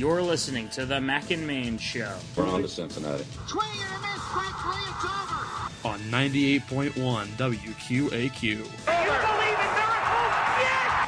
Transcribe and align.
You're 0.00 0.22
listening 0.22 0.70
to 0.70 0.86
the 0.86 0.98
Mac 0.98 1.30
and 1.30 1.46
Main 1.46 1.76
Show 1.76 2.10
We're 2.34 2.46
on 2.48 2.62
to 2.62 2.68
Cincinnati. 2.68 3.22
Swing 3.46 3.66
and 3.70 3.82
a 3.82 4.00
miss, 4.00 4.22
strike 4.30 4.56
three, 4.62 4.80
it's 4.88 5.04
over. 5.04 5.92
on 5.92 6.00
98.1 6.10 7.26
WQAQ. 7.36 8.60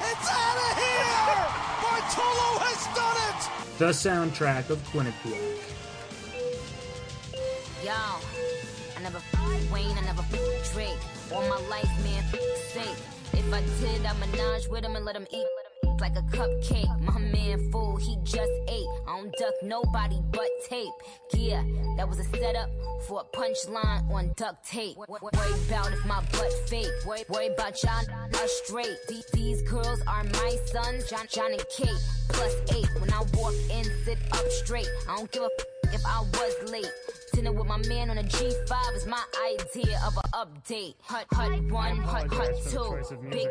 It's 0.03 0.29
out 0.29 0.59
of 0.61 0.77
here! 0.77 1.41
Bartolo 1.81 2.51
has 2.61 2.85
done 2.95 3.17
it! 3.31 3.41
the 3.79 3.93
soundtrack 3.95 4.69
of 4.69 4.79
Quinnipiac. 4.93 5.41
Yo, 7.83 7.93
I 7.93 9.03
never 9.03 9.17
f- 9.17 9.73
Wayne, 9.73 9.97
I 9.97 10.03
never 10.03 10.21
f- 10.21 10.73
Drake. 10.75 10.99
All 11.33 11.49
my 11.49 11.57
life, 11.71 11.89
man, 12.05 12.23
f- 12.25 12.39
safe. 12.75 13.09
If 13.33 13.51
I 13.55 13.63
did, 13.81 14.05
I'd 14.05 14.19
menage 14.21 14.69
with 14.69 14.85
him 14.85 14.97
and 14.97 15.05
let 15.07 15.17
him 15.17 15.27
eat 15.33 15.47
like 16.01 16.17
a 16.17 16.23
cupcake. 16.37 17.01
My 17.01 17.19
man, 17.19 17.71
fool, 17.71 17.97
he 17.97 18.17
just 18.33 18.53
ate. 18.69 18.87
I 19.07 19.19
don't 19.19 19.33
duck 19.37 19.55
nobody 19.63 20.19
but 20.31 20.49
tape. 20.69 20.93
Yeah, 21.35 21.63
that 21.97 22.09
was 22.09 22.19
a 22.19 22.25
setup 22.25 22.71
for 23.07 23.21
a 23.23 23.37
punchline 23.37 24.11
on 24.11 24.33
duct 24.37 24.67
tape. 24.67 24.97
Worry 24.97 25.21
about 25.69 25.93
if 25.93 26.05
my 26.07 26.21
butt 26.33 26.53
fake. 26.67 26.87
Worry, 27.07 27.49
about 27.49 27.83
y'all 27.83 28.05
are 28.11 28.49
straight. 28.65 28.97
These, 29.33 29.63
girls 29.63 30.01
are 30.07 30.25
my 30.25 30.57
sons, 30.73 31.09
John, 31.11 31.27
John 31.29 31.53
and 31.53 31.65
Kate. 31.77 31.89
Plus 32.29 32.55
eight. 32.75 32.89
When 33.01 33.13
I 33.13 33.23
walk 33.35 33.55
in, 33.71 33.85
sit 34.05 34.19
up 34.33 34.49
straight. 34.51 34.89
I 35.09 35.17
don't 35.17 35.31
give 35.31 35.43
a 35.43 35.49
f- 35.59 35.95
if 35.95 36.07
I 36.07 36.21
was 36.21 36.71
late. 36.71 36.87
Dinner 37.33 37.53
with 37.53 37.67
my 37.67 37.79
man 37.89 38.11
on 38.11 38.19
a 38.19 38.25
G5 38.25 38.97
is 38.97 39.07
my 39.07 39.23
idea 39.47 40.01
of 40.07 40.17
an 40.17 40.31
update. 40.33 40.95
Hut, 41.03 41.27
hut 41.33 41.51
one, 41.71 41.97
hut, 41.99 42.33
hut 42.33 42.49
apologize 42.51 42.73
for 42.73 43.17
the 43.17 43.23
two. 43.23 43.31
Big. 43.31 43.49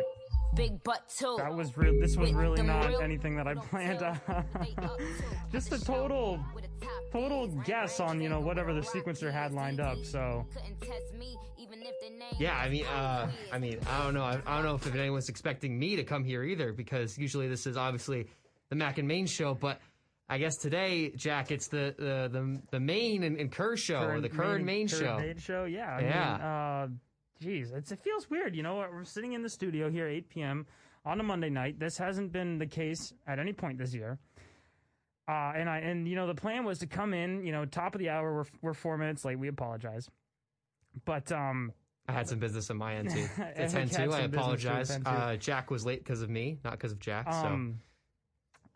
Big 0.54 0.82
butt 0.82 1.02
two. 1.16 1.36
That 1.38 1.54
was 1.54 1.76
real. 1.76 1.98
This 2.00 2.16
was 2.16 2.32
really 2.32 2.62
not 2.62 2.86
real 2.88 3.00
anything 3.00 3.36
that 3.36 3.46
I 3.46 3.54
planned. 3.54 4.00
Just 5.52 5.72
a 5.72 5.84
total, 5.84 6.40
total 7.12 7.48
guess 7.64 8.00
on 8.00 8.20
you 8.20 8.28
know 8.28 8.40
whatever 8.40 8.72
the 8.74 8.80
sequencer 8.80 9.32
had 9.32 9.52
lined 9.52 9.80
up. 9.80 9.98
So 10.04 10.46
Yeah, 12.38 12.56
I 12.56 12.68
mean, 12.68 12.84
uh, 12.86 13.30
I 13.52 13.58
mean, 13.58 13.78
I 13.88 14.02
don't 14.02 14.14
know. 14.14 14.24
I, 14.24 14.40
I 14.46 14.56
don't 14.56 14.64
know 14.64 14.74
if 14.74 14.94
anyone's 14.94 15.28
expecting 15.28 15.78
me 15.78 15.96
to 15.96 16.04
come 16.04 16.24
here 16.24 16.42
either, 16.42 16.72
because 16.72 17.18
usually 17.18 17.48
this 17.48 17.66
is 17.66 17.76
obviously 17.76 18.26
the 18.70 18.76
Mac 18.76 18.98
and 18.98 19.06
Main 19.08 19.26
show. 19.26 19.54
But 19.54 19.80
I 20.28 20.38
guess 20.38 20.56
today, 20.56 21.12
Jack, 21.16 21.50
it's 21.50 21.68
the 21.68 21.94
the 21.98 22.28
the, 22.32 22.60
the 22.70 22.80
Main 22.80 23.22
and, 23.22 23.36
and 23.38 23.50
Kerr 23.50 23.76
show, 23.76 24.02
or 24.02 24.20
the 24.20 24.28
Kerr 24.28 24.56
and 24.56 24.66
Main 24.66 24.88
Kerr 24.88 24.96
show. 24.96 25.18
Main 25.18 25.38
show. 25.38 25.64
Yeah. 25.64 25.96
I 25.96 26.00
Yeah. 26.00 26.32
Mean, 26.32 26.40
uh, 26.40 26.88
geez, 27.42 27.72
it's, 27.72 27.92
it 27.92 28.00
feels 28.02 28.30
weird. 28.30 28.54
You 28.54 28.62
know, 28.62 28.76
we're 28.76 29.04
sitting 29.04 29.32
in 29.32 29.42
the 29.42 29.48
studio 29.48 29.90
here, 29.90 30.06
8 30.08 30.28
p.m. 30.28 30.66
on 31.04 31.20
a 31.20 31.22
Monday 31.22 31.50
night. 31.50 31.78
This 31.78 31.98
hasn't 31.98 32.32
been 32.32 32.58
the 32.58 32.66
case 32.66 33.12
at 33.26 33.38
any 33.38 33.52
point 33.52 33.78
this 33.78 33.92
year. 33.94 34.18
Uh, 35.28 35.52
and 35.54 35.68
I 35.70 35.78
and 35.78 36.08
you 36.08 36.16
know 36.16 36.26
the 36.26 36.34
plan 36.34 36.64
was 36.64 36.78
to 36.80 36.86
come 36.86 37.14
in, 37.14 37.44
you 37.46 37.52
know, 37.52 37.64
top 37.64 37.94
of 37.94 38.00
the 38.00 38.10
hour. 38.10 38.34
We're 38.34 38.44
we're 38.60 38.74
four 38.74 38.98
minutes 38.98 39.24
late. 39.24 39.38
We 39.38 39.46
apologize, 39.48 40.08
but 41.04 41.30
um, 41.30 41.72
I 42.08 42.12
had 42.12 42.28
some 42.28 42.40
business 42.40 42.68
on 42.70 42.76
my 42.76 42.96
end 42.96 43.10
too. 43.10 43.26
Eric 43.38 43.54
It's 43.56 43.72
10 43.72 43.82
had 43.82 43.90
2. 43.90 43.94
some 44.10 44.12
I 44.12 44.20
apologize. 44.24 44.90
10-2. 44.90 45.02
Uh, 45.06 45.36
Jack 45.36 45.70
was 45.70 45.86
late 45.86 46.00
because 46.02 46.22
of 46.22 46.28
me, 46.30 46.58
not 46.64 46.72
because 46.72 46.90
of 46.90 46.98
Jack. 46.98 47.32
So 47.32 47.38
Um, 47.38 47.78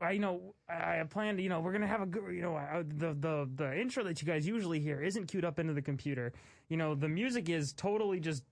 I 0.00 0.12
you 0.12 0.20
know 0.20 0.55
I 0.69 1.00
I 1.00 1.05
planned 1.11 1.41
you 1.41 1.48
know 1.48 1.59
we're 1.61 1.72
gonna 1.72 1.87
have 1.89 2.03
a 2.03 2.06
good 2.06 2.33
you 2.33 2.42
know 2.42 2.55
uh, 2.56 2.84
the 2.87 3.14
the 3.14 3.50
the 3.56 3.78
intro 3.81 4.05
that 4.05 4.22
you 4.22 4.27
guys 4.28 4.47
usually 4.47 4.78
hear 4.78 5.03
isn't 5.03 5.27
queued 5.27 5.44
up 5.44 5.59
into 5.59 5.72
the 5.75 5.83
computer. 5.83 6.33
You 6.69 6.77
know 6.77 6.94
the 6.94 7.09
music 7.09 7.48
is 7.48 7.72
totally 7.72 8.20
just 8.20 8.44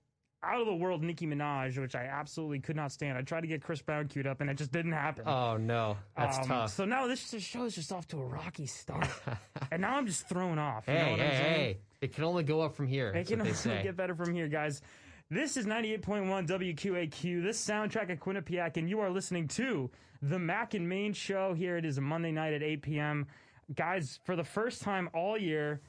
out 0.45 0.61
of 0.61 0.67
the 0.67 0.75
world 0.75 1.03
Nicki 1.03 1.25
Minaj, 1.27 1.77
which 1.79 1.95
I 1.95 2.03
absolutely 2.05 2.59
could 2.59 2.75
not 2.75 2.91
stand. 2.91 3.17
I 3.17 3.21
tried 3.21 3.41
to 3.41 3.47
get 3.47 3.61
Chris 3.63 3.81
Brown 3.81 4.07
queued 4.07 4.27
up 4.27 4.41
and 4.41 4.49
it 4.49 4.57
just 4.57 4.71
didn't 4.71 4.91
happen. 4.93 5.23
oh 5.27 5.57
no, 5.57 5.97
that's 6.17 6.37
Um, 6.39 6.45
tough. 6.47 6.71
So 6.73 6.85
now 6.85 7.07
this 7.07 7.29
show 7.39 7.63
is 7.65 7.75
just 7.75 7.91
off 7.91 8.07
to 8.09 8.17
a 8.21 8.25
rocky 8.25 8.65
start, 8.65 9.07
and 9.71 9.81
now 9.81 9.95
I'm 9.97 10.05
just 10.07 10.27
thrown 10.29 10.59
off. 10.59 10.85
You 10.87 10.93
know 10.93 10.99
hey, 10.99 11.11
what 11.11 11.19
hey, 11.19 11.25
I'm 11.25 11.31
saying? 11.31 11.53
hey! 11.55 11.77
It 12.01 12.13
can 12.13 12.23
only 12.23 12.43
go 12.43 12.61
up 12.61 12.75
from 12.75 12.87
here. 12.87 13.09
It 13.09 13.27
can 13.27 13.41
only 13.41 13.53
get 13.83 13.95
better 13.97 14.13
from 14.15 14.33
here, 14.33 14.47
guys. 14.47 14.81
This 15.31 15.57
is 15.57 15.65
98.1 15.65 16.47
WQAQ, 16.47 17.43
this 17.43 17.65
soundtrack 17.65 18.11
of 18.11 18.19
Quinnipiac, 18.19 18.77
and 18.77 18.87
you 18.87 18.99
are 18.99 19.09
listening 19.09 19.47
to 19.49 19.89
the 20.21 20.37
Mac 20.37 20.75
and 20.75 20.87
Main 20.87 21.13
show. 21.13 21.53
Here 21.55 21.77
it 21.77 21.85
is 21.85 21.97
a 21.97 22.01
Monday 22.01 22.31
night 22.31 22.53
at 22.53 22.61
8 22.61 22.81
p.m. 22.83 23.25
Guys, 23.75 24.19
for 24.23 24.35
the 24.35 24.43
first 24.43 24.83
time 24.83 25.09
all 25.15 25.35
year, 25.35 25.81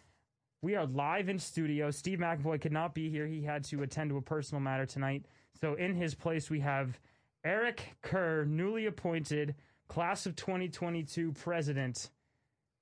we 0.67 0.75
are 0.75 0.87
live 0.87 1.29
in 1.29 1.39
studio. 1.39 1.93
Steve 1.93 2.19
McAvoy 2.19 2.61
could 2.61 2.73
not 2.73 2.93
be 2.93 3.09
here. 3.09 3.25
He 3.25 3.41
had 3.41 3.63
to 3.67 3.85
attend 3.85 4.11
to 4.11 4.17
a 4.17 4.21
personal 4.21 4.61
matter 4.61 4.85
tonight. 4.85 5.25
So 5.61 5.75
in 5.75 5.95
his 5.95 6.13
place, 6.13 6.51
we 6.51 6.59
have 6.59 6.99
Eric 7.45 7.95
Kerr, 8.03 8.45
newly 8.45 8.87
appointed 8.87 9.55
class 9.87 10.27
of 10.27 10.35
2022 10.35 11.31
president. 11.35 12.11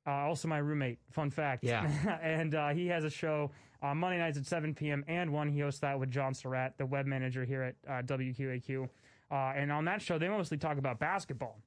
Uh, 0.06 0.12
also, 0.12 0.48
my 0.48 0.56
roommate. 0.56 0.96
Fun 1.10 1.28
fact. 1.28 1.62
Yeah. 1.62 1.86
and 2.22 2.54
uh, 2.54 2.70
he 2.70 2.86
has 2.86 3.04
a 3.04 3.10
show 3.10 3.50
uh, 3.82 3.94
Monday 3.94 4.16
nights 4.16 4.38
at 4.38 4.46
7 4.46 4.74
p.m. 4.74 5.04
and 5.06 5.30
one 5.30 5.50
he 5.50 5.60
hosts 5.60 5.80
that 5.80 6.00
with 6.00 6.10
John 6.10 6.32
Surratt, 6.32 6.78
the 6.78 6.86
web 6.86 7.04
manager 7.04 7.44
here 7.44 7.62
at 7.64 7.74
uh, 7.86 8.02
WQAQ. 8.02 8.88
Uh, 9.30 9.34
and 9.34 9.70
on 9.70 9.84
that 9.84 10.00
show, 10.00 10.16
they 10.16 10.28
mostly 10.28 10.56
talk 10.56 10.78
about 10.78 10.98
basketball. 10.98 11.58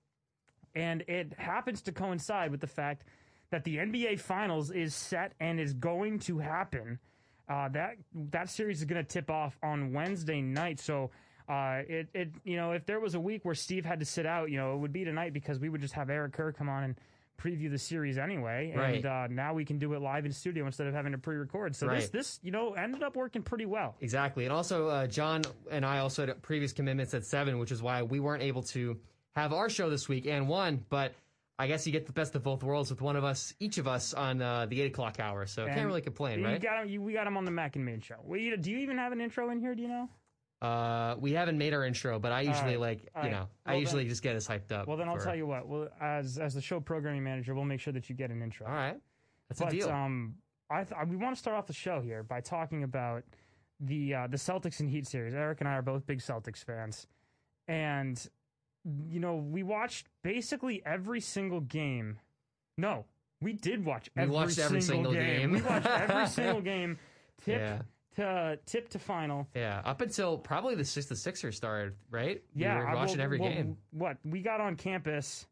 And 0.73 1.03
it 1.07 1.33
happens 1.38 1.83
to 1.83 1.91
coincide 1.91 2.50
with 2.50 2.61
the 2.61 2.66
fact 2.66 3.03
that 3.51 3.63
the 3.63 3.77
NBA 3.77 4.19
Finals 4.19 4.71
is 4.71 4.93
set 4.93 5.33
and 5.39 5.59
is 5.59 5.73
going 5.73 6.19
to 6.19 6.37
happen. 6.39 6.99
Uh, 7.49 7.69
that 7.69 7.95
that 8.31 8.49
series 8.49 8.79
is 8.79 8.85
going 8.85 9.03
to 9.03 9.07
tip 9.07 9.29
off 9.29 9.57
on 9.63 9.93
Wednesday 9.93 10.41
night. 10.41 10.79
So 10.79 11.11
uh, 11.47 11.81
it 11.87 12.09
it 12.13 12.31
you 12.43 12.57
know 12.57 12.73
if 12.73 12.85
there 12.85 12.99
was 12.99 13.15
a 13.15 13.19
week 13.19 13.45
where 13.45 13.55
Steve 13.55 13.85
had 13.85 13.99
to 13.99 14.05
sit 14.05 14.25
out, 14.25 14.51
you 14.51 14.57
know 14.57 14.73
it 14.73 14.77
would 14.77 14.91
be 14.91 15.05
tonight 15.05 15.33
because 15.33 15.59
we 15.59 15.69
would 15.69 15.79
just 15.81 15.93
have 15.93 16.09
Eric 16.09 16.33
Kerr 16.33 16.51
come 16.51 16.67
on 16.67 16.83
and 16.83 16.95
preview 17.41 17.69
the 17.69 17.77
series 17.77 18.17
anyway. 18.17 18.73
Right. 18.75 18.95
And 18.95 19.05
uh, 19.05 19.27
now 19.27 19.53
we 19.53 19.63
can 19.63 19.77
do 19.77 19.93
it 19.93 20.01
live 20.01 20.25
in 20.25 20.33
studio 20.33 20.65
instead 20.65 20.87
of 20.87 20.93
having 20.95 21.11
to 21.11 21.19
pre-record. 21.19 21.75
So 21.75 21.85
this 21.87 22.05
Right. 22.05 22.11
this 22.11 22.39
you 22.43 22.51
know 22.51 22.73
ended 22.73 23.01
up 23.03 23.15
working 23.15 23.43
pretty 23.43 23.65
well. 23.65 23.95
Exactly. 24.01 24.43
And 24.43 24.51
also, 24.51 24.87
uh, 24.89 25.07
John 25.07 25.43
and 25.71 25.85
I 25.85 25.99
also 25.99 26.25
had 26.25 26.41
previous 26.41 26.73
commitments 26.73 27.13
at 27.13 27.23
7, 27.23 27.59
which 27.59 27.71
is 27.71 27.81
why 27.81 28.01
we 28.03 28.19
weren't 28.19 28.43
able 28.43 28.63
to 28.63 28.99
have 29.35 29.53
our 29.53 29.69
show 29.69 29.89
this 29.89 30.09
week 30.09 30.25
and 30.25 30.49
one. 30.49 30.83
But 30.89 31.13
I 31.59 31.68
guess 31.68 31.85
you 31.88 31.91
get 31.91 32.06
the 32.06 32.13
best 32.13 32.35
of 32.35 32.44
both 32.44 32.63
worlds 32.63 32.90
with 32.91 33.01
one 33.01 33.16
of 33.16 33.23
us, 33.23 33.53
each 33.59 33.78
of 33.79 33.88
us, 33.88 34.13
on 34.13 34.41
uh, 34.41 34.68
the 34.68 34.79
8 34.81 34.91
o'clock 34.91 35.19
hour. 35.19 35.45
So 35.47 35.63
And 35.66 35.73
can't 35.73 35.88
really 35.88 36.01
complain, 36.01 36.44
right? 36.44 36.62
Got 36.62 36.84
him, 36.84 36.90
you, 36.90 37.01
we 37.01 37.13
got 37.13 37.25
him 37.25 37.35
on 37.35 37.45
the 37.45 37.51
Mac 37.51 37.75
and 37.75 37.84
Main 37.84 38.00
show. 38.00 38.16
Well, 38.23 38.40
you, 38.40 38.56
do 38.57 38.69
you 38.69 38.78
even 38.78 38.97
have 38.97 39.12
an 39.12 39.19
intro 39.22 39.50
in 39.50 39.59
here? 39.59 39.73
Do 39.73 39.81
you 39.81 39.88
know? 39.88 40.09
uh, 40.62 41.16
we 41.19 41.34
haven't 41.34 41.57
made 41.57 41.73
our 41.73 41.84
intro, 41.85 42.19
but 42.19 42.31
I 42.31 42.41
usually, 42.41 42.78
right. 42.78 42.79
like, 42.79 43.09
All 43.16 43.23
you 43.23 43.29
right. 43.31 43.40
know, 43.40 43.47
I 43.66 43.75
usually 43.75 44.03
then- 44.03 44.09
just 44.09 44.22
get 44.23 44.35
us 44.35 44.47
hyped 44.47 44.72
up. 44.72 44.88
Well, 44.88 44.97
then 44.97 45.07
I'll 45.09 45.18
for- 45.18 45.23
tell 45.25 45.35
you 45.35 45.45
what. 45.47 45.68
Well, 45.68 45.88
as 46.01 46.38
as 46.40 46.53
the 46.56 46.62
show 46.62 46.79
programming 46.79 47.23
manager, 47.23 47.53
we'll 47.56 47.63
make 47.66 47.79
sure 47.79 47.94
that 47.94 48.09
you 48.09 48.16
get 48.16 48.29
an 48.31 48.41
intro. 48.41 48.66
All 48.68 48.74
right. 48.74 48.97
That's 49.50 49.59
but 49.59 49.69
a 49.74 49.75
deal. 49.75 49.89
um, 49.89 50.35
I 50.69 50.84
th- 50.84 51.00
we 51.07 51.16
want 51.16 51.35
to 51.35 51.39
start 51.39 51.56
off 51.57 51.68
the 51.68 51.74
show 51.74 52.01
here 52.01 52.24
by 52.24 52.41
talking 52.41 52.84
about 52.84 53.24
the 53.79 54.13
uh, 54.16 54.28
the 54.28 54.38
Celtics 54.38 54.79
and 54.79 54.89
Heat 54.89 55.07
series. 55.07 55.34
Eric 55.35 55.62
and 55.62 55.68
I 55.68 55.74
are 55.74 55.81
both 55.84 56.06
big 56.07 56.19
Celtics 56.19 56.63
fans, 56.63 57.06
and 57.68 58.28
you 59.09 59.19
know 59.19 59.35
we 59.35 59.63
watched 59.63 60.07
basically 60.23 60.81
every 60.85 61.19
single 61.21 61.59
game. 61.61 62.19
No, 62.77 63.05
we 63.41 63.53
did 63.53 63.83
watch 63.85 64.09
We 64.15 64.23
every, 64.23 64.33
watched 64.35 64.59
every 64.59 64.81
single, 64.81 65.11
single 65.11 65.25
game. 65.25 65.51
We 65.51 65.61
watched 65.61 65.85
every 65.87 66.27
single 66.27 66.61
game. 66.61 66.97
Tip 67.43 67.59
Yeah. 67.59 67.81
to 68.15 68.59
tip 68.65 68.89
to 68.89 68.99
final. 68.99 69.47
yeah. 69.55 69.81
Up 69.85 70.01
until 70.01 70.37
probably 70.37 70.75
the, 70.75 70.85
six, 70.85 71.05
the 71.07 71.15
Sixers 71.15 71.55
started, 71.55 71.93
right? 72.09 72.41
Yeah, 72.55 72.75
We 72.79 72.83
were 72.83 72.89
I- 72.89 72.95
watching 72.95 73.17
well- 73.17 73.25
every 73.25 73.39
well, 73.39 73.49
game. 73.49 73.77
What 73.91 74.17
we 74.23 74.41
got 74.41 74.59
on 74.61 74.75
campus 74.75 75.45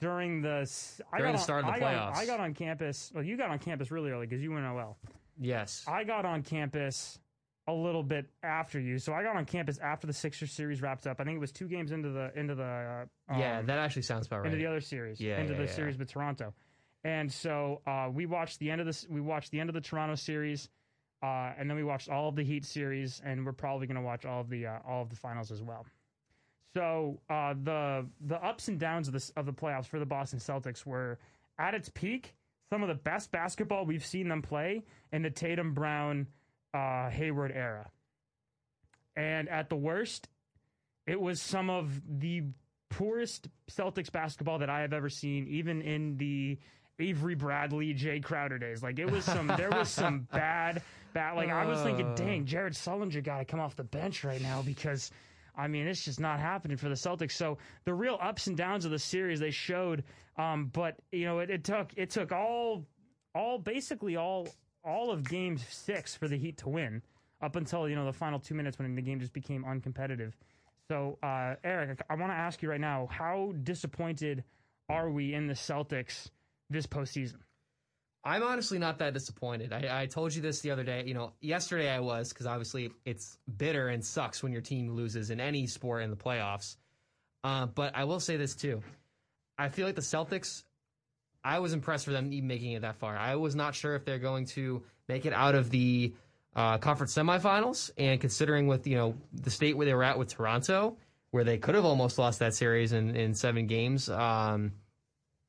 during 0.00 0.42
the 0.42 0.60
s- 0.62 1.00
I 1.12 1.18
During 1.18 1.32
got 1.32 1.38
the 1.38 1.42
start 1.44 1.64
on, 1.64 1.74
of 1.74 1.80
the 1.80 1.86
I 1.86 1.92
got- 1.94 2.12
playoffs. 2.14 2.16
I 2.18 2.26
got 2.26 2.40
on 2.40 2.54
campus. 2.54 3.10
Well, 3.14 3.24
you 3.24 3.36
got 3.36 3.50
on 3.50 3.58
campus 3.58 3.90
really 3.90 4.10
early 4.10 4.26
because 4.26 4.42
you 4.42 4.52
went 4.52 4.64
OL. 4.64 4.96
Yes. 5.40 5.84
I 5.88 6.04
got 6.04 6.24
on 6.24 6.42
campus 6.42 7.18
a 7.68 7.72
little 7.72 8.02
bit 8.02 8.26
after 8.42 8.80
you, 8.80 8.98
so 8.98 9.12
I 9.12 9.22
got 9.22 9.36
on 9.36 9.44
campus 9.44 9.78
after 9.78 10.06
the 10.06 10.12
Sixers 10.12 10.50
series 10.50 10.82
wrapped 10.82 11.06
up. 11.06 11.20
I 11.20 11.24
think 11.24 11.36
it 11.36 11.40
was 11.40 11.52
two 11.52 11.68
games 11.68 11.92
into 11.92 12.08
the 12.08 12.32
into 12.34 12.54
the 12.54 12.64
uh, 12.64 13.38
yeah, 13.38 13.58
um, 13.58 13.66
that 13.66 13.78
actually 13.78 14.02
sounds 14.02 14.26
about 14.26 14.40
right. 14.40 14.46
into 14.46 14.58
the 14.58 14.66
other 14.66 14.80
series, 14.80 15.20
Yeah, 15.20 15.38
into 15.38 15.52
yeah, 15.52 15.58
the 15.58 15.64
yeah. 15.66 15.72
series 15.72 15.98
with 15.98 16.10
Toronto. 16.10 16.54
And 17.04 17.30
so 17.32 17.80
uh, 17.86 18.08
we 18.12 18.26
watched 18.26 18.58
the 18.58 18.70
end 18.70 18.80
of 18.80 18.86
this. 18.86 19.06
We 19.08 19.20
watched 19.20 19.52
the 19.52 19.60
end 19.60 19.70
of 19.70 19.74
the 19.74 19.80
Toronto 19.80 20.16
series, 20.16 20.68
uh, 21.22 21.52
and 21.58 21.68
then 21.70 21.76
we 21.76 21.84
watched 21.84 22.08
all 22.08 22.28
of 22.28 22.36
the 22.36 22.42
Heat 22.42 22.64
series, 22.64 23.20
and 23.24 23.46
we're 23.46 23.52
probably 23.52 23.86
going 23.86 23.96
to 23.96 24.02
watch 24.02 24.24
all 24.24 24.40
of 24.40 24.48
the 24.48 24.66
uh, 24.66 24.78
all 24.86 25.02
of 25.02 25.10
the 25.10 25.16
finals 25.16 25.52
as 25.52 25.62
well. 25.62 25.86
So 26.74 27.20
uh, 27.28 27.54
the 27.62 28.06
the 28.20 28.42
ups 28.44 28.68
and 28.68 28.78
downs 28.80 29.08
of 29.08 29.14
this 29.14 29.30
of 29.36 29.46
the 29.46 29.52
playoffs 29.52 29.86
for 29.86 29.98
the 29.98 30.06
Boston 30.06 30.38
Celtics 30.38 30.86
were 30.86 31.18
at 31.58 31.74
its 31.74 31.88
peak. 31.88 32.34
Some 32.70 32.82
of 32.82 32.88
the 32.88 32.94
best 32.94 33.30
basketball 33.30 33.86
we've 33.86 34.04
seen 34.04 34.28
them 34.28 34.42
play 34.42 34.84
in 35.12 35.22
the 35.22 35.30
Tatum 35.30 35.72
Brown 35.72 36.26
uh, 36.74 37.10
Hayward 37.10 37.52
era, 37.52 37.90
and 39.16 39.48
at 39.48 39.68
the 39.68 39.76
worst, 39.76 40.28
it 41.06 41.20
was 41.20 41.40
some 41.40 41.70
of 41.70 42.00
the 42.20 42.42
poorest 42.90 43.48
Celtics 43.70 44.10
basketball 44.10 44.58
that 44.60 44.70
I 44.70 44.80
have 44.80 44.92
ever 44.92 45.08
seen, 45.08 45.46
even 45.48 45.82
in 45.82 46.16
the 46.16 46.58
Avery 46.98 47.34
Bradley, 47.34 47.94
Jae 47.94 48.22
Crowder 48.22 48.58
days. 48.58 48.82
Like 48.82 48.98
it 48.98 49.10
was 49.10 49.24
some, 49.24 49.46
there 49.46 49.70
was 49.70 49.88
some 49.88 50.20
bad, 50.32 50.82
bad. 51.12 51.36
Like 51.36 51.50
I 51.50 51.64
was 51.66 51.80
thinking, 51.82 52.06
Oh. 52.06 52.16
dang, 52.16 52.44
Jared 52.44 52.72
Sullinger 52.74 53.22
got 53.22 53.38
to 53.38 53.44
come 53.44 53.60
off 53.60 53.76
the 53.76 53.84
bench 53.84 54.24
right 54.24 54.40
now 54.40 54.62
because 54.62 55.10
I 55.56 55.66
mean, 55.68 55.86
it's 55.88 56.04
just 56.04 56.20
not 56.20 56.38
happening 56.38 56.76
for 56.76 56.88
the 56.88 56.94
Celtics. 56.94 57.32
So 57.32 57.58
the 57.84 57.92
real 57.94 58.16
ups 58.20 58.46
and 58.46 58.56
downs 58.56 58.84
of 58.84 58.90
the 58.92 58.98
series 58.98 59.40
they 59.40 59.50
showed, 59.50 60.04
um, 60.36 60.70
but 60.72 60.96
you 61.10 61.24
know, 61.24 61.40
it, 61.40 61.50
it 61.50 61.64
took 61.64 61.92
it 61.96 62.10
took 62.10 62.32
all 62.32 62.84
all 63.34 63.58
basically 63.58 64.16
all 64.16 64.48
all 64.84 65.10
of 65.10 65.28
Game 65.28 65.58
Six 65.58 66.14
for 66.14 66.28
the 66.28 66.36
Heat 66.36 66.58
to 66.58 66.68
win, 66.68 67.02
up 67.40 67.56
until 67.56 67.88
you 67.88 67.96
know 67.96 68.04
the 68.04 68.12
final 68.12 68.38
two 68.38 68.54
minutes 68.54 68.78
when 68.78 68.94
the 68.94 69.02
game 69.02 69.20
just 69.20 69.32
became 69.32 69.64
uncompetitive. 69.64 70.32
So, 70.88 71.18
uh, 71.22 71.56
Eric, 71.64 72.00
I, 72.08 72.14
want 72.14 72.32
to 72.32 72.36
ask 72.36 72.62
you 72.62 72.70
right 72.70 72.80
now: 72.80 73.08
How 73.10 73.52
disappointed 73.62 74.44
are 74.88 75.10
we 75.10 75.34
in 75.34 75.46
the 75.46 75.54
Celtics 75.54 76.30
this 76.70 76.86
postseason? 76.86 77.36
I'm 78.24 78.42
honestly 78.42 78.78
not 78.78 78.98
that 78.98 79.14
disappointed. 79.14 79.72
I, 79.72 80.02
I 80.02 80.06
told 80.06 80.34
you 80.34 80.42
this 80.42 80.60
the 80.60 80.70
other 80.70 80.82
day. 80.82 81.04
You 81.06 81.14
know, 81.14 81.32
yesterday 81.40 81.88
I 81.88 82.00
was 82.00 82.30
because 82.30 82.46
obviously 82.46 82.90
it's 83.04 83.38
bitter 83.56 83.88
and 83.88 84.04
sucks 84.04 84.42
when 84.42 84.52
your 84.52 84.60
team 84.60 84.90
loses 84.90 85.30
in 85.30 85.40
any 85.40 85.66
sport 85.66 86.02
in 86.02 86.10
the 86.10 86.16
playoffs. 86.16 86.76
Uh, 87.44 87.66
but 87.66 87.94
I 87.94 88.04
will 88.04 88.20
say 88.20 88.36
this 88.36 88.54
too. 88.54 88.82
I 89.56 89.68
feel 89.68 89.86
like 89.86 89.94
the 89.94 90.02
Celtics. 90.02 90.64
I 91.44 91.60
was 91.60 91.72
impressed 91.72 92.04
for 92.04 92.12
them 92.12 92.32
even 92.32 92.48
making 92.48 92.72
it 92.72 92.82
that 92.82 92.96
far. 92.96 93.16
I 93.16 93.36
was 93.36 93.54
not 93.54 93.74
sure 93.74 93.94
if 93.94 94.04
they're 94.04 94.18
going 94.18 94.46
to 94.46 94.82
make 95.08 95.26
it 95.26 95.32
out 95.32 95.54
of 95.54 95.70
the 95.70 96.12
uh, 96.54 96.78
conference 96.78 97.14
semifinals, 97.14 97.90
and 97.96 98.20
considering 98.20 98.66
with 98.66 98.86
you 98.86 98.96
know 98.96 99.14
the 99.32 99.50
state 99.50 99.76
where 99.76 99.86
they 99.86 99.94
were 99.94 100.04
at 100.04 100.18
with 100.18 100.28
Toronto, 100.28 100.96
where 101.30 101.44
they 101.44 101.58
could 101.58 101.74
have 101.74 101.84
almost 101.84 102.18
lost 102.18 102.40
that 102.40 102.54
series 102.54 102.92
in, 102.92 103.14
in 103.14 103.34
seven 103.34 103.66
games. 103.66 104.08
Um, 104.08 104.72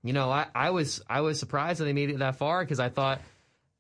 you 0.04 0.14
know, 0.14 0.30
I, 0.30 0.48
I 0.54 0.70
was 0.70 1.02
I 1.08 1.22
was 1.22 1.40
surprised 1.40 1.80
that 1.80 1.86
they 1.86 1.94
made 1.94 2.10
it 2.10 2.20
that 2.20 2.36
far 2.36 2.64
because 2.64 2.80
I 2.80 2.90
thought 2.90 3.22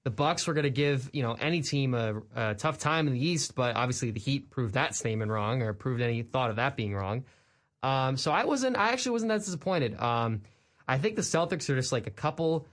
the 0.04 0.10
Bucks 0.10 0.48
were 0.48 0.54
going 0.54 0.64
to 0.64 0.70
give 0.70 1.10
you 1.14 1.24
know 1.24 1.34
any 1.40 1.62
team 1.62 1.94
a, 1.94 2.22
a, 2.36 2.56
tough 2.56 2.80
time 2.80 3.08
in 3.08 3.14
the 3.14 3.26
East, 3.26 3.56
but 3.56 3.76
obviously 3.76 4.12
the 4.12 4.20
Heat 4.20 4.50
proved 4.50 4.74
that 4.74 4.96
statement 4.96 5.32
wrong 5.32 5.62
or 5.62 5.74
proved 5.74 6.02
any 6.02 6.24
thought 6.24 6.50
of 6.50 6.56
that 6.58 6.76
being 6.76 6.96
wrong. 6.96 7.26
Um, 7.84 8.18
so 8.18 8.32
I 8.32 8.46
wasn't 8.46 8.78
I 8.78 8.90
actually 8.90 9.12
wasn't 9.12 9.30
that 9.30 9.40
disappointed. 9.40 10.00
Um, 10.00 10.42
I 10.90 10.98
think 10.98 11.16
the 11.16 11.22
Celtics 11.22 11.70
are 11.70 11.76
just 11.76 11.92
like 11.92 12.08
a 12.08 12.12
couple 12.12 12.68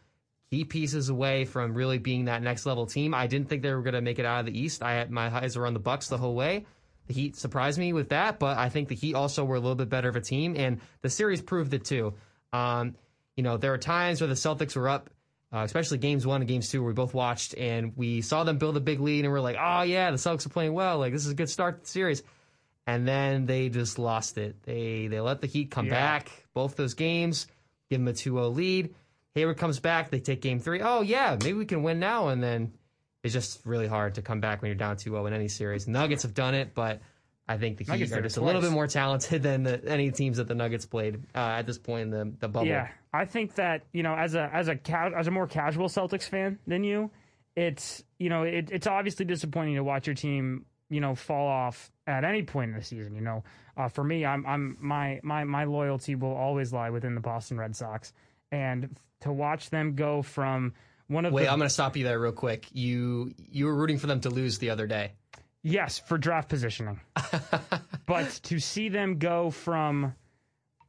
key 0.51 0.65
pieces 0.65 1.09
away 1.09 1.45
from 1.45 1.75
really 1.75 1.99
being 1.99 2.25
that 2.27 2.43
next 2.43 2.67
level 2.67 2.87
team. 2.87 3.15
I 3.15 3.27
didn't 3.27 3.49
think 3.49 3.63
they 3.63 3.75
were 3.75 3.83
going 3.83 3.95
to 3.95 4.01
make 4.01 4.19
it 4.19 4.25
out 4.25 4.41
of 4.41 4.47
the 4.47 4.59
East. 4.59 4.83
I 4.83 4.93
had 4.95 5.11
my 5.11 5.27
eyes 5.35 5.57
were 5.57 5.67
on 5.67 5.75
the 5.75 5.81
Bucks 5.81 6.09
the 6.09 6.17
whole 6.19 6.35
way. 6.35 6.65
The 7.09 7.15
Heat 7.15 7.37
surprised 7.37 7.79
me 7.79 7.93
with 7.93 8.09
that, 8.09 8.39
but 8.39 8.57
I 8.59 8.69
think 8.69 8.89
the 8.89 8.95
Heat 8.95 9.15
also 9.15 9.45
were 9.45 9.57
a 9.57 9.61
little 9.61 9.75
bit 9.77 9.89
better 9.89 10.09
of 10.09 10.17
a 10.17 10.21
team, 10.21 10.55
and 10.57 10.81
the 11.03 11.11
series 11.11 11.41
proved 11.43 11.75
it 11.75 11.85
too. 11.85 12.15
Um, 12.53 12.97
you 13.37 13.43
know, 13.43 13.59
there 13.59 13.71
were 13.71 13.79
times 13.79 14.21
where 14.21 14.29
the 14.29 14.35
Celtics 14.35 14.75
were 14.75 14.89
up, 14.89 15.11
uh, 15.53 15.59
especially 15.59 15.99
games 15.99 16.27
one 16.27 16.41
and 16.41 16.49
games 16.49 16.69
two, 16.71 16.81
where 16.83 16.89
we 16.89 16.95
both 16.95 17.13
watched 17.15 17.55
and 17.57 17.93
we 17.97 18.23
saw 18.23 18.43
them 18.45 18.59
build 18.59 18.77
a 18.77 18.81
big 18.81 18.99
lead, 19.01 19.25
and 19.25 19.33
we're 19.33 19.41
like, 19.41 19.57
oh 19.61 19.83
yeah, 19.83 20.11
the 20.11 20.17
Celtics 20.17 20.47
are 20.47 20.51
playing 20.51 20.73
well. 20.73 20.99
Like 20.99 21.13
this 21.13 21.25
is 21.27 21.33
a 21.33 21.35
good 21.37 21.51
start 21.51 21.77
to 21.77 21.83
the 21.83 21.89
series. 21.89 22.23
And 22.89 23.07
then 23.07 23.47
they 23.47 23.69
just 23.69 23.99
lost 23.99 24.39
it. 24.39 24.63
They 24.63 25.09
they 25.09 25.21
let 25.21 25.41
the 25.41 25.49
Heat 25.49 25.71
come 25.73 25.87
Yeah. 25.87 25.93
back 25.93 26.31
both 26.55 26.77
those 26.77 26.95
games, 26.95 27.47
give 27.91 28.01
them 28.01 28.09
a 28.09 28.13
2-0 28.13 28.55
lead. 28.55 28.95
Hayward 29.35 29.59
comes 29.59 29.81
back. 29.81 30.11
They 30.11 30.21
take 30.21 30.41
game 30.41 30.61
three. 30.61 30.81
Oh 30.81 31.03
yeah, 31.03 31.37
maybe 31.43 31.55
we 31.55 31.67
can 31.67 31.83
win 31.83 31.99
now. 31.99 32.29
And 32.29 32.43
then 32.43 32.73
it's 33.23 33.35
just 33.35 33.61
really 33.65 33.87
hard 33.87 34.15
to 34.15 34.23
come 34.23 34.41
back 34.41 34.63
when 34.63 34.69
you're 34.71 34.77
down 34.77 34.97
2-0 34.97 35.27
in 35.27 35.33
any 35.33 35.49
series. 35.49 35.87
Nuggets 35.87 36.23
have 36.23 36.33
done 36.35 36.55
it, 36.55 36.75
but 36.75 37.01
I 37.49 37.59
think 37.59 37.79
the 37.79 37.85
Heat 37.85 38.13
are 38.13 38.23
just 38.23 38.39
a 38.39 38.41
little 38.41 38.61
bit 38.61 38.73
more 38.73 38.87
talented 38.87 39.43
than 39.43 39.63
the, 39.63 39.83
any 39.87 40.11
teams 40.11 40.39
that 40.39 40.49
the 40.49 40.55
Nuggets 40.55 40.87
played 40.87 41.23
uh, 41.35 41.39
at 41.39 41.67
this 41.67 41.79
point 41.79 42.03
in 42.03 42.11
the, 42.11 42.33
the 42.41 42.49
bubble. 42.49 42.67
Yeah, 42.67 42.89
I 43.13 43.25
think 43.25 43.55
that 43.57 43.85
you 43.93 44.03
know, 44.03 44.15
as 44.15 44.35
a 44.35 44.51
as 44.53 44.69
a 44.69 44.77
ca- 44.77 45.13
as 45.17 45.29
a 45.29 45.31
more 45.31 45.47
casual 45.47 45.89
Celtics 45.89 46.29
fan 46.29 46.59
than 46.67 46.83
you, 46.83 47.11
it's 47.55 48.03
you 48.19 48.31
know, 48.31 48.43
it, 48.43 48.71
it's 48.73 48.87
obviously 48.87 49.25
disappointing 49.27 49.77
to 49.77 49.85
watch 49.85 50.07
your 50.07 50.15
team 50.15 50.65
you 50.89 51.01
know 51.01 51.15
fall 51.15 51.47
off 51.47 51.91
at 52.07 52.25
any 52.25 52.43
point 52.43 52.71
in 52.71 52.77
the 52.77 52.85
season. 52.85 53.15
You 53.15 53.21
know, 53.21 53.45
uh, 53.77 53.89
for 53.89 54.03
me, 54.03 54.25
I'm 54.25 54.47
I'm 54.47 54.77
my 54.81 55.21
my 55.23 55.45
my 55.45 55.65
loyalty 55.65 56.15
will 56.15 56.35
always 56.35 56.73
lie 56.73 56.91
within 56.91 57.15
the 57.15 57.21
Boston 57.21 57.59
Red 57.59 57.77
Sox, 57.77 58.13
and 58.51 58.97
to 59.21 59.33
watch 59.33 59.71
them 59.71 59.95
go 59.95 60.23
from 60.23 60.73
one 61.09 61.27
of 61.27 61.33
Wait, 61.33 61.45
the 61.45 61.51
I'm 61.51 61.59
going 61.59 61.69
to 61.69 61.75
stop 61.75 61.97
you 61.97 62.05
there 62.05 62.19
real 62.19 62.33
quick. 62.33 62.67
You 62.73 63.35
you 63.51 63.67
were 63.67 63.75
rooting 63.75 63.99
for 63.99 64.07
them 64.07 64.21
to 64.23 64.31
lose 64.31 64.59
the 64.59 64.71
other 64.71 64.87
day. 64.87 65.13
Yes, 65.63 65.99
for 65.99 66.17
draft 66.17 66.49
positioning. 66.49 67.01
but 68.07 68.31
to 68.45 68.61
see 68.61 68.89
them 68.89 69.19
go 69.19 69.51
from 69.51 70.15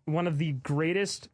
one 0.06 0.28
of 0.28 0.38
the 0.38 0.52
greatest 0.54 1.30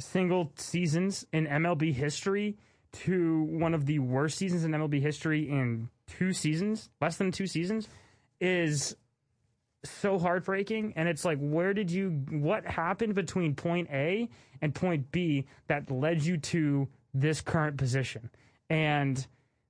single 0.00 0.52
seasons 0.56 1.26
in 1.32 1.46
MLB 1.46 1.92
history 1.92 2.56
to 2.92 3.42
one 3.42 3.74
of 3.74 3.86
the 3.86 3.98
worst 3.98 4.38
seasons 4.38 4.64
in 4.64 4.72
MLB 4.72 5.00
history 5.00 5.48
in 5.48 5.90
two 6.06 6.32
seasons, 6.32 6.88
less 7.00 7.16
than 7.16 7.30
two 7.30 7.46
seasons, 7.46 7.88
is 8.40 8.96
so 9.84 10.18
heartbreaking. 10.18 10.92
And 10.96 11.08
it's 11.08 11.24
like, 11.24 11.38
where 11.40 11.72
did 11.74 11.90
you, 11.90 12.10
what 12.30 12.64
happened 12.64 13.14
between 13.14 13.54
point 13.54 13.88
A 13.90 14.28
and 14.60 14.74
point 14.74 15.10
B 15.12 15.46
that 15.68 15.90
led 15.90 16.22
you 16.22 16.36
to 16.38 16.88
this 17.14 17.40
current 17.40 17.76
position? 17.76 18.30
And 18.70 19.24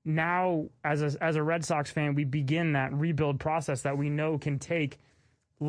now, 0.04 0.66
as 0.84 1.02
a, 1.02 1.22
as 1.22 1.36
a 1.36 1.42
Red 1.42 1.64
Sox 1.64 1.90
fan, 1.90 2.14
we 2.14 2.24
begin 2.24 2.72
that 2.72 2.92
rebuild 2.92 3.38
process 3.40 3.82
that 3.82 3.98
we 3.98 4.08
know 4.08 4.38
can 4.38 4.58
take 4.58 4.98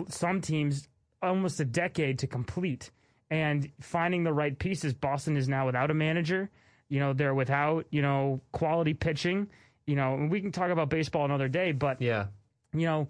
some 0.07 0.39
teams 0.41 0.87
almost 1.21 1.59
a 1.59 1.65
decade 1.65 2.19
to 2.19 2.27
complete. 2.27 2.91
And 3.31 3.69
finding 3.81 4.23
the 4.23 4.33
right 4.33 4.57
pieces, 4.57 4.93
Boston 4.93 5.37
is 5.37 5.47
now 5.47 5.65
without 5.65 5.91
a 5.91 5.93
manager. 5.93 6.49
You 6.87 6.99
know, 6.99 7.13
they're 7.13 7.35
without, 7.35 7.85
you 7.91 8.01
know, 8.01 8.41
quality 8.51 8.93
pitching. 8.93 9.49
You 9.85 9.95
know, 9.95 10.13
and 10.13 10.31
we 10.31 10.39
can 10.41 10.51
talk 10.51 10.71
about 10.71 10.89
baseball 10.89 11.25
another 11.25 11.47
day, 11.47 11.71
but 11.71 12.01
Yeah. 12.01 12.27
you 12.73 12.85
know, 12.85 13.07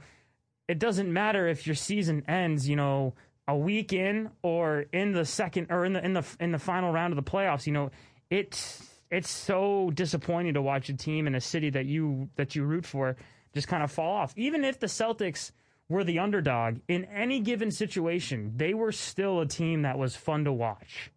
it 0.70 0.78
doesn't 0.78 1.12
matter 1.12 1.48
if 1.48 1.66
your 1.66 1.76
season 1.76 2.24
ends, 2.28 2.70
you 2.70 2.76
know, 2.76 3.16
a 3.48 3.58
week 3.58 3.92
in 3.92 4.30
or 4.44 4.86
in 4.94 5.14
the 5.14 5.26
second 5.26 5.68
or 5.72 5.84
in 5.84 5.94
the 5.94 6.06
in 6.06 6.14
the 6.14 6.24
in 6.40 6.52
the 6.52 6.60
final 6.60 6.94
round 6.94 7.12
of 7.12 7.16
the 7.24 7.30
playoffs. 7.30 7.66
You 7.66 7.74
know, 7.74 7.92
it's 8.30 8.88
it's 9.10 9.32
so 9.32 9.90
disappointing 9.96 10.54
to 10.54 10.62
watch 10.62 10.88
a 10.90 10.94
team 10.94 11.26
in 11.26 11.34
a 11.34 11.42
city 11.42 11.72
that 11.72 11.88
you 11.88 12.30
that 12.36 12.56
you 12.56 12.64
root 12.64 12.86
for 12.86 13.18
just 13.52 13.68
kind 13.68 13.84
of 13.84 13.92
fall 13.92 14.16
off. 14.16 14.32
Even 14.38 14.64
if 14.64 14.80
the 14.80 14.86
Celtics 14.86 15.52
were 15.90 16.04
the 16.04 16.20
underdog 16.20 16.78
in 16.88 17.06
any 17.06 17.40
given 17.40 17.72
situation, 17.72 18.54
they 18.56 18.76
were 18.76 18.92
still 18.92 19.42
a 19.42 19.48
team 19.48 19.82
that 19.82 19.98
was 19.98 20.16
fun 20.16 20.44
to 20.44 20.54
watch. 20.54 21.12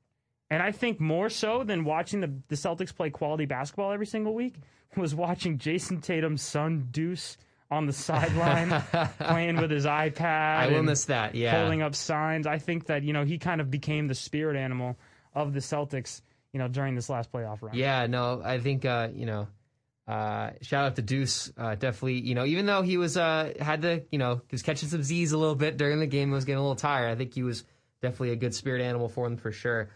And 0.49 0.62
I 0.62 0.72
think 0.72 0.99
more 0.99 1.28
so 1.28 1.62
than 1.62 1.84
watching 1.84 2.20
the, 2.20 2.32
the 2.49 2.56
Celtics 2.56 2.94
play 2.94 3.10
quality 3.10 3.44
basketball 3.44 3.93
every 3.93 4.06
single 4.06 4.32
week 4.34 4.54
was 4.96 5.14
watching 5.14 5.58
Jayson 5.58 6.00
Tatum's 6.00 6.40
son 6.40 6.88
Deuce 6.90 7.37
on 7.73 7.87
the 7.87 7.93
sideline 7.93 8.83
playing 9.19 9.57
with 9.57 9.71
his 9.71 9.87
iPad. 9.87 10.21
I 10.21 10.67
will 10.69 10.83
miss 10.83 11.07
that. 11.07 11.35
Yeah. 11.35 11.59
Holding 11.59 11.81
up 11.81 11.95
signs. 11.95 12.47
I 12.47 12.59
think 12.59 12.87
that, 12.87 13.03
you 13.03 13.14
know, 13.14 13.25
he 13.25 13.38
kind 13.38 13.62
of 13.62 13.71
became 13.71 14.09
the 14.09 14.14
spirit 14.14 14.57
animal 14.57 14.99
of 15.35 15.55
the 15.55 15.61
Celtics, 15.61 16.21
you 16.52 16.59
know, 16.59 16.69
during 16.69 16.95
this 16.95 17.09
last 17.09 17.33
playoff 17.33 17.62
run. 17.62 17.75
Yeah, 17.75 18.07
no, 18.07 18.43
I 18.45 18.59
think 18.59 18.85
uh, 18.85 19.09
you 19.14 19.25
know, 19.25 19.49
uh, 20.07 20.50
shout 20.61 20.85
out 20.85 20.97
to 20.97 21.02
Deuce. 21.02 21.50
Uh, 21.57 21.75
definitely, 21.75 22.21
you 22.21 22.35
know, 22.35 22.45
even 22.45 22.67
though 22.67 22.83
he 22.83 22.99
was 22.99 23.17
uh, 23.17 23.55
had 23.59 23.81
to, 23.83 24.02
you 24.12 24.19
know, 24.19 24.35
he 24.35 24.52
was 24.52 24.62
catching 24.62 24.91
some 24.91 25.02
Z's 25.02 25.33
a 25.33 25.38
little 25.38 25.55
bit 25.55 25.79
during 25.79 25.99
the 25.99 26.07
game, 26.07 26.31
was 26.31 26.45
getting 26.45 26.59
a 26.59 26.62
little 26.62 26.76
tired. 26.76 27.11
I 27.11 27.14
think 27.14 27.33
he 27.33 27.43
was 27.43 27.64
definitely 28.02 28.33
a 28.33 28.37
good 28.37 28.55
spirit 28.55 28.83
animal 28.83 29.09
for 29.09 29.26
them 29.26 29.38
for 29.38 29.50
sure. 29.50 29.88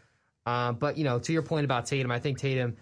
Um, 0.46 0.76
but 0.76 0.96
you 0.96 1.04
know, 1.04 1.18
to 1.18 1.32
your 1.32 1.42
point 1.42 1.66
about 1.66 1.84
Tatum, 1.84 2.10
I 2.10 2.20
think 2.20 2.38
Tatum 2.38 2.78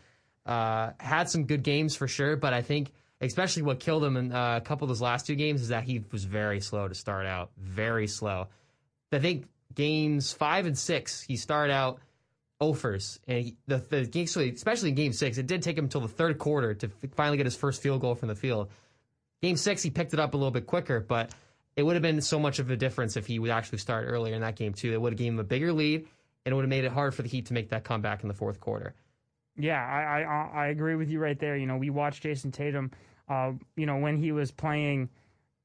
uh, 0.47 0.91
had 1.01 1.29
some 1.29 1.47
good 1.47 1.65
games 1.65 1.97
for 1.97 2.07
sure. 2.07 2.37
But 2.37 2.53
I 2.53 2.63
think 2.63 2.93
especially 3.25 3.62
what 3.62 3.81
killed 3.81 4.04
him 4.04 4.16
in 4.16 4.33
uh, 4.33 4.57
a 4.57 4.61
couple 4.61 4.85
of 4.85 4.88
those 4.88 5.00
last 5.00 5.26
two 5.26 5.35
games 5.35 5.62
is 5.62 5.69
that 5.69 5.85
he 5.85 6.04
was 6.12 6.25
very 6.25 6.61
slow 6.61 6.88
to 6.88 6.95
start 6.95 7.26
out, 7.26 7.50
very 7.59 8.07
slow. 8.07 8.49
I 9.12 9.19
think 9.19 9.47
games 9.75 10.33
five 10.33 10.66
and 10.66 10.76
six, 10.76 11.23
he 11.23 11.37
started 11.37 11.73
out 11.73 12.00
offers, 12.61 13.21
and 13.26 13.45
he, 13.45 13.57
the 13.66 13.78
the 13.78 14.52
especially 14.54 14.90
in 14.90 14.95
game 14.95 15.12
six, 15.12 15.38
it 15.38 15.47
did 15.47 15.62
take 15.62 15.78
him 15.78 15.85
until 15.85 16.00
the 16.00 16.09
third 16.09 16.38
quarter 16.38 16.75
to 16.75 16.90
finally 17.14 17.37
get 17.37 17.47
his 17.47 17.57
first 17.57 17.83
field 17.83 18.00
goal 18.00 18.14
from 18.14 18.28
the 18.28 18.35
field. 18.35 18.71
Game 19.43 19.57
six, 19.57 19.83
he 19.83 19.90
picked 19.90 20.14
it 20.14 20.21
up 20.21 20.35
a 20.35 20.37
little 20.37 20.50
bit 20.50 20.66
quicker, 20.66 21.00
but 21.00 21.31
it 21.76 21.83
would 21.83 21.95
have 21.95 22.02
been 22.02 22.21
so 22.21 22.38
much 22.38 22.59
of 22.59 22.71
a 22.71 22.76
difference 22.76 23.16
if 23.16 23.26
he 23.26 23.38
would 23.38 23.50
actually 23.50 23.78
start 23.78 24.07
earlier 24.09 24.35
in 24.35 24.40
that 24.40 24.57
game 24.57 24.73
too. 24.73 24.93
It 24.93 25.00
would 25.00 25.12
have 25.12 25.19
given 25.19 25.35
him 25.35 25.40
a 25.40 25.45
bigger 25.45 25.73
lead, 25.73 26.07
and 26.45 26.52
it 26.52 26.54
would 26.54 26.62
have 26.62 26.71
made 26.71 26.85
it 26.85 26.93
hard 26.93 27.14
for 27.14 27.23
the 27.23 27.28
Heat 27.28 27.47
to 27.47 27.52
make 27.52 27.69
that 27.71 27.85
comeback 27.85 28.23
in 28.23 28.28
the 28.28 28.35
fourth 28.35 28.61
quarter. 28.61 28.95
Yeah, 29.57 29.81
I, 29.81 30.23
I 30.23 30.64
I 30.64 30.66
agree 30.69 30.97
with 30.97 31.09
you 31.09 31.21
right 31.21 31.38
there. 31.38 31.57
You 31.57 31.66
know, 31.66 31.76
we 31.76 31.90
watched 31.90 32.23
Jayson 32.25 32.50
Tatum. 32.50 32.90
Uh, 33.28 33.52
you 33.76 33.87
know, 33.87 33.97
when 33.99 34.16
he 34.16 34.33
was 34.33 34.50
playing 34.50 35.09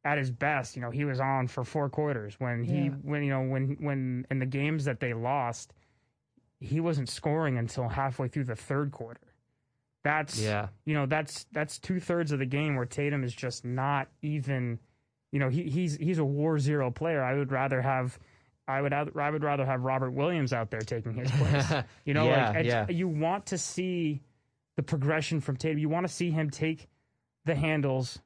at 0.06 0.18
his 0.18 0.32
best, 0.32 0.76
you 0.76 0.82
know, 0.82 0.90
he 0.92 1.04
was 1.06 1.20
on 1.20 1.48
for 1.48 1.64
four 1.64 1.90
quarters. 1.90 2.40
When 2.40 2.64
he 2.64 2.86
Yeah. 2.86 2.90
when 3.02 3.24
you 3.24 3.30
know 3.32 3.42
when 3.42 3.78
when 3.80 4.26
in 4.32 4.40
the 4.40 4.46
games 4.46 4.86
that 4.86 5.00
they 5.00 5.14
lost, 5.14 5.74
he 6.60 6.80
wasn't 6.80 7.10
scoring 7.10 7.58
until 7.58 7.88
halfway 7.90 8.28
through 8.28 8.46
the 8.46 8.56
third 8.56 8.92
quarter. 8.92 9.20
That's 10.04 10.40
Yeah. 10.40 10.70
you 10.86 10.94
know 10.94 11.06
that's 11.06 11.46
that's 11.52 11.78
two 11.80 12.00
thirds 12.00 12.32
of 12.32 12.40
the 12.40 12.46
game 12.46 12.76
where 12.76 12.86
Tatum 12.86 13.24
is 13.24 13.34
just 13.34 13.66
not 13.66 14.08
even. 14.22 14.80
You 15.32 15.40
know, 15.40 15.50
he, 15.50 15.64
he's 15.70 15.96
he's 15.98 16.18
a 16.18 16.26
war 16.26 16.58
zero 16.58 16.90
player. 16.90 17.22
I 17.22 17.36
would 17.36 17.52
rather 17.52 17.82
have. 17.82 18.18
I 18.68 18.82
would 18.82 18.94
have, 18.94 19.16
I 19.18 19.30
would 19.32 19.44
rather 19.44 19.66
have 19.66 19.82
Robert 19.84 20.12
Williams 20.12 20.54
out 20.54 20.70
there 20.70 20.80
taking 20.82 21.14
his 21.14 21.30
place. 21.32 21.72
You 22.06 22.14
know, 22.14 22.26
Yeah, 22.28 22.50
like 22.52 22.66
yeah. 22.66 22.88
you 22.90 23.08
want 23.08 23.48
to 23.48 23.58
see 23.58 24.22
the 24.76 24.84
progression 24.84 25.40
from 25.42 25.58
Tatum. 25.58 25.80
You 25.80 25.90
want 25.90 26.08
to 26.08 26.14
see 26.14 26.30
him 26.32 26.50
take 26.52 26.88
the 27.50 27.56
handles 27.56 28.20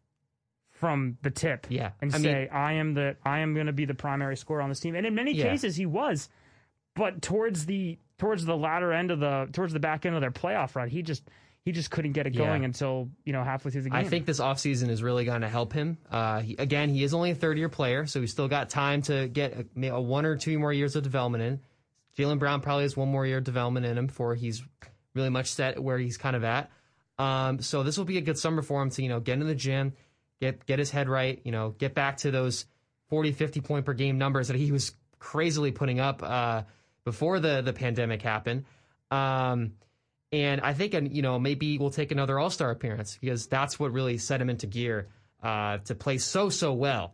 from 0.71 1.17
the 1.21 1.31
tip. 1.31 1.67
Yeah, 1.69 1.91
and 2.01 2.13
I 2.13 2.17
mean- 2.17 2.23
say 2.23 2.47
I 2.49 2.73
am 2.73 2.93
the 2.93 3.15
I 3.23 3.39
am 3.39 3.53
going 3.53 3.67
to 3.67 3.73
be 3.73 3.85
the 3.85 3.93
primary 3.93 4.35
scorer 4.37 4.61
on 4.61 4.69
this 4.69 4.79
team. 4.79 4.95
And 4.95 5.05
in 5.05 5.15
many 5.15 5.33
Yeah. 5.33 5.49
cases, 5.49 5.75
he 5.75 5.85
was. 5.85 6.29
But 6.95 7.21
towards 7.21 7.65
the 7.65 7.97
towards 8.17 8.45
the 8.45 8.55
latter 8.55 8.91
end 8.93 9.11
of 9.11 9.19
the 9.19 9.49
towards 9.51 9.73
the 9.73 9.79
back 9.79 10.05
end 10.05 10.15
of 10.15 10.21
their 10.21 10.31
playoff 10.31 10.75
run, 10.75 10.89
he 10.89 11.01
just 11.01 11.23
he 11.65 11.71
just 11.71 11.89
couldn't 11.89 12.11
get 12.11 12.27
it 12.27 12.33
Yeah. 12.35 12.45
going 12.45 12.65
until 12.65 13.09
you 13.23 13.31
know 13.33 13.43
halfway 13.43 13.71
through 13.71 13.83
the 13.83 13.89
game. 13.89 13.97
I 13.99 14.03
think 14.03 14.25
this 14.25 14.39
offseason 14.39 14.89
is 14.89 15.01
really 15.01 15.23
going 15.25 15.41
to 15.41 15.49
help 15.49 15.71
him. 15.73 15.97
Uh, 16.11 16.41
he, 16.41 16.55
again, 16.57 16.89
he 16.89 17.03
is 17.03 17.13
only 17.13 17.31
a 17.31 17.35
third 17.35 17.57
year 17.57 17.69
player, 17.69 18.05
so 18.05 18.19
he's 18.19 18.31
still 18.31 18.47
got 18.49 18.69
time 18.69 19.01
to 19.03 19.27
get 19.29 19.65
a, 19.77 19.87
a 19.87 20.01
one 20.01 20.25
or 20.25 20.35
two 20.35 20.59
more 20.59 20.73
years 20.73 20.95
of 20.95 21.03
development 21.03 21.43
in. 21.43 21.59
Jaylen 22.17 22.37
Brown 22.37 22.61
probably 22.61 22.83
has 22.83 22.95
one 22.97 23.07
more 23.09 23.25
year 23.25 23.37
of 23.37 23.43
development 23.43 23.85
in 23.85 23.97
him 23.97 24.05
before 24.07 24.35
he's 24.35 24.61
really 25.15 25.29
much 25.29 25.47
set 25.53 25.81
where 25.81 25.97
he's 25.97 26.17
kind 26.17 26.35
of 26.35 26.43
at. 26.43 26.69
Um, 27.17 27.61
so 27.61 27.83
this 27.83 27.97
will 27.97 28.05
be 28.05 28.17
a 28.17 28.21
good 28.21 28.37
summer 28.37 28.61
for 28.61 28.81
him 28.81 28.89
to, 28.91 29.03
you 29.03 29.09
know, 29.09 29.19
get 29.19 29.39
in 29.39 29.47
the 29.47 29.55
gym, 29.55 29.93
get 30.41 30.65
get 30.65 30.79
his 30.79 30.89
head 30.89 31.07
right, 31.09 31.41
you 31.43 31.51
know, 31.51 31.69
get 31.77 31.93
back 31.93 32.17
to 32.17 32.31
those 32.31 32.65
40, 33.09 33.31
50 33.31 33.61
point 33.61 33.85
per 33.85 33.93
game 33.93 34.17
numbers 34.17 34.47
that 34.47 34.57
he 34.57 34.71
was 34.71 34.93
crazily 35.19 35.71
putting 35.71 35.99
up 35.99 36.21
uh, 36.23 36.63
before 37.05 37.39
the 37.39 37.61
the 37.61 37.73
pandemic 37.73 38.21
happened. 38.21 38.65
Um, 39.11 39.73
and 40.31 40.61
I 40.61 40.73
think, 40.73 40.95
you 41.13 41.21
know, 41.21 41.37
maybe 41.37 41.77
we'll 41.77 41.91
take 41.91 42.11
another 42.11 42.39
All 42.39 42.49
Star 42.49 42.71
appearance 42.71 43.17
because 43.21 43.45
that's 43.45 43.79
what 43.79 43.91
really 43.91 44.17
set 44.17 44.41
him 44.41 44.49
into 44.49 44.65
gear 44.65 45.07
uh, 45.43 45.77
to 45.85 45.95
play 45.95 46.17
so 46.17 46.49
so 46.49 46.73
well. 46.73 47.13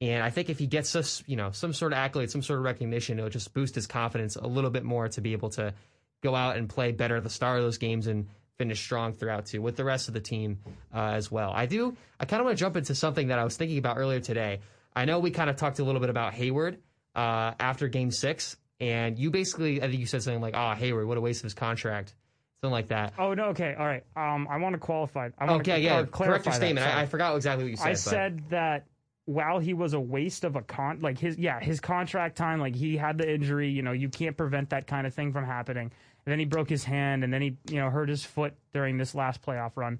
And 0.00 0.22
I 0.22 0.30
think 0.30 0.48
if 0.48 0.58
he 0.58 0.66
gets 0.66 0.94
us, 0.94 1.24
you 1.26 1.36
know, 1.36 1.50
some 1.50 1.72
sort 1.72 1.92
of 1.92 1.98
accolade, 1.98 2.30
some 2.30 2.42
sort 2.42 2.58
of 2.58 2.64
recognition, 2.64 3.18
it'll 3.18 3.30
just 3.30 3.52
boost 3.52 3.74
his 3.74 3.86
confidence 3.86 4.36
a 4.36 4.46
little 4.46 4.70
bit 4.70 4.84
more 4.84 5.08
to 5.08 5.20
be 5.20 5.32
able 5.32 5.50
to 5.50 5.74
go 6.22 6.34
out 6.34 6.56
and 6.56 6.68
play 6.68 6.92
better 6.92 7.16
at 7.16 7.24
the 7.24 7.30
start 7.30 7.58
of 7.58 7.64
those 7.64 7.78
games 7.78 8.06
and 8.06 8.28
finish 8.58 8.80
strong 8.80 9.12
throughout 9.12 9.46
too 9.46 9.62
with 9.62 9.76
the 9.76 9.84
rest 9.84 10.08
of 10.08 10.14
the 10.14 10.20
team 10.20 10.58
uh, 10.92 11.12
as 11.12 11.30
well. 11.30 11.52
I 11.54 11.66
do. 11.66 11.96
I 12.20 12.24
kind 12.26 12.40
of 12.40 12.46
want 12.46 12.58
to 12.58 12.60
jump 12.60 12.76
into 12.76 12.94
something 12.94 13.28
that 13.28 13.38
I 13.38 13.44
was 13.44 13.56
thinking 13.56 13.78
about 13.78 13.96
earlier 13.96 14.20
today. 14.20 14.60
I 14.94 15.04
know 15.04 15.20
we 15.20 15.30
kind 15.30 15.48
of 15.48 15.56
talked 15.56 15.78
a 15.78 15.84
little 15.84 16.00
bit 16.00 16.10
about 16.10 16.34
Hayward 16.34 16.78
uh, 17.14 17.52
after 17.60 17.86
Game 17.88 18.10
Six, 18.10 18.56
and 18.80 19.16
you 19.18 19.30
basically, 19.30 19.80
I 19.80 19.86
think 19.86 20.00
you 20.00 20.06
said 20.06 20.22
something 20.24 20.42
like, 20.42 20.56
"Ah, 20.56 20.74
Hayward, 20.74 21.06
what 21.06 21.16
a 21.16 21.20
waste 21.20 21.40
of 21.40 21.44
his 21.44 21.54
contract," 21.54 22.14
something 22.60 22.72
like 22.72 22.88
that. 22.88 23.14
Oh 23.16 23.32
no, 23.32 23.46
okay, 23.46 23.76
all 23.78 23.86
right. 23.86 24.02
Um, 24.16 24.48
I 24.50 24.56
want 24.58 24.74
to 24.74 24.78
qualify. 24.80 25.30
I 25.38 25.46
want 25.46 25.60
Okay, 25.60 25.76
to, 25.76 25.80
yeah. 25.80 26.04
Correct 26.04 26.44
your 26.44 26.54
statement. 26.54 26.84
I, 26.84 27.02
I 27.02 27.06
forgot 27.06 27.36
exactly 27.36 27.64
what 27.64 27.70
you 27.70 27.76
said. 27.76 27.86
I 27.86 27.90
but- 27.92 27.98
said 27.98 28.42
that 28.50 28.86
while 29.26 29.58
he 29.60 29.74
was 29.74 29.92
a 29.92 30.00
waste 30.00 30.42
of 30.42 30.56
a 30.56 30.62
con, 30.62 30.98
like 31.00 31.18
his 31.18 31.38
yeah, 31.38 31.60
his 31.60 31.78
contract 31.78 32.36
time, 32.36 32.58
like 32.60 32.74
he 32.74 32.96
had 32.96 33.18
the 33.18 33.32
injury. 33.32 33.68
You 33.68 33.82
know, 33.82 33.92
you 33.92 34.08
can't 34.08 34.36
prevent 34.36 34.70
that 34.70 34.88
kind 34.88 35.06
of 35.06 35.14
thing 35.14 35.32
from 35.32 35.44
happening. 35.44 35.92
And 36.28 36.32
then 36.34 36.40
he 36.40 36.44
broke 36.44 36.68
his 36.68 36.84
hand, 36.84 37.24
and 37.24 37.32
then 37.32 37.40
he 37.40 37.56
you 37.70 37.76
know 37.76 37.88
hurt 37.88 38.10
his 38.10 38.22
foot 38.22 38.52
during 38.74 38.98
this 38.98 39.14
last 39.14 39.40
playoff 39.40 39.72
run. 39.76 39.98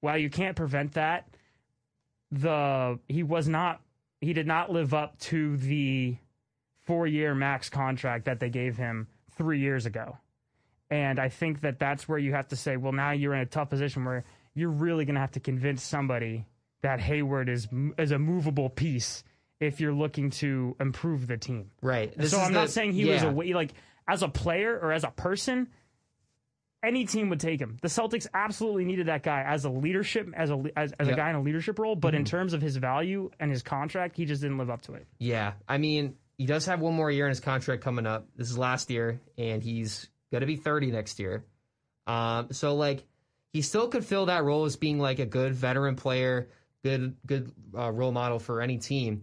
While 0.00 0.16
you 0.16 0.30
can't 0.30 0.54
prevent 0.54 0.92
that, 0.92 1.26
the 2.30 3.00
he 3.08 3.24
was 3.24 3.48
not 3.48 3.80
he 4.20 4.32
did 4.32 4.46
not 4.46 4.70
live 4.70 4.94
up 4.94 5.18
to 5.22 5.56
the 5.56 6.16
four 6.82 7.08
year 7.08 7.34
max 7.34 7.68
contract 7.68 8.26
that 8.26 8.38
they 8.38 8.48
gave 8.48 8.76
him 8.76 9.08
three 9.36 9.58
years 9.58 9.86
ago. 9.86 10.18
And 10.88 11.18
I 11.18 11.30
think 11.30 11.62
that 11.62 11.80
that's 11.80 12.08
where 12.08 12.18
you 12.18 12.32
have 12.32 12.46
to 12.50 12.56
say, 12.56 12.76
well, 12.76 12.92
now 12.92 13.10
you're 13.10 13.34
in 13.34 13.40
a 13.40 13.46
tough 13.46 13.70
position 13.70 14.04
where 14.04 14.22
you're 14.54 14.70
really 14.70 15.04
going 15.04 15.16
to 15.16 15.20
have 15.20 15.32
to 15.32 15.40
convince 15.40 15.82
somebody 15.82 16.46
that 16.82 17.00
Hayward 17.00 17.48
is 17.48 17.66
is 17.98 18.12
a 18.12 18.20
movable 18.20 18.68
piece 18.68 19.24
if 19.58 19.80
you're 19.80 19.92
looking 19.92 20.30
to 20.30 20.76
improve 20.78 21.26
the 21.26 21.38
team. 21.38 21.72
right. 21.82 22.16
This 22.16 22.30
so 22.30 22.38
I'm 22.38 22.52
the- 22.52 22.60
not 22.60 22.70
saying 22.70 22.92
he 22.92 23.06
was 23.06 23.24
a 23.24 23.30
like 23.30 23.72
as 24.08 24.22
a 24.22 24.28
player 24.28 24.78
or 24.78 24.92
as 24.92 25.04
a 25.04 25.10
person. 25.10 25.68
Any 26.82 27.06
team 27.06 27.30
would 27.30 27.40
take 27.40 27.60
him. 27.60 27.78
The 27.80 27.88
Celtics 27.88 28.26
absolutely 28.34 28.84
needed 28.84 29.06
that 29.06 29.22
guy 29.22 29.42
as 29.42 29.64
a 29.64 29.70
leadership, 29.70 30.28
as 30.36 30.50
a 30.50 30.62
as, 30.76 30.92
as 31.00 31.08
a 31.08 31.14
guy 31.14 31.30
in 31.30 31.36
a 31.36 31.40
leadership 31.40 31.78
role. 31.78 31.96
But 31.96 32.08
Mm-hmm. 32.08 32.16
in 32.18 32.24
terms 32.26 32.52
of 32.52 32.60
his 32.60 32.76
value 32.76 33.30
and 33.40 33.50
his 33.50 33.62
contract, 33.62 34.16
he 34.18 34.26
just 34.26 34.42
didn't 34.42 34.58
live 34.58 34.68
up 34.68 34.82
to 34.82 34.92
it. 34.92 35.06
Yeah, 35.18 35.54
I 35.66 35.78
mean, 35.78 36.16
he 36.36 36.44
does 36.44 36.66
have 36.66 36.80
one 36.80 36.92
more 36.92 37.10
year 37.10 37.24
in 37.24 37.30
his 37.30 37.40
contract 37.40 37.82
coming 37.82 38.04
up. 38.06 38.26
This 38.36 38.50
is 38.50 38.58
last 38.58 38.90
year, 38.90 39.18
and 39.38 39.62
he's 39.62 40.10
going 40.30 40.42
to 40.42 40.46
be 40.46 40.56
30 40.56 40.90
next 40.90 41.18
year. 41.18 41.46
Um, 42.06 42.48
so 42.52 42.74
like, 42.74 43.06
he 43.54 43.62
still 43.62 43.88
could 43.88 44.04
fill 44.04 44.26
that 44.26 44.44
role 44.44 44.66
as 44.66 44.76
being 44.76 44.98
like 44.98 45.20
a 45.20 45.26
good 45.26 45.54
veteran 45.54 45.96
player, 45.96 46.48
good 46.82 47.16
good 47.24 47.50
uh, 47.74 47.90
role 47.90 48.12
model 48.12 48.38
for 48.38 48.60
any 48.60 48.76
team. 48.76 49.22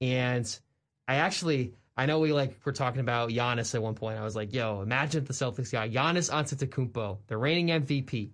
And 0.00 0.58
I 1.06 1.16
actually, 1.16 1.74
I 1.96 2.06
know 2.06 2.18
we 2.18 2.32
like 2.32 2.60
were 2.64 2.72
talking 2.72 3.00
about 3.00 3.30
Giannis 3.30 3.74
at 3.74 3.82
one 3.82 3.94
point. 3.94 4.18
I 4.18 4.24
was 4.24 4.36
like, 4.36 4.52
yo, 4.52 4.82
imagine 4.82 5.22
if 5.22 5.28
the 5.28 5.34
Celtics 5.34 5.72
got 5.72 5.90
Giannis 5.90 6.30
Antetokounmpo, 6.30 7.18
the 7.26 7.38
reigning 7.38 7.68
MVP. 7.68 8.30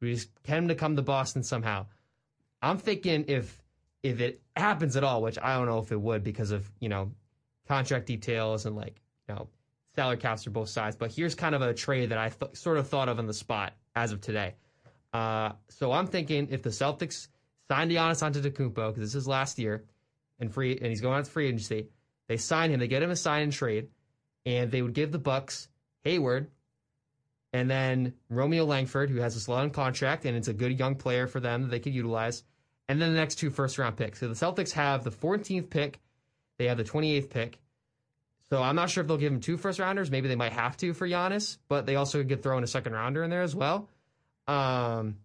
We 0.00 0.14
just 0.14 0.30
get 0.44 0.58
him 0.58 0.68
to 0.68 0.74
come 0.74 0.96
to 0.96 1.02
Boston 1.02 1.42
somehow. 1.42 1.86
I'm 2.60 2.78
thinking 2.78 3.24
if 3.28 3.62
if 4.02 4.20
it 4.20 4.42
happens 4.56 4.96
at 4.96 5.04
all, 5.04 5.22
which 5.22 5.38
I 5.40 5.56
don't 5.56 5.66
know 5.66 5.78
if 5.78 5.90
it 5.90 6.00
would 6.00 6.22
because 6.22 6.50
of 6.50 6.70
you 6.80 6.88
know 6.88 7.12
contract 7.66 8.06
details 8.06 8.66
and 8.66 8.76
like 8.76 9.00
you 9.28 9.34
know 9.34 9.48
salary 9.94 10.18
caps 10.18 10.44
for 10.44 10.50
both 10.50 10.68
sides. 10.68 10.94
But 10.94 11.10
here's 11.10 11.34
kind 11.34 11.54
of 11.54 11.62
a 11.62 11.74
trade 11.74 12.10
that 12.10 12.18
I 12.18 12.28
th- 12.28 12.56
sort 12.56 12.78
of 12.78 12.88
thought 12.88 13.08
of 13.08 13.18
on 13.18 13.26
the 13.26 13.34
spot 13.34 13.72
as 13.96 14.12
of 14.12 14.20
today. 14.20 14.54
Uh, 15.12 15.52
so 15.68 15.92
I'm 15.92 16.06
thinking 16.06 16.48
if 16.50 16.62
the 16.62 16.70
Celtics 16.70 17.28
signed 17.68 17.90
Giannis 17.90 18.22
Antetokounmpo 18.22 18.94
because 18.94 19.00
this 19.00 19.14
is 19.14 19.26
last 19.26 19.58
year 19.58 19.84
and 20.38 20.52
free 20.52 20.76
and 20.76 20.86
he's 20.86 21.00
going 21.00 21.18
out 21.18 21.24
to 21.24 21.30
free 21.30 21.48
agency, 21.48 21.88
they 22.28 22.36
sign 22.36 22.70
him, 22.70 22.80
they 22.80 22.88
get 22.88 23.02
him 23.02 23.10
a 23.10 23.16
sign 23.16 23.42
and 23.42 23.52
trade, 23.52 23.88
and 24.46 24.70
they 24.70 24.82
would 24.82 24.94
give 24.94 25.12
the 25.12 25.18
Bucks 25.18 25.68
Hayward. 26.04 26.50
And 27.52 27.70
then 27.70 28.12
Romeo 28.28 28.64
Langford, 28.64 29.10
who 29.10 29.20
has 29.20 29.46
a 29.46 29.50
long 29.50 29.70
contract, 29.70 30.26
and 30.26 30.36
it's 30.36 30.48
a 30.48 30.52
good 30.52 30.78
young 30.78 30.94
player 30.94 31.26
for 31.26 31.40
them 31.40 31.62
that 31.62 31.70
they 31.70 31.80
could 31.80 31.94
utilize 31.94 32.44
and 32.88 33.00
then 33.00 33.12
the 33.12 33.18
next 33.18 33.36
two 33.36 33.50
first 33.50 33.78
round 33.78 33.96
picks. 33.96 34.20
So 34.20 34.28
the 34.28 34.34
Celtics 34.34 34.72
have 34.72 35.04
the 35.04 35.10
14th 35.10 35.70
pick, 35.70 36.00
they 36.58 36.66
have 36.66 36.78
the 36.78 36.84
28th 36.84 37.30
pick. 37.30 37.58
So 38.50 38.62
I'm 38.62 38.76
not 38.76 38.88
sure 38.88 39.02
if 39.02 39.08
they'll 39.08 39.18
give 39.18 39.32
him 39.32 39.40
two 39.40 39.58
first 39.58 39.78
rounders. 39.78 40.10
Maybe 40.10 40.26
they 40.26 40.34
might 40.34 40.52
have 40.52 40.74
to 40.78 40.94
for 40.94 41.06
Giannis, 41.06 41.58
but 41.68 41.84
they 41.84 41.96
also 41.96 42.24
could 42.24 42.42
throw 42.42 42.56
in 42.56 42.64
a 42.64 42.68
second 42.68 42.94
rounder 42.94 43.22
in 43.22 43.28
there 43.28 43.42
as 43.42 43.54
well. 43.54 43.88
Um, 44.46 45.16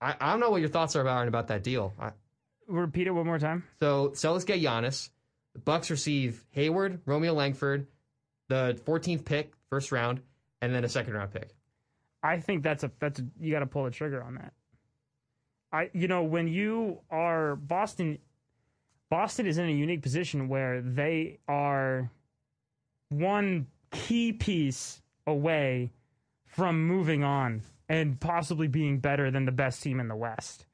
I, 0.00 0.14
I 0.20 0.30
don't 0.30 0.38
know 0.38 0.50
what 0.50 0.60
your 0.60 0.70
thoughts 0.70 0.94
are 0.94 1.00
about 1.00 1.26
about 1.26 1.48
that 1.48 1.64
deal. 1.64 1.92
I, 1.98 2.12
Repeat 2.68 3.08
it 3.08 3.10
one 3.10 3.26
more 3.26 3.40
time. 3.40 3.64
so 3.80 4.10
Celtics 4.10 4.46
get 4.46 4.62
Giannis. 4.62 5.10
The 5.52 5.58
Bucks 5.58 5.90
receive 5.90 6.44
Hayward, 6.50 7.00
Romeo 7.06 7.32
Langford, 7.32 7.86
the 8.48 8.80
14th 8.84 9.24
pick, 9.24 9.52
first 9.68 9.92
round, 9.92 10.20
and 10.60 10.74
then 10.74 10.84
a 10.84 10.88
second 10.88 11.14
round 11.14 11.32
pick. 11.32 11.54
I 12.22 12.38
think 12.38 12.62
that's 12.62 12.84
a 12.84 12.90
that's 12.98 13.18
a, 13.18 13.26
you 13.40 13.50
got 13.50 13.60
to 13.60 13.66
pull 13.66 13.84
the 13.84 13.90
trigger 13.90 14.22
on 14.22 14.34
that. 14.34 14.52
I 15.72 15.90
you 15.92 16.08
know 16.08 16.22
when 16.22 16.48
you 16.48 17.00
are 17.10 17.56
Boston, 17.56 18.18
Boston 19.08 19.46
is 19.46 19.56
in 19.58 19.66
a 19.66 19.72
unique 19.72 20.02
position 20.02 20.48
where 20.48 20.82
they 20.82 21.38
are 21.48 22.10
one 23.08 23.66
key 23.90 24.32
piece 24.32 25.00
away 25.26 25.92
from 26.46 26.86
moving 26.86 27.24
on 27.24 27.62
and 27.88 28.20
possibly 28.20 28.68
being 28.68 28.98
better 28.98 29.30
than 29.30 29.46
the 29.46 29.52
best 29.52 29.82
team 29.82 29.98
in 29.98 30.08
the 30.08 30.16
West. 30.16 30.66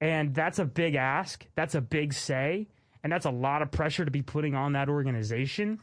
And 0.00 0.34
that's 0.34 0.58
a 0.58 0.64
big 0.64 0.94
ask. 0.94 1.46
That's 1.54 1.74
a 1.74 1.80
big 1.80 2.12
say. 2.12 2.68
And 3.02 3.12
that's 3.12 3.26
a 3.26 3.30
lot 3.30 3.62
of 3.62 3.70
pressure 3.70 4.04
to 4.04 4.10
be 4.10 4.22
putting 4.22 4.54
on 4.54 4.72
that 4.72 4.88
organization. 4.88 5.78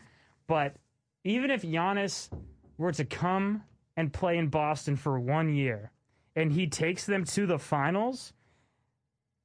But 0.48 0.76
even 1.24 1.50
if 1.52 1.64
Giannis 1.64 2.30
were 2.78 2.92
to 2.94 3.06
come 3.06 3.64
and 3.96 4.14
play 4.14 4.38
in 4.38 4.48
Boston 4.48 4.96
for 4.96 5.20
one 5.20 5.54
year 5.54 5.92
and 6.36 6.52
he 6.52 6.68
takes 6.68 7.06
them 7.06 7.24
to 7.26 7.46
the 7.48 7.58
finals, 7.58 8.34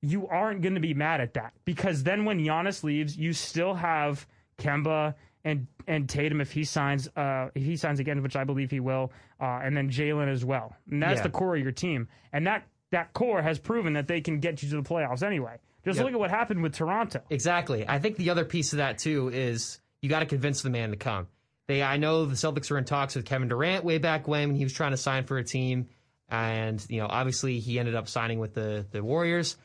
you 0.00 0.26
aren't 0.28 0.62
going 0.62 0.74
to 0.74 0.80
be 0.80 0.94
mad 0.94 1.20
at 1.20 1.34
that 1.34 1.52
because 1.64 2.02
then 2.02 2.24
when 2.24 2.38
Giannis 2.40 2.82
leaves, 2.84 3.16
you 3.16 3.32
still 3.32 3.74
have 3.74 4.26
Kemba 4.58 5.14
and 5.44 5.66
and 5.88 6.08
Tatum 6.08 6.40
if 6.40 6.52
he 6.52 6.62
signs 6.64 7.08
uh 7.16 7.48
if 7.54 7.62
he 7.64 7.76
signs 7.76 7.98
again, 8.00 8.22
which 8.22 8.36
I 8.36 8.44
believe 8.44 8.70
he 8.70 8.80
will, 8.80 9.12
uh, 9.40 9.60
and 9.62 9.76
then 9.76 9.90
Jaylen 9.90 10.28
as 10.28 10.44
well. 10.44 10.76
And 10.90 11.02
that's 11.02 11.18
Yeah. 11.18 11.22
the 11.24 11.30
core 11.30 11.56
of 11.56 11.62
your 11.62 11.72
team, 11.72 12.08
and 12.32 12.46
that 12.46 12.64
that 12.90 13.12
core 13.12 13.42
has 13.42 13.58
proven 13.58 13.94
that 13.94 14.06
they 14.06 14.20
can 14.20 14.38
get 14.38 14.62
you 14.62 14.68
to 14.70 14.76
the 14.76 14.82
playoffs 14.82 15.22
anyway. 15.22 15.56
Just 15.84 15.96
Yep. 15.96 16.04
look 16.06 16.14
at 16.14 16.20
what 16.20 16.30
happened 16.30 16.62
with 16.62 16.74
Toronto. 16.74 17.22
Exactly. 17.30 17.84
I 17.88 17.98
think 17.98 18.16
the 18.16 18.30
other 18.30 18.44
piece 18.44 18.72
of 18.72 18.76
that 18.78 18.98
too 18.98 19.28
is 19.28 19.80
you 20.00 20.08
got 20.08 20.20
to 20.20 20.26
convince 20.26 20.62
the 20.62 20.70
man 20.70 20.90
to 20.90 20.96
come. 20.96 21.26
They, 21.68 21.82
I 21.82 21.96
know 21.96 22.24
the 22.26 22.34
Celtics 22.34 22.70
were 22.70 22.78
in 22.78 22.84
talks 22.84 23.14
with 23.16 23.24
Kevin 23.24 23.48
Durant 23.48 23.84
way 23.84 23.98
back 23.98 24.26
when 24.28 24.48
when 24.48 24.56
he 24.56 24.64
was 24.64 24.72
trying 24.72 24.90
to 24.92 24.96
sign 24.96 25.24
for 25.24 25.38
a 25.38 25.44
team, 25.44 25.88
and 26.28 26.84
you 26.88 27.00
know 27.00 27.06
obviously 27.08 27.60
he 27.60 27.78
ended 27.78 27.94
up 27.94 28.08
signing 28.08 28.38
with 28.38 28.54
the 28.54 28.86
the 28.90 29.02
Warriors. 29.02 29.56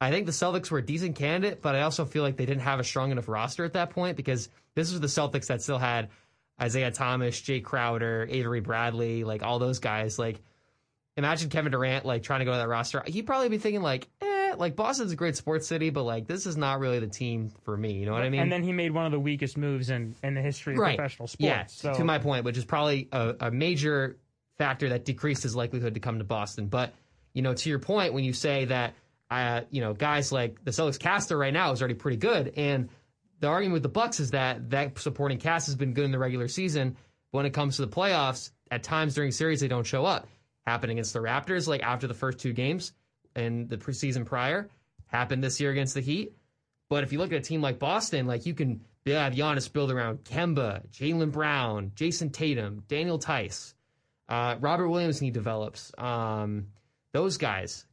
I 0.00 0.10
think 0.10 0.26
the 0.26 0.32
Celtics 0.32 0.70
were 0.70 0.78
a 0.78 0.84
decent 0.84 1.16
candidate, 1.16 1.62
but 1.62 1.74
I 1.74 1.80
also 1.82 2.04
feel 2.04 2.22
like 2.22 2.36
they 2.36 2.44
didn't 2.46 2.62
have 2.62 2.80
a 2.80 2.84
strong 2.84 3.10
enough 3.12 3.28
roster 3.28 3.64
at 3.64 3.72
that 3.74 3.90
point 3.90 4.16
because 4.16 4.48
this 4.74 4.90
was 4.90 5.00
the 5.00 5.06
Celtics 5.06 5.46
that 5.46 5.62
still 5.62 5.78
had 5.78 6.10
Isaiah 6.60 6.90
Thomas, 6.90 7.40
Jae 7.40 7.62
Crowder, 7.64 8.26
Avery 8.30 8.60
Bradley, 8.60 9.24
like 9.24 9.42
all 9.42 9.58
those 9.58 9.78
guys. 9.78 10.18
Like 10.18 10.40
imagine 11.16 11.48
Kevin 11.48 11.72
Durant 11.72 12.04
like 12.04 12.22
trying 12.22 12.40
to 12.40 12.44
go 12.44 12.52
to 12.52 12.58
that 12.58 12.68
roster. 12.68 13.02
He'd 13.06 13.26
probably 13.26 13.48
be 13.48 13.58
thinking 13.58 13.82
like, 13.82 14.08
eh, 14.20 14.26
like 14.58 14.76
Boston's 14.76 15.12
a 15.12 15.16
great 15.16 15.36
sports 15.36 15.66
city, 15.66 15.90
but 15.90 16.02
like 16.02 16.26
this 16.26 16.46
is 16.46 16.56
not 16.56 16.80
really 16.80 16.98
the 16.98 17.06
team 17.06 17.52
for 17.64 17.76
me. 17.76 17.92
You 17.92 18.06
know 18.06 18.12
what 18.12 18.22
I 18.22 18.30
mean? 18.30 18.40
and 18.40 18.52
then 18.52 18.62
he 18.62 18.72
made 18.72 18.92
one 18.92 19.06
of 19.06 19.12
the 19.12 19.20
weakest 19.20 19.56
moves 19.56 19.90
in, 19.90 20.14
in 20.22 20.34
the 20.34 20.42
history 20.42 20.74
of 20.74 20.80
right. 20.80 20.96
professional 20.96 21.28
sports. 21.28 21.42
Yeah, 21.44 21.64
so 21.66 21.94
to 21.94 22.04
my 22.04 22.18
point, 22.18 22.44
which 22.44 22.56
is 22.56 22.64
probably 22.64 23.08
a, 23.12 23.34
a 23.40 23.50
major 23.50 24.18
factor 24.58 24.88
that 24.88 25.04
decreased 25.04 25.42
his 25.42 25.54
likelihood 25.54 25.94
to 25.94 26.00
come 26.00 26.18
to 26.18 26.24
Boston. 26.24 26.66
But 26.66 26.94
you 27.32 27.42
know, 27.42 27.54
to 27.54 27.68
your 27.68 27.78
point, 27.78 28.14
when 28.14 28.24
you 28.24 28.32
say 28.32 28.66
that 28.66 28.94
uh, 29.30 29.62
you 29.70 29.80
know, 29.80 29.92
guys 29.92 30.32
like 30.32 30.64
the 30.64 30.70
Celtics 30.70 30.98
caster 30.98 31.36
right 31.36 31.52
now 31.52 31.72
is 31.72 31.80
already 31.80 31.94
pretty 31.94 32.16
good. 32.16 32.52
And 32.56 32.88
the 33.40 33.48
argument 33.48 33.74
with 33.74 33.82
the 33.82 33.88
Bucks 33.88 34.20
is 34.20 34.30
that 34.30 34.70
that 34.70 34.98
supporting 34.98 35.38
cast 35.38 35.66
has 35.66 35.74
been 35.74 35.92
good 35.92 36.04
in 36.04 36.12
the 36.12 36.18
regular 36.18 36.48
season. 36.48 36.96
But 37.32 37.38
when 37.38 37.46
it 37.46 37.52
comes 37.52 37.76
to 37.76 37.82
the 37.82 37.92
playoffs, 37.92 38.50
at 38.70 38.82
times 38.82 39.14
during 39.14 39.32
series 39.32 39.60
they 39.60 39.68
don't 39.68 39.86
show 39.86 40.04
up. 40.04 40.28
Happened 40.66 40.92
against 40.92 41.12
the 41.12 41.20
Raptors, 41.20 41.68
like 41.68 41.82
after 41.82 42.06
the 42.06 42.14
first 42.14 42.38
two 42.38 42.52
games 42.52 42.92
and 43.36 43.68
the 43.68 43.76
preseason 43.76 44.24
prior. 44.26 44.68
Happened 45.06 45.44
this 45.44 45.60
year 45.60 45.70
against 45.70 45.94
the 45.94 46.00
Heat. 46.00 46.32
But 46.88 47.04
if 47.04 47.12
you 47.12 47.18
look 47.18 47.32
at 47.32 47.38
a 47.38 47.42
team 47.42 47.62
like 47.62 47.78
Boston, 47.78 48.26
like 48.26 48.44
you 48.46 48.54
can 48.54 48.80
have 49.06 49.34
Giannis 49.34 49.72
build 49.72 49.92
around 49.92 50.24
Kemba, 50.24 50.88
Jaylen 50.90 51.30
Brown, 51.30 51.92
Jayson 51.94 52.30
Tatum, 52.32 52.82
Daniel 52.88 53.18
Theis, 53.18 53.74
uh, 54.28 54.56
Robert 54.60 54.88
Williams. 54.88 55.20
He 55.20 55.30
develops 55.30 55.92
um, 55.98 56.66
those 57.12 57.36
guys. 57.36 57.84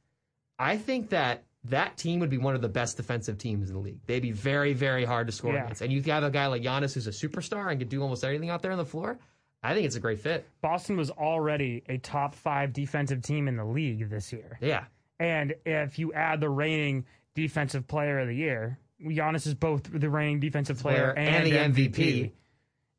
I 0.57 0.77
think 0.77 1.09
that 1.09 1.43
that 1.65 1.97
team 1.97 2.19
would 2.19 2.29
be 2.29 2.37
one 2.37 2.55
of 2.55 2.61
the 2.61 2.69
best 2.69 2.97
defensive 2.97 3.37
teams 3.37 3.69
in 3.69 3.75
the 3.75 3.81
league. 3.81 3.99
They'd 4.05 4.21
be 4.21 4.31
very, 4.31 4.73
very 4.73 5.05
hard 5.05 5.27
to 5.27 5.33
score 5.33 5.53
Yeah. 5.53 5.63
against. 5.63 5.81
And 5.81 5.93
you 5.93 6.01
have 6.03 6.23
a 6.23 6.29
guy 6.31 6.47
like 6.47 6.61
Giannis 6.61 6.93
who's 6.93 7.07
a 7.07 7.11
superstar 7.11 7.69
and 7.69 7.79
can 7.79 7.87
do 7.89 8.01
almost 8.01 8.23
anything 8.23 8.49
out 8.49 8.61
there 8.61 8.71
on 8.71 8.77
the 8.77 8.85
floor. 8.85 9.17
I 9.63 9.73
think 9.73 9.85
it's 9.85 9.95
a 9.95 9.99
great 10.01 10.19
fit. 10.19 10.45
Boston 10.61 10.97
was 10.97 11.09
already 11.09 11.83
a 11.87 11.97
top 11.97 12.35
five 12.35 12.73
defensive 12.73 13.21
team 13.21 13.47
in 13.47 13.55
the 13.55 13.63
league 13.65 14.09
this 14.09 14.33
year. 14.33 14.57
Yeah. 14.61 14.85
And 15.23 15.55
if 15.65 15.97
you 15.99 16.11
add 16.13 16.41
the 16.41 16.49
reigning 16.49 17.05
defensive 17.35 17.87
player 17.87 18.19
of 18.19 18.27
the 18.27 18.35
year, 18.35 18.77
Giannis 19.01 19.47
is 19.47 19.53
both 19.55 19.83
the 19.91 20.09
reigning 20.09 20.39
defensive 20.39 20.79
player 20.79 21.11
and, 21.11 21.47
and 21.51 21.75
the 21.75 21.83
MVP. 21.83 21.95
MVP. 21.95 22.31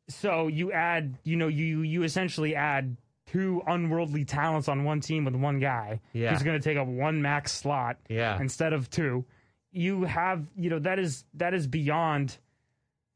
So 0.08 0.48
you 0.48 0.72
add, 0.72 1.18
you 1.24 1.36
know, 1.36 1.48
you 1.48 1.80
you 1.82 2.02
essentially 2.02 2.54
add 2.54 2.96
two 3.26 3.62
unworldly 3.66 4.24
talents 4.24 4.68
on 4.68 4.84
one 4.84 5.00
team 5.00 5.24
with 5.24 5.34
one 5.34 5.58
guy 5.60 6.00
Yeah. 6.12 6.30
who's 6.32 6.42
going 6.42 6.60
to 6.60 6.62
take 6.62 6.76
up 6.76 6.86
one 6.86 7.22
max 7.22 7.52
slot 7.52 7.96
Yeah. 8.08 8.38
instead 8.40 8.72
of 8.72 8.90
two. 8.90 9.24
You 9.72 10.04
have, 10.04 10.46
you 10.56 10.70
know, 10.70 10.78
that 10.80 10.98
is 10.98 11.24
that 11.34 11.52
is 11.54 11.66
beyond 11.66 12.36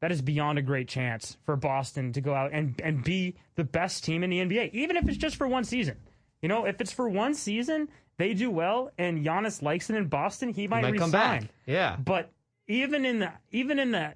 that 0.01 0.11
is 0.11 0.21
beyond 0.21 0.57
a 0.57 0.61
great 0.61 0.87
chance 0.87 1.37
for 1.45 1.55
Boston 1.55 2.13
to 2.13 2.21
go 2.21 2.33
out 2.33 2.51
and 2.53 2.79
and 2.83 3.03
be 3.03 3.35
the 3.55 3.63
best 3.63 4.03
team 4.03 4.23
in 4.23 4.29
the 4.29 4.39
NBA, 4.39 4.71
even 4.73 4.97
if 4.97 5.07
it's 5.07 5.17
just 5.17 5.35
for 5.35 5.47
one 5.47 5.63
season. 5.63 5.97
You 6.41 6.47
know, 6.49 6.65
if 6.65 6.79
it's 6.81 6.91
for 6.91 7.07
one 7.09 7.33
season, 7.33 7.89
they 8.19 8.33
do 8.33 8.51
well, 8.51 8.91
and 8.97 9.25
Giannis 9.25 9.61
likes 9.61 9.89
it 9.89 9.95
in 9.95 10.07
Boston, 10.07 10.49
he 10.53 10.67
might, 10.67 10.83
Might 10.83 10.97
come 10.97 11.09
back. 11.09 11.45
Yeah. 11.65 11.95
But 11.95 12.29
even 12.67 13.05
in 13.05 13.19
the 13.19 13.31
even 13.51 13.79
in 13.79 13.91
the 13.91 14.13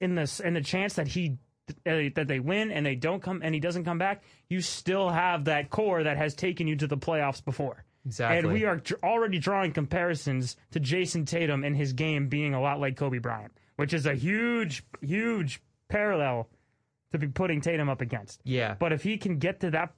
in 0.00 0.16
this 0.16 0.40
in 0.40 0.54
the 0.54 0.60
chance 0.60 0.94
that 0.94 1.06
he 1.06 1.38
uh, 1.86 2.10
that 2.16 2.26
they 2.26 2.40
win 2.40 2.72
and 2.72 2.84
they 2.84 2.96
don't 2.96 3.22
come 3.22 3.40
and 3.42 3.54
he 3.54 3.60
doesn't 3.60 3.84
come 3.84 3.96
back, 3.96 4.24
you 4.48 4.60
still 4.60 5.08
have 5.08 5.44
that 5.44 5.70
core 5.70 6.02
that 6.02 6.16
has 6.16 6.34
taken 6.34 6.66
you 6.66 6.74
to 6.76 6.88
the 6.88 6.98
playoffs 6.98 7.42
before. 7.42 7.84
Exactly. 8.04 8.38
And 8.38 8.52
we 8.52 8.64
are 8.64 8.82
already 9.04 9.38
drawing 9.38 9.72
comparisons 9.72 10.56
to 10.72 10.80
Jayson 10.80 11.24
Tatum 11.24 11.62
and 11.62 11.76
his 11.76 11.92
game 11.92 12.28
being 12.28 12.54
a 12.54 12.60
lot 12.60 12.80
like 12.80 12.96
Kobe 12.96 13.18
Bryant, 13.18 13.52
which 13.76 13.94
is 13.94 14.04
a 14.04 14.14
huge, 14.14 14.84
huge 15.00 15.62
parallel 15.88 16.48
to 17.12 17.18
be 17.18 17.28
putting 17.28 17.60
Tatum 17.60 17.88
up 17.88 18.00
against. 18.00 18.40
Yeah. 18.44 18.74
But 18.78 18.92
if 18.92 19.04
he 19.04 19.16
can 19.16 19.38
get 19.38 19.60
to 19.60 19.70
that 19.70 19.94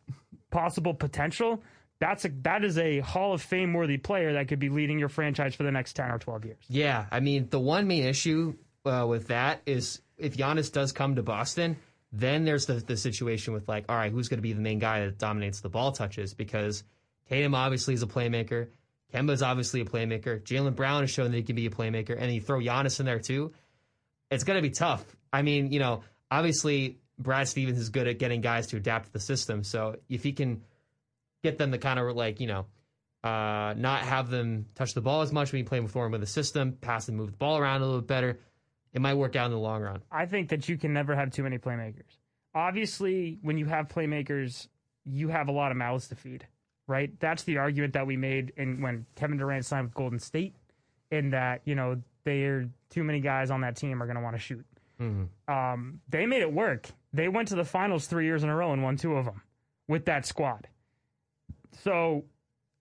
possible 0.50 0.94
potential, 0.94 1.64
that's 1.98 2.24
a 2.24 2.28
that 2.42 2.64
is 2.64 2.78
a 2.78 3.00
Hall 3.00 3.32
of 3.32 3.42
Fame 3.42 3.72
worthy 3.72 3.96
player 3.96 4.34
that 4.34 4.48
could 4.48 4.58
be 4.58 4.68
leading 4.68 4.98
your 4.98 5.08
franchise 5.08 5.54
for 5.54 5.62
the 5.62 5.72
next 5.72 5.94
ten 5.94 6.10
or 6.10 6.18
twelve 6.18 6.44
years. 6.44 6.62
Yeah, 6.68 7.06
I 7.10 7.20
mean, 7.20 7.48
the 7.50 7.60
one 7.60 7.86
main 7.86 8.04
issue 8.04 8.54
uh, 8.84 9.06
with 9.08 9.28
that 9.28 9.62
is 9.66 10.00
if 10.18 10.36
Giannis 10.36 10.72
does 10.72 10.92
come 10.92 11.16
to 11.16 11.22
Boston, 11.22 11.76
then 12.12 12.44
there's 12.44 12.66
the, 12.66 12.74
the 12.74 12.96
situation 12.96 13.54
with 13.54 13.68
like, 13.68 13.86
all 13.88 13.96
right, 13.96 14.12
who's 14.12 14.28
going 14.28 14.38
to 14.38 14.42
be 14.42 14.52
the 14.52 14.60
main 14.60 14.78
guy 14.78 15.04
that 15.04 15.18
dominates 15.18 15.60
the 15.60 15.68
ball 15.68 15.92
touches? 15.92 16.34
Because 16.34 16.84
Tatum 17.28 17.54
obviously 17.54 17.94
is 17.94 18.02
a 18.02 18.06
playmaker. 18.06 18.68
Kemba 19.12 19.30
is 19.30 19.42
obviously 19.42 19.80
a 19.80 19.84
playmaker. 19.84 20.40
Jaylen 20.42 20.74
Brown 20.74 21.02
has 21.02 21.10
shown 21.10 21.30
that 21.30 21.36
he 21.36 21.42
can 21.42 21.56
be 21.56 21.66
a 21.66 21.70
playmaker, 21.70 22.10
and 22.10 22.22
then 22.22 22.34
you 22.34 22.40
throw 22.40 22.58
Giannis 22.58 23.00
in 23.00 23.06
there 23.06 23.20
too. 23.20 23.52
It's 24.30 24.44
going 24.44 24.56
to 24.56 24.62
be 24.62 24.74
tough. 24.74 25.04
I 25.32 25.42
mean, 25.42 25.70
you 25.70 25.78
know, 25.78 26.02
obviously 26.30 26.98
Brad 27.18 27.48
Stevens 27.48 27.78
is 27.78 27.88
good 27.88 28.08
at 28.08 28.18
getting 28.18 28.40
guys 28.40 28.66
to 28.68 28.76
adapt 28.76 29.06
to 29.06 29.12
the 29.12 29.20
system. 29.20 29.62
So 29.62 29.96
if 30.09 30.22
he 30.22 30.32
can 30.32 30.62
get 31.46 31.59
them 31.59 31.72
to 31.72 31.78
kind 31.78 31.98
of 31.98 32.16
like, 32.16 32.40
you 32.40 32.46
know, 32.46 32.66
uh, 33.22 33.74
not 33.76 34.02
have 34.02 34.30
them 34.30 34.66
touch 34.74 34.94
the 34.94 35.00
ball 35.00 35.22
as 35.22 35.32
much 35.32 35.52
when 35.52 35.61
you 35.61 35.64
play 35.64 35.80
with 35.80 35.92
them 35.92 36.11
with 36.12 36.20
the 36.20 36.26
system, 36.26 36.72
pass 36.80 37.09
and 37.09 37.16
move 37.16 37.30
the 37.30 37.37
ball 37.37 37.59
around 37.59 37.82
a 37.82 37.85
little 37.85 38.00
bit 38.00 38.09
better. 38.09 38.38
It 38.92 39.00
might 39.00 39.14
work 39.14 39.37
out 39.37 39.46
in 39.46 39.52
the 39.52 39.59
long 39.59 39.82
run. 39.82 40.02
I 40.11 40.26
think 40.26 40.48
that 40.50 40.68
you 40.68 40.76
can 40.78 40.92
never 40.92 41.14
have 41.14 41.30
too 41.30 41.42
many 41.42 41.59
playmakers. 41.59 42.18
Obviously, 42.54 43.38
when 43.42 43.59
you 43.59 43.66
have 43.66 43.88
playmakers, 43.88 44.68
you 45.04 45.28
have 45.28 45.48
a 45.48 45.52
lot 45.52 45.70
of 45.70 45.76
mouths 45.76 46.09
to 46.09 46.14
feed, 46.14 46.46
right? 46.87 47.11
That's 47.20 47.42
the 47.42 47.59
argument 47.59 47.92
that 47.94 48.06
we 48.06 48.16
made 48.16 48.52
in 48.56 48.80
when 48.80 49.06
Kevin 49.14 49.37
Durant 49.37 49.64
signed 49.64 49.87
with 49.87 49.94
Golden 49.94 50.18
State, 50.18 50.54
in 51.11 51.30
that 51.30 51.61
you 51.64 51.74
know 51.74 52.00
they're 52.24 52.68
too 52.90 53.04
many 53.04 53.20
guys 53.20 53.50
on 53.50 53.61
that 53.61 53.76
team 53.76 54.02
are 54.02 54.06
going 54.06 54.16
to 54.16 54.22
want 54.22 54.35
to 54.37 54.40
shoot. 54.40 54.64
Um, 55.48 56.00
they 56.09 56.24
made 56.26 56.40
it 56.40 56.52
work. 56.52 56.88
They 57.12 57.28
went 57.28 57.48
to 57.48 57.54
the 57.54 57.64
finals 57.64 58.06
three 58.06 58.24
years 58.24 58.42
in 58.42 58.48
a 58.48 58.56
row 58.56 58.72
and 58.72 58.82
won 58.82 58.96
two 58.96 59.14
of 59.16 59.26
them 59.26 59.42
with 59.88 60.06
that 60.06 60.24
squad. 60.26 60.68
So, 61.82 62.24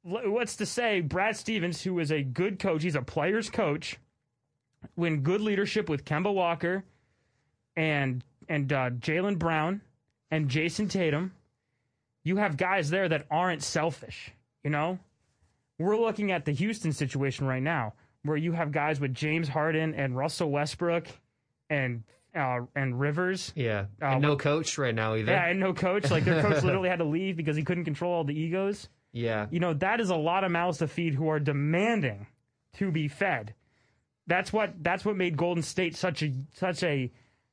what's 0.04 0.56
to 0.58 0.66
say? 0.66 1.02
Brad 1.02 1.36
Stevens, 1.36 1.84
who 1.84 2.00
is 2.00 2.12
a 2.12 2.24
good 2.24 2.60
coach, 2.60 2.84
he's 2.84 2.96
a 2.96 3.02
player's 3.02 3.50
coach 3.50 3.98
when 4.94 5.22
good 5.22 5.42
leadership 5.42 5.90
with 5.90 6.06
Kemba 6.06 6.34
Walker 6.34 6.84
and 7.76 8.24
and 8.48 8.72
uh, 8.72 8.92
Jaylen 8.92 9.40
Brown 9.40 9.82
and 10.30 10.50
Jayson 10.50 10.88
Tatum, 10.88 11.34
you 12.24 12.38
have 12.38 12.58
guys 12.58 12.92
there 12.92 13.10
that 13.10 13.26
aren't 13.32 13.64
selfish. 13.64 14.32
You 14.64 14.70
know, 14.70 15.00
we're 15.80 15.98
looking 15.98 16.32
at 16.32 16.46
the 16.46 16.52
Houston 16.52 16.92
situation 16.92 17.48
right 17.48 17.64
now, 17.64 17.94
where 18.24 18.38
you 18.38 18.52
have 18.52 18.72
guys 18.72 19.00
with 19.00 19.14
James 19.14 19.48
Harden 19.48 19.94
and 19.96 20.16
Russell 20.16 20.52
Westbrook 20.52 21.08
and 21.70 22.04
uh, 22.36 22.62
and 22.76 23.00
Rivers. 23.00 23.54
Yeah. 23.56 23.86
Uh, 24.02 24.06
and 24.06 24.22
no 24.22 24.36
coach 24.36 24.78
right 24.78 24.94
now 24.94 25.16
either. 25.16 25.32
Yeah, 25.32 25.48
and 25.48 25.60
no 25.60 25.74
coach. 25.74 26.12
Like 26.12 26.26
their 26.26 26.42
coach 26.42 26.64
literally 26.64 26.90
had 26.90 27.00
to 27.00 27.06
leave 27.06 27.38
because 27.38 27.56
he 27.56 27.64
couldn't 27.64 27.86
control 27.86 28.14
all 28.14 28.24
the 28.24 28.38
egos. 28.38 28.90
Yeah. 29.12 29.48
You 29.50 29.60
know, 29.60 29.74
that 29.76 30.02
is 30.02 30.10
a 30.10 30.16
lot 30.16 30.44
of 30.44 30.52
mouths 30.52 30.80
to 30.80 30.88
feed 30.88 31.14
who 31.14 31.30
are 31.30 31.40
demanding 31.40 32.28
to 32.74 32.92
be 32.92 33.08
fed. 33.08 33.54
That's 34.28 34.52
what 34.52 34.74
that's 34.84 35.06
what 35.06 35.16
made 35.16 35.38
Golden 35.38 35.64
State 35.64 35.96
such 35.96 36.24
a 36.24 36.34
such 36.54 36.84
a 36.84 37.12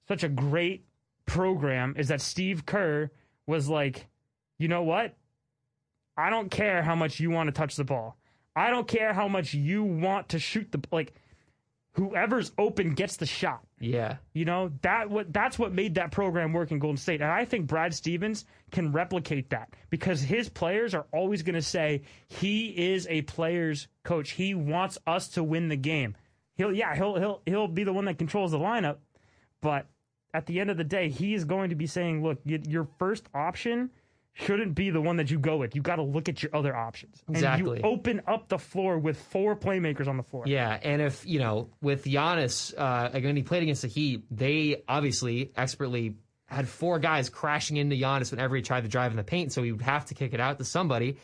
such 0.08 0.24
a 0.24 0.28
great 0.28 0.84
program 1.26 1.94
is 1.96 2.08
that 2.08 2.20
Steve 2.20 2.66
Kerr 2.66 3.10
was 3.46 3.68
like, 3.68 4.06
you 4.58 4.68
know 4.68 4.82
what? 4.82 5.14
I 6.16 6.30
don't 6.30 6.50
care 6.50 6.82
how 6.82 6.94
much 6.94 7.20
you 7.20 7.30
want 7.30 7.48
to 7.48 7.52
touch 7.52 7.76
the 7.76 7.84
ball. 7.84 8.16
I 8.54 8.70
don't 8.70 8.88
care 8.88 9.12
how 9.14 9.28
much 9.28 9.54
you 9.54 9.82
want 9.84 10.30
to 10.30 10.38
shoot 10.38 10.72
the 10.72 10.80
like 10.90 11.12
whoever's 11.92 12.52
open 12.58 12.94
gets 12.94 13.16
the 13.16 13.26
shot. 13.26 13.62
Yeah. 13.82 14.18
You 14.32 14.44
know 14.44 14.70
that 14.82 15.10
what 15.10 15.32
that's 15.32 15.58
what 15.58 15.72
made 15.72 15.96
that 15.96 16.12
program 16.12 16.52
work 16.52 16.70
in 16.70 16.78
Golden 16.78 16.96
State, 16.96 17.20
and 17.20 17.30
I 17.30 17.44
think 17.44 17.66
Brad 17.66 17.92
Stevens 17.92 18.44
can 18.70 18.92
replicate 18.92 19.50
that 19.50 19.74
because 19.90 20.22
his 20.22 20.48
players 20.48 20.94
are 20.94 21.06
always 21.12 21.42
going 21.42 21.56
to 21.56 21.62
say 21.62 22.02
he 22.28 22.68
is 22.92 23.08
a 23.10 23.22
player's 23.22 23.88
coach. 24.04 24.30
He 24.30 24.54
wants 24.54 24.98
us 25.04 25.28
to 25.30 25.42
win 25.42 25.68
the 25.68 25.76
game. 25.76 26.16
He'll 26.54 26.72
yeah 26.72 26.94
he'll 26.94 27.16
he'll 27.16 27.42
he'll 27.44 27.66
be 27.66 27.82
the 27.82 27.92
one 27.92 28.04
that 28.04 28.18
controls 28.18 28.52
the 28.52 28.58
lineup, 28.58 28.98
but 29.60 29.88
at 30.32 30.46
the 30.46 30.60
end 30.60 30.70
of 30.70 30.76
the 30.76 30.84
day, 30.84 31.08
he 31.08 31.34
is 31.34 31.44
going 31.44 31.70
to 31.70 31.76
be 31.76 31.86
saying, 31.86 32.22
look, 32.22 32.38
your 32.44 32.88
first 32.98 33.28
option 33.34 33.90
shouldn't 34.34 34.74
be 34.74 34.90
the 34.90 35.00
one 35.00 35.16
that 35.16 35.30
you 35.30 35.38
go 35.38 35.56
with. 35.58 35.76
You 35.76 35.82
got 35.82 35.96
to 35.96 36.02
look 36.02 36.28
at 36.28 36.42
your 36.42 36.54
other 36.54 36.74
options. 36.74 37.22
And 37.26 37.36
Exactly. 37.36 37.78
you 37.78 37.84
open 37.84 38.22
up 38.26 38.48
the 38.48 38.58
floor 38.58 38.98
with 38.98 39.18
four 39.20 39.54
playmakers 39.56 40.06
on 40.08 40.16
the 40.16 40.22
floor. 40.22 40.44
Yeah, 40.46 40.78
and 40.82 41.02
if 41.02 41.26
you 41.26 41.38
know, 41.38 41.68
with 41.82 42.04
Giannis, 42.04 42.72
uh, 42.76 43.10
like 43.12 43.24
when 43.24 43.36
he 43.36 43.42
played 43.42 43.62
against 43.62 43.82
the 43.82 43.88
Heat, 43.88 44.24
they 44.30 44.82
obviously 44.88 45.52
expertly 45.56 46.16
had 46.46 46.68
four 46.68 46.98
guys 46.98 47.28
crashing 47.28 47.76
into 47.76 47.96
Giannis 47.96 48.30
whenever 48.30 48.56
he 48.56 48.62
tried 48.62 48.82
to 48.82 48.88
drive 48.88 49.10
in 49.10 49.16
the 49.16 49.24
paint, 49.24 49.52
so 49.52 49.62
he 49.62 49.72
would 49.72 49.82
have 49.82 50.06
to 50.06 50.14
kick 50.14 50.32
it 50.34 50.40
out 50.40 50.58
to 50.58 50.64
somebody. 50.64 51.16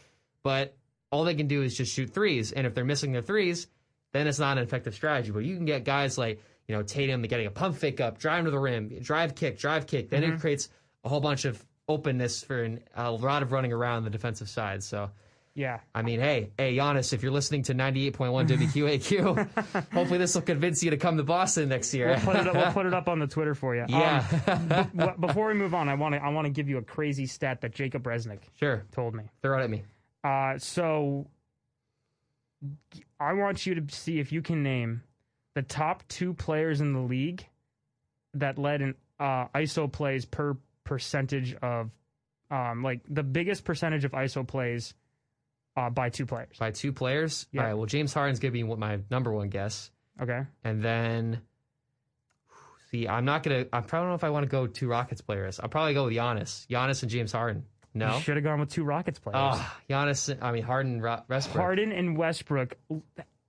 But 0.42 0.77
all 1.11 1.25
they 1.25 1.35
can 1.35 1.47
do 1.49 1.62
is 1.62 1.77
just 1.77 1.94
shoot 1.94 2.11
threes, 2.11 2.53
and 2.53 2.66
if 2.66 2.75
they're 2.75 2.85
missing 2.85 3.12
their 3.12 3.23
threes, 3.23 3.66
then 4.12 4.27
it's 4.27 4.38
not 4.38 4.59
an 4.59 4.64
effective 4.64 4.94
strategy. 4.94 5.31
But 5.31 5.44
you 5.44 5.57
can 5.57 5.64
get 5.64 5.85
guys 5.85 6.18
like 6.18 6.42
you 6.66 6.75
know 6.77 6.83
Tatum 6.83 7.23
getting 7.23 7.47
a 7.47 7.51
pump 7.51 7.77
fake 7.77 8.01
up, 8.01 8.18
driving 8.18 8.44
to 8.44 8.51
the 8.51 8.59
rim, 8.59 8.90
drive 9.01 9.35
kick, 9.35 9.59
drive 9.59 9.87
kick. 9.87 10.11
Then 10.11 10.25
it 10.25 10.40
creates 10.40 10.68
a 11.05 11.09
whole 11.09 11.21
bunch 11.21 11.47
of 11.47 11.62
openness 11.88 12.42
for 12.42 12.62
an, 12.62 12.81
a 12.94 13.11
lot 13.11 13.42
of 13.42 13.53
running 13.53 13.72
around 13.72 14.05
the 14.05 14.11
defensive 14.11 14.48
side. 14.48 14.83
So. 14.83 15.11
yeah. 15.55 15.81
I 15.94 16.03
mean, 16.03 16.20
hey, 16.20 16.51
hey, 16.57 16.77
Giannis, 16.77 17.12
if 17.12 17.22
you're 17.22 17.33
listening 17.33 17.62
to 17.64 17.74
98.1 17.74 18.12
WQAQ, 18.72 19.92
hopefully 19.92 20.18
this 20.18 20.35
will 20.35 20.42
convince 20.42 20.83
you 20.83 20.90
to 20.90 20.96
come 20.96 21.16
to 21.16 21.24
Boston 21.24 21.68
next 21.68 21.92
year. 21.94 22.09
We'll 22.09 22.20
put, 22.20 22.37
it 22.37 22.46
up, 22.46 22.55
we'll 22.55 22.72
put 22.72 22.87
it 22.87 22.94
up 22.94 23.09
on 23.09 23.18
the 23.18 23.27
Twitter 23.27 23.55
for 23.55 23.74
you. 23.74 23.83
Um, 23.83 23.88
yeah, 23.90 24.87
before 25.20 25.48
we 25.48 25.55
move 25.55 25.74
on, 25.74 25.88
I 25.88 25.94
want 25.94 26.14
to 26.14 26.22
I 26.22 26.29
want 26.29 26.44
to 26.44 26.53
give 26.53 26.68
you 26.68 26.79
a 26.79 26.83
crazy 26.83 27.27
stat 27.27 27.62
that 27.62 27.74
Jacob 27.74 28.05
Resnick 28.05 28.40
sure. 28.59 28.85
told 28.92 29.14
me. 29.14 29.24
Throw 29.42 29.59
it 29.59 29.64
at 29.64 29.70
me. 29.70 29.83
Uh, 30.22 30.59
so 30.59 31.27
I 33.18 33.33
want 33.33 33.66
you 33.66 33.74
to 33.81 33.94
see 33.94 34.18
if 34.20 34.31
you 34.33 34.42
can 34.42 34.62
name 34.62 35.03
the 35.55 35.62
top 35.62 36.03
two 36.09 36.35
players 36.35 36.81
in 36.81 36.92
the 36.92 37.01
league 37.01 37.46
that 38.35 38.59
led 38.59 38.83
in 38.83 38.94
uh, 39.18 39.46
ISO 39.55 39.90
plays 39.90 40.24
per 40.24 40.57
percentage 40.88 41.55
of 41.55 41.90
um, 42.51 42.83
like 42.83 43.01
the 43.09 43.22
biggest 43.22 43.64
percentage 43.64 44.05
of 44.07 44.12
ISO 44.12 44.46
plays 44.46 44.94
uh, 45.77 45.90
by 45.90 46.09
two 46.09 46.24
players. 46.24 46.57
by 46.59 46.70
two 46.70 46.92
players. 46.94 47.46
Yeah. 47.53 47.61
All 47.61 47.66
right. 47.68 47.74
Well, 47.74 47.87
James 47.87 48.14
Harden's 48.14 48.40
gonna 48.40 48.53
be 48.53 48.62
my 48.64 49.01
number 49.11 49.31
one 49.33 49.48
guess, 49.51 49.90
Okay. 50.20 50.40
and 50.64 50.83
then 50.83 51.42
see, 52.90 53.07
I'm 53.07 53.24
not 53.27 53.42
gonna. 53.42 53.66
I 53.72 53.81
probably 53.83 53.98
don't 54.05 54.09
know 54.09 54.14
if 54.14 54.24
I 54.24 54.31
want 54.31 54.44
to 54.44 54.48
go 54.51 54.66
two 54.66 54.88
Rockets 54.88 55.20
players. 55.20 55.61
I'll 55.61 55.68
probably 55.68 55.92
go 55.94 56.07
with 56.07 56.14
Giannis, 56.14 56.66
Giannis 56.68 57.03
and 57.03 57.11
James 57.11 57.33
Harden. 57.33 57.64
No. 57.94 58.18
Should 58.20 58.37
have 58.37 58.44
gone 58.44 58.61
with 58.61 58.70
two 58.70 58.85
Rockets 58.85 59.18
players. 59.18 59.37
Oh, 59.38 59.72
Giannis. 59.90 60.37
I 60.40 60.53
mean 60.53 60.62
Harden, 60.62 61.01
Ro- 61.03 61.22
Westbrook. 61.29 61.61
Harden 61.62 61.92
and 61.92 62.16
Westbrook 62.16 62.77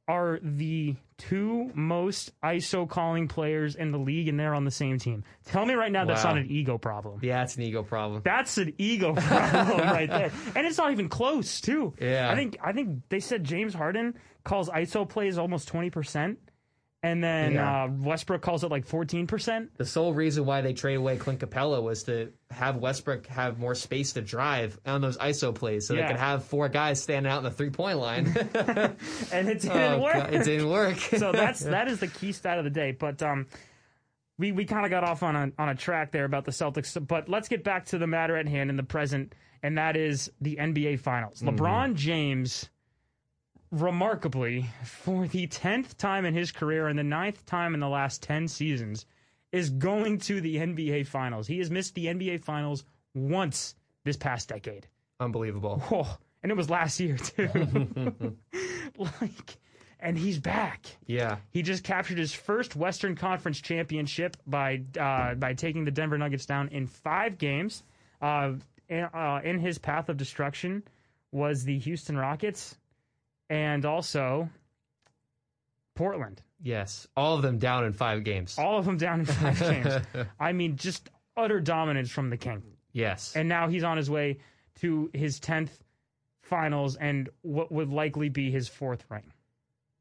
are 0.08 0.40
the 0.44 0.96
two 1.20 1.70
most 1.76 2.32
ISO 2.42 2.90
calling 2.90 3.28
players 3.28 3.76
in 3.76 3.92
the 3.92 4.00
league, 4.00 4.28
and 4.28 4.40
they're 4.40 4.56
on 4.56 4.66
the 4.66 4.72
same 4.72 4.98
team. 4.98 5.24
Tell 5.46 5.66
me 5.66 5.76
right 5.76 5.92
now 5.92 6.06
that's 6.06 6.24
not 6.24 6.38
an 6.38 6.50
ego 6.50 6.80
problem. 6.80 7.20
Yeah, 7.22 7.44
it's 7.44 7.56
an 7.56 7.64
ego 7.64 7.84
problem. 7.84 8.22
That's 8.24 8.58
an 8.58 8.74
ego 8.80 9.14
problem 9.18 9.80
right 9.82 10.10
there, 10.10 10.32
and 10.56 10.66
it's 10.66 10.78
not 10.78 10.92
even 10.92 11.10
close 11.10 11.62
too. 11.62 11.94
Yeah. 12.02 12.32
I 12.32 12.36
think 12.36 12.58
I 12.64 12.72
think 12.72 13.04
they 13.10 13.20
said 13.20 13.44
James 13.44 13.74
Harden 13.76 14.16
calls 14.44 14.70
ISO 14.70 15.08
plays 15.08 15.38
almost 15.38 15.68
twenty 15.68 15.90
percent, 15.92 16.40
and 17.02 17.24
then 17.24 17.54
Yeah. 17.54 17.84
uh, 17.84 17.88
Westbrook 17.88 18.42
calls 18.42 18.64
it 18.64 18.72
like 18.72 18.86
fourteen 18.86 19.26
percent. 19.28 19.72
The 19.78 19.86
sole 19.86 20.14
reason 20.14 20.46
why 20.46 20.62
they 20.62 20.74
trade 20.74 20.96
away 20.96 21.18
Clint 21.18 21.40
Capela 21.40 21.82
was 21.82 22.04
to 22.04 22.32
have 22.52 22.76
Westbrook 22.78 23.28
have 23.28 23.58
more 23.60 23.76
space 23.76 24.14
to 24.14 24.22
drive 24.22 24.80
on 24.86 25.02
those 25.02 25.18
ISO 25.18 25.54
plays, 25.56 25.88
so 25.88 25.94
Yeah. 25.94 26.02
they 26.02 26.08
could 26.10 26.20
have 26.20 26.44
four 26.44 26.68
guys 26.70 27.02
standing 27.02 27.32
out 27.32 27.38
in 27.38 27.44
the 27.46 27.52
three 27.52 27.70
point 27.70 28.00
line. 28.00 28.26
And 29.32 29.48
it 29.50 29.62
didn't 29.62 29.72
Oh, 29.78 30.00
work. 30.02 30.14
God, 30.16 30.34
it 30.34 30.44
didn't 30.44 30.70
work. 30.70 30.98
so 31.18 31.32
that's 31.32 31.62
that 31.62 31.88
is 31.88 32.00
the 32.00 32.08
key 32.08 32.32
stat 32.32 32.58
of 32.58 32.64
the 32.64 32.70
day. 32.70 32.92
But 32.92 33.22
um, 33.24 33.48
we 34.38 34.52
we 34.52 34.66
kind 34.66 34.86
of 34.86 34.90
got 34.90 35.04
off 35.04 35.24
on 35.24 35.36
a 35.36 35.52
on 35.58 35.70
a 35.70 35.76
track 35.76 36.12
there 36.12 36.26
about 36.26 36.46
the 36.46 36.52
Celtics. 36.52 36.98
But 37.08 37.30
let's 37.30 37.48
get 37.48 37.64
back 37.64 37.86
to 37.88 37.98
the 37.98 38.08
matter 38.08 38.36
at 38.36 38.48
hand 38.48 38.70
in 38.70 38.76
the 38.78 38.84
present, 38.84 39.34
and 39.64 39.78
that 39.78 39.96
is 39.96 40.32
the 40.42 40.58
NBA 40.58 41.00
Finals. 41.00 41.42
LeBron 41.42 41.96
James, 41.96 42.70
remarkably, 43.72 44.66
for 44.84 45.28
the 45.28 45.48
tenth 45.48 45.98
time 45.98 46.26
in 46.26 46.34
his 46.34 46.52
career 46.52 46.88
and 46.88 46.98
the 46.98 47.04
ninth 47.04 47.46
time 47.46 47.74
in 47.74 47.80
the 47.80 47.90
last 47.90 48.24
ten 48.24 48.48
seasons, 48.48 49.06
is 49.52 49.70
going 49.70 50.20
to 50.20 50.42
the 50.42 50.58
NBA 50.58 51.08
Finals. 51.08 51.48
He 51.48 51.58
has 51.60 51.72
missed 51.72 51.96
the 51.96 52.06
NBA 52.06 52.44
Finals 52.44 52.84
once 53.14 53.76
this 54.04 54.18
past 54.18 54.50
decade. 54.50 54.88
Unbelievable. 55.20 55.82
Oh, 55.92 56.18
and 56.44 56.52
it 56.52 56.56
was 56.56 56.70
last 56.70 57.00
year 57.00 57.18
too. 57.18 58.38
like, 58.98 59.58
and 60.00 60.18
he's 60.18 60.40
back. 60.40 60.86
Yeah. 61.06 61.38
He 61.52 61.62
just 61.62 61.84
captured 61.84 62.18
his 62.18 62.34
first 62.34 62.76
Western 62.76 63.16
Conference 63.16 63.60
championship 63.60 64.38
by 64.48 64.82
uh, 65.00 65.36
by 65.36 65.54
taking 65.54 65.84
the 65.86 65.92
Denver 65.92 66.18
Nuggets 66.18 66.46
down 66.46 66.70
in 66.70 66.88
five 66.88 67.38
games. 67.38 67.84
Uh, 68.22 68.54
in, 68.88 69.04
uh, 69.04 69.42
in 69.44 69.60
his 69.60 69.78
path 69.78 70.10
of 70.10 70.18
destruction 70.18 70.84
was 71.32 71.64
the 71.64 71.78
Houston 71.80 72.18
Rockets, 72.18 72.78
and 73.50 73.86
also 73.86 74.50
Portland. 75.96 76.42
Yes. 76.62 77.08
All 77.16 77.36
of 77.36 77.42
them 77.42 77.58
down 77.58 77.86
in 77.86 77.94
five 77.94 78.24
games. 78.24 78.58
All 78.58 78.78
of 78.78 78.86
them 78.86 78.98
down 78.98 79.22
in 79.22 79.26
five 79.26 79.60
games. 79.84 79.94
I 80.40 80.52
mean, 80.52 80.76
just 80.76 81.10
utter 81.38 81.60
dominance 81.60 82.10
from 82.12 82.30
the 82.30 82.38
King. 82.38 82.62
yes. 82.92 83.36
And 83.36 83.48
now 83.48 83.68
he's 83.70 83.84
on 83.84 83.98
his 83.98 84.10
way 84.10 84.40
to 84.82 85.10
his 85.14 85.40
tenth 85.40 85.84
finals 86.42 86.96
and 86.96 87.30
what 87.42 87.72
would 87.72 87.90
likely 87.90 88.30
be 88.30 88.50
his 88.52 88.68
fourth 88.68 89.06
ring. 89.10 89.24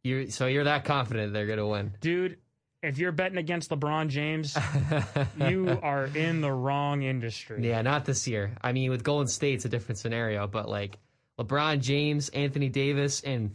you 0.02 0.30
so 0.30 0.46
you're 0.46 0.64
that 0.64 0.84
confident 0.84 1.32
they're 1.32 1.46
gonna 1.46 1.66
win. 1.66 1.92
Dude, 2.00 2.38
if 2.82 2.96
you're 2.98 3.12
betting 3.12 3.38
against 3.38 3.70
LeBron 3.70 4.08
James, 4.08 4.56
you 5.36 5.78
are 5.82 6.06
in 6.06 6.40
the 6.40 6.50
wrong 6.50 7.02
industry. 7.02 7.68
Yeah, 7.68 7.82
not 7.82 8.04
this 8.04 8.26
year. 8.26 8.52
I 8.62 8.72
mean, 8.72 8.90
with 8.90 9.02
Golden 9.04 9.26
State, 9.28 9.54
it's 9.54 9.64
a 9.64 9.68
different 9.68 9.98
scenario, 9.98 10.46
but 10.46 10.68
like 10.68 10.96
LeBron 11.38 11.80
James, 11.80 12.28
Anthony 12.30 12.68
Davis, 12.68 13.20
and 13.22 13.54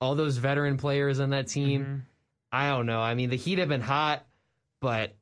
all 0.00 0.14
those 0.14 0.36
veteran 0.36 0.76
players 0.76 1.20
on 1.20 1.30
that 1.30 1.48
team, 1.48 1.82
Mm-hmm. 1.84 1.96
I 2.54 2.68
don't 2.68 2.84
know. 2.84 3.00
I 3.00 3.14
mean, 3.14 3.30
the 3.30 3.36
Heat 3.36 3.58
have 3.60 3.68
been 3.70 3.80
hot, 3.80 4.26
but 4.78 5.14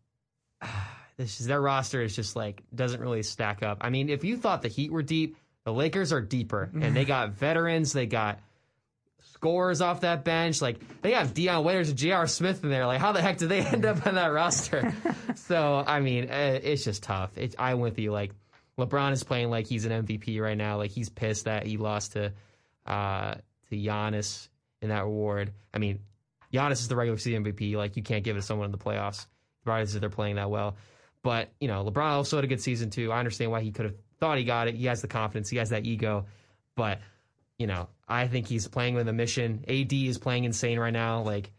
this 1.17 1.41
is, 1.41 1.47
their 1.47 1.61
roster 1.61 2.03
is 2.03 2.17
just 2.17 2.35
like 2.35 2.63
doesn't 2.75 3.01
really 3.01 3.23
stack 3.23 3.63
up. 3.63 3.79
I 3.83 3.91
mean, 3.91 4.09
if 4.09 4.25
you 4.25 4.37
thought 4.37 4.63
the 4.63 4.69
Heat 4.69 4.91
were 4.91 5.03
deep, 5.03 5.37
the 5.65 5.73
Lakers 5.73 6.13
are 6.13 6.21
deeper, 6.21 6.69
and 6.75 6.97
they 6.97 7.05
got 7.05 7.31
veterans, 7.31 7.93
they 7.93 8.07
got 8.07 8.41
scorers 9.35 9.81
off 9.81 10.01
that 10.01 10.25
bench. 10.25 10.61
Like 10.61 10.81
they 11.03 11.13
have 11.13 11.33
Dion 11.35 11.63
Waiters 11.65 11.91
and 11.91 11.99
J.R. 11.99 12.27
Smith 12.27 12.65
in 12.65 12.71
there. 12.71 12.87
Like 12.87 12.99
how 13.01 13.13
the 13.13 13.23
heck 13.23 13.39
did 13.39 13.49
they 13.49 13.61
end 13.61 13.85
up 13.85 14.07
on 14.07 14.17
that 14.17 14.29
roster? 14.29 14.93
so 15.37 15.85
I 15.87 16.01
mean, 16.01 16.31
uh, 16.31 16.59
it's 16.63 16.83
just 16.85 17.05
tough. 17.05 17.39
It, 17.39 17.55
I'm 17.59 17.79
with 17.79 17.99
you. 17.99 18.11
Like 18.11 18.33
LeBron 18.79 19.13
is 19.13 19.25
playing 19.25 19.51
like 19.51 19.67
he's 19.67 19.85
an 19.85 20.07
MVP 20.07 20.41
right 20.41 20.57
now. 20.57 20.77
Like 20.79 20.91
he's 20.91 21.09
pissed 21.09 21.45
that 21.45 21.67
he 21.67 21.77
lost 21.77 22.13
to 22.13 22.33
uh, 22.87 23.35
to 23.35 23.77
Giannis 23.77 24.49
in 24.83 24.89
that 24.89 25.03
award. 25.03 25.53
I 25.73 25.79
mean, 25.79 26.01
Giannis 26.53 26.73
is 26.73 26.89
the 26.89 26.97
regular 26.97 27.19
season 27.19 27.45
MVP. 27.45 27.75
Like 27.77 27.97
you 27.97 28.03
can't 28.03 28.25
give 28.25 28.37
it 28.37 28.41
to 28.41 28.47
someone 28.47 28.67
in 28.67 28.73
the 28.73 28.79
playoffs, 28.79 29.27
regardless 29.65 29.95
if 29.95 30.01
they're 30.01 30.11
playing 30.11 30.37
that 30.37 30.51
well. 30.51 30.77
But 31.23 31.53
you 31.61 31.69
know, 31.69 31.85
LeBron 31.85 32.11
also 32.11 32.37
had 32.37 32.45
a 32.45 32.49
good 32.49 32.63
season 32.63 32.91
too. 32.91 33.13
I 33.13 33.19
understand 33.19 33.51
why 33.51 33.61
he 33.61 33.73
could 33.73 33.87
have 33.87 33.95
thought 34.19 34.39
he 34.39 34.45
got 34.45 34.69
it. 34.69 34.75
He 34.75 34.87
has 34.87 35.03
the 35.03 35.09
confidence. 35.09 35.49
He 35.49 35.59
has 35.59 35.71
that 35.71 35.85
ego. 35.85 36.27
But 36.77 37.01
you 37.59 37.67
know, 37.67 37.89
I 38.09 38.27
think 38.27 38.49
he's 38.49 38.67
playing 38.69 38.95
with 38.95 39.09
a 39.09 39.13
mission. 39.13 39.65
AD 39.69 39.93
is 39.93 40.19
playing 40.19 40.45
insane 40.45 40.79
right 40.79 40.93
now. 40.93 41.23
Like 41.23 41.53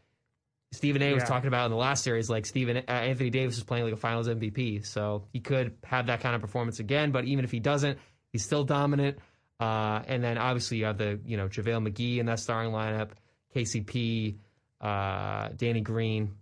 Stephen 0.74 1.02
A. 1.02 1.14
was 1.14 1.24
talking 1.24 1.48
about 1.50 1.66
in 1.66 1.72
the 1.72 1.78
last 1.78 2.04
series, 2.04 2.30
like 2.30 2.46
Stephen 2.46 2.78
uh, 2.78 2.82
Anthony 2.92 3.30
Davis 3.30 3.58
is 3.58 3.64
playing 3.64 3.84
like 3.84 3.94
a 3.94 3.98
Finals 3.98 4.28
MVP. 4.30 4.86
So 4.86 5.26
he 5.34 5.40
could 5.42 5.76
have 5.84 6.08
that 6.08 6.22
kind 6.22 6.34
of 6.34 6.42
performance 6.42 6.80
again. 6.80 7.12
But 7.12 7.26
even 7.26 7.44
if 7.44 7.52
he 7.52 7.60
doesn't, 7.60 8.00
he's 8.32 8.44
still 8.46 8.64
dominant. 8.64 9.18
Uh, 9.60 10.02
and 10.08 10.24
then 10.24 10.38
obviously 10.38 10.78
you 10.78 10.86
have 10.86 10.98
the 10.98 11.20
you 11.26 11.36
know 11.38 11.48
JaVale 11.48 11.88
McGee 11.90 12.18
in 12.20 12.26
that 12.28 12.40
starting 12.40 12.72
lineup, 12.72 13.10
KCP, 13.56 14.38
uh, 14.80 15.50
Danny 15.58 15.82
Green. 15.82 16.36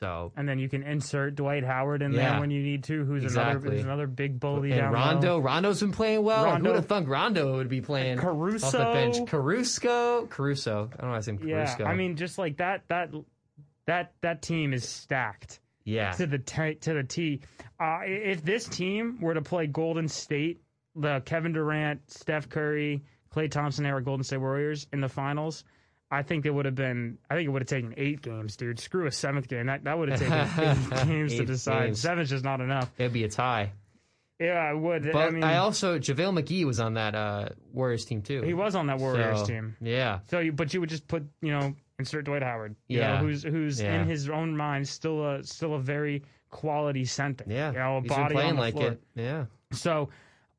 So 0.00 0.32
And 0.36 0.48
then 0.48 0.58
you 0.58 0.68
can 0.68 0.82
insert 0.82 1.36
Dwight 1.36 1.62
Howard 1.64 2.02
in 2.02 2.12
Yeah. 2.12 2.32
there 2.32 2.40
when 2.40 2.50
you 2.50 2.60
need 2.60 2.82
to, 2.84 3.04
who's 3.04 3.22
another 3.32 3.52
Exactly. 3.52 3.76
who's 3.76 3.84
another 3.84 4.08
big 4.08 4.40
bully 4.40 4.72
and 4.72 4.80
down 4.80 4.92
Rondo, 4.92 5.34
low. 5.34 5.38
Rondo's 5.38 5.80
been 5.80 5.92
playing 5.92 6.24
well. 6.24 6.44
Who 6.44 6.50
Rondo. 6.50 6.70
would 6.70 6.76
have 6.76 6.86
thunk 6.86 7.08
Rondo 7.08 7.54
would 7.56 7.68
be 7.68 7.80
playing 7.80 8.18
Caruso. 8.18 8.66
off 8.66 8.72
the 8.72 8.78
Caruso. 8.78 8.92
bench? 8.92 9.28
Caruso, 9.30 10.26
Caruso. 10.26 10.90
I 10.92 10.96
don't 10.96 11.02
know 11.06 11.10
why 11.12 11.16
I 11.18 11.20
say 11.20 11.38
Yeah, 11.44 11.64
Caruso. 11.66 11.84
I 11.84 11.94
mean, 11.94 12.16
just 12.16 12.36
like 12.38 12.56
that 12.56 12.82
that 12.88 13.10
that 13.86 14.12
that 14.22 14.42
team 14.42 14.72
is 14.72 14.88
stacked. 14.88 15.60
yeah, 15.84 16.12
to 16.12 16.26
the 16.26 16.38
t- 16.38 16.74
to 16.76 16.94
the 16.94 17.04
T. 17.04 17.40
Uh, 17.80 18.00
if 18.04 18.42
this 18.44 18.66
team 18.66 19.20
were 19.20 19.34
to 19.34 19.42
play 19.42 19.66
Golden 19.66 20.08
State, 20.08 20.60
the 20.96 21.20
Kevin 21.24 21.52
Durant, 21.52 22.10
Steph 22.10 22.48
Curry, 22.48 23.02
Klay 23.34 23.50
Thompson 23.50 23.84
era 23.86 24.02
Golden 24.02 24.24
State 24.24 24.38
Warriors 24.38 24.86
in 24.92 25.00
the 25.00 25.08
finals, 25.08 25.64
I 26.10 26.22
think 26.22 26.46
it 26.46 26.50
would 26.50 26.64
have 26.66 26.74
been. 26.76 27.18
I 27.28 27.34
think 27.34 27.46
it 27.46 27.50
would 27.50 27.62
have 27.62 27.68
taken 27.68 27.94
eight 27.96 28.22
games, 28.22 28.56
dude. 28.56 28.78
Screw 28.80 29.06
a 29.06 29.12
seventh 29.12 29.48
game. 29.48 29.66
That 29.66 29.84
that 29.84 29.98
would 29.98 30.08
have 30.08 30.20
taken 30.20 30.92
eight 31.02 31.06
games 31.06 31.34
to 31.36 31.44
decide. 31.44 31.86
games. 31.86 32.00
Seven's 32.00 32.30
just 32.30 32.44
not 32.44 32.60
enough. 32.60 32.90
it'd 32.98 33.12
be 33.12 33.24
a 33.24 33.28
tie. 33.28 33.72
Yeah, 34.40 34.54
I 34.54 34.72
would. 34.72 35.10
But 35.12 35.34
I 35.36 35.54
I, 35.54 35.56
also 35.58 35.98
JaVale 35.98 36.40
McGee 36.42 36.64
was 36.64 36.80
on 36.80 36.94
that 36.94 37.14
uh, 37.14 37.48
Warriors 37.72 38.04
team 38.04 38.20
too. 38.20 38.42
he 38.42 38.52
was 38.52 38.74
on 38.74 38.88
that 38.88 38.98
Warriors 38.98 39.40
So, 39.40 39.46
team. 39.46 39.76
Yeah, 39.80 40.20
So, 40.28 40.40
you, 40.40 40.50
but 40.52 40.74
you 40.74 40.80
would 40.80 40.90
just 40.90 41.06
put, 41.06 41.22
you 41.40 41.52
know, 41.52 41.74
insert 41.98 42.24
Dwight 42.24 42.42
Howard. 42.42 42.74
you 42.88 42.98
Yeah. 42.98 43.12
know, 43.20 43.26
who's 43.26 43.42
who's 43.42 43.80
Yeah. 43.80 44.00
in 44.02 44.08
his 44.08 44.28
own 44.28 44.56
mind 44.56 44.88
still 44.88 45.24
a 45.26 45.42
still 45.44 45.74
a 45.74 45.80
very 45.80 46.22
quality 46.50 47.04
center. 47.04 47.44
yeah. 47.48 47.72
you 47.72 47.78
know, 47.78 47.96
a 47.98 48.00
He's 48.02 48.08
body 48.08 48.36
on 48.36 48.54
the 48.56 48.60
like 48.60 48.74
floor. 48.74 48.92
it. 48.92 49.02
Yeah, 49.14 49.46
So, 49.72 50.08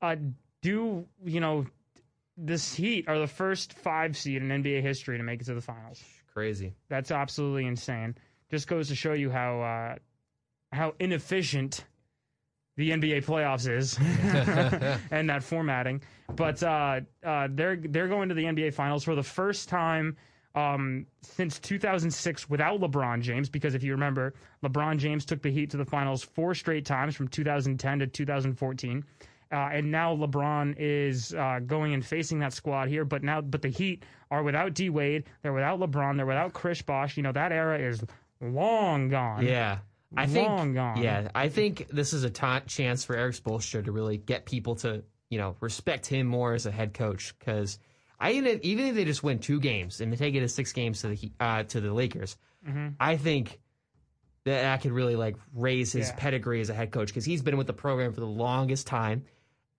uh, 0.02 0.16
do 0.62 1.06
you 1.24 1.40
know 1.40 1.66
this 2.38 2.74
Heat 2.76 3.08
are 3.08 3.18
the 3.20 3.28
first 3.28 3.74
five 3.74 4.18
seed 4.18 4.42
in 4.42 4.50
NBA 4.50 4.82
history 4.82 5.18
to 5.18 5.24
make 5.24 5.42
it 5.42 5.46
to 5.46 5.54
the 5.54 5.62
finals? 5.62 6.04
crazy. 6.34 6.74
That's 6.90 7.12
absolutely 7.12 7.66
insane. 7.66 8.16
Just 8.52 8.68
goes 8.68 8.90
to 8.90 8.96
show 8.96 9.14
you 9.14 9.30
how 9.30 9.62
uh, 9.62 9.96
how 10.74 10.96
inefficient 11.00 11.86
the 12.78 12.90
NBA 12.92 13.24
playoffs 13.24 13.70
is 13.70 13.98
and 15.12 15.30
that 15.30 15.44
formatting. 15.44 16.02
But 16.36 16.62
uh, 16.62 17.02
uh, 17.24 17.48
they're 17.52 17.78
they're 17.78 18.10
going 18.10 18.28
to 18.30 18.36
the 18.36 18.44
NBA 18.44 18.74
finals 18.74 19.04
for 19.06 19.16
the 19.16 19.24
first 19.24 19.70
time. 19.70 20.18
Um, 20.56 21.06
since 21.22 21.60
2006 21.60 22.50
without 22.50 22.80
LeBron 22.80 23.22
James, 23.22 23.50
because 23.50 23.76
if 23.76 23.84
you 23.84 23.92
remember, 23.92 24.34
LeBron 24.64 24.98
James 24.98 25.26
took 25.26 25.42
the 25.42 25.52
Heat 25.52 25.70
to 25.72 25.78
the 25.78 25.84
finals 25.86 26.24
four 26.24 26.56
straight 26.56 26.86
times 26.86 27.14
from 27.14 27.28
2010 27.28 28.00
to 28.00 28.08
2014. 28.08 29.04
Uh, 29.52 29.56
and 29.56 29.92
now 29.92 30.16
LeBron 30.16 30.76
is 30.78 31.34
uh, 31.34 31.60
going 31.66 31.94
and 31.94 32.06
facing 32.06 32.40
that 32.40 32.54
squad 32.54 32.88
here, 32.88 33.06
but 33.06 33.22
now, 33.22 33.42
but 33.42 33.62
the 33.62 33.70
Heat 33.70 34.04
are 34.32 34.44
without 34.44 34.74
D 34.74 34.90
Wade, 34.90 35.26
they're 35.42 35.54
without 35.54 35.80
LeBron, 35.80 36.18
they're 36.18 36.26
without 36.26 36.54
Chris 36.54 36.82
Bosh. 36.82 37.18
You 37.18 37.24
know 37.24 37.32
that 37.32 37.52
era 37.52 37.78
is 37.78 38.04
long 38.42 39.10
gone. 39.10 39.46
Yeah. 39.46 39.80
I 40.18 40.28
think, 40.28 40.76
gone. 40.76 41.02
yeah, 41.02 41.28
I 41.36 41.50
think 41.50 41.88
this 41.90 42.14
is 42.14 42.24
a 42.24 42.30
ta 42.30 42.62
chance 42.62 43.04
for 43.04 43.16
Erik 43.18 43.36
Spoelstra 43.36 43.84
to 43.84 43.92
really 43.92 44.18
get 44.18 44.46
people 44.46 44.76
to, 44.76 45.04
you 45.30 45.38
know, 45.38 45.58
respect 45.60 46.06
him 46.06 46.28
more 46.28 46.54
as 46.54 46.66
a 46.66 46.72
head 46.72 46.94
coach. 46.94 47.38
Because 47.38 47.80
I 48.20 48.32
even 48.32 48.60
even 48.64 48.88
if 48.88 48.96
they 48.96 49.06
just 49.06 49.24
win 49.24 49.40
two 49.40 49.60
games 49.60 50.02
and 50.02 50.12
they 50.12 50.18
take 50.18 50.36
it 50.36 50.44
as 50.44 50.54
six 50.54 50.74
games 50.74 51.02
to 51.02 51.10
the 51.10 51.32
uh, 51.40 51.64
to 51.64 51.82
the 51.82 51.94
Lakers, 51.94 52.38
mm-hmm. 52.68 52.90
I 53.00 53.18
think 53.18 53.60
that 54.46 54.74
I 54.74 54.78
could 54.78 54.92
really 54.92 55.16
like 55.16 55.36
raise 55.54 55.92
his 55.92 56.10
yeah. 56.10 56.16
pedigree 56.16 56.62
as 56.62 56.70
a 56.70 56.74
head 56.74 56.92
coach 56.92 57.08
because 57.08 57.26
he's 57.26 57.42
been 57.42 57.58
with 57.58 57.68
the 57.68 57.74
program 57.74 58.14
for 58.14 58.20
the 58.20 58.28
longest 58.28 58.88
time, 58.88 59.26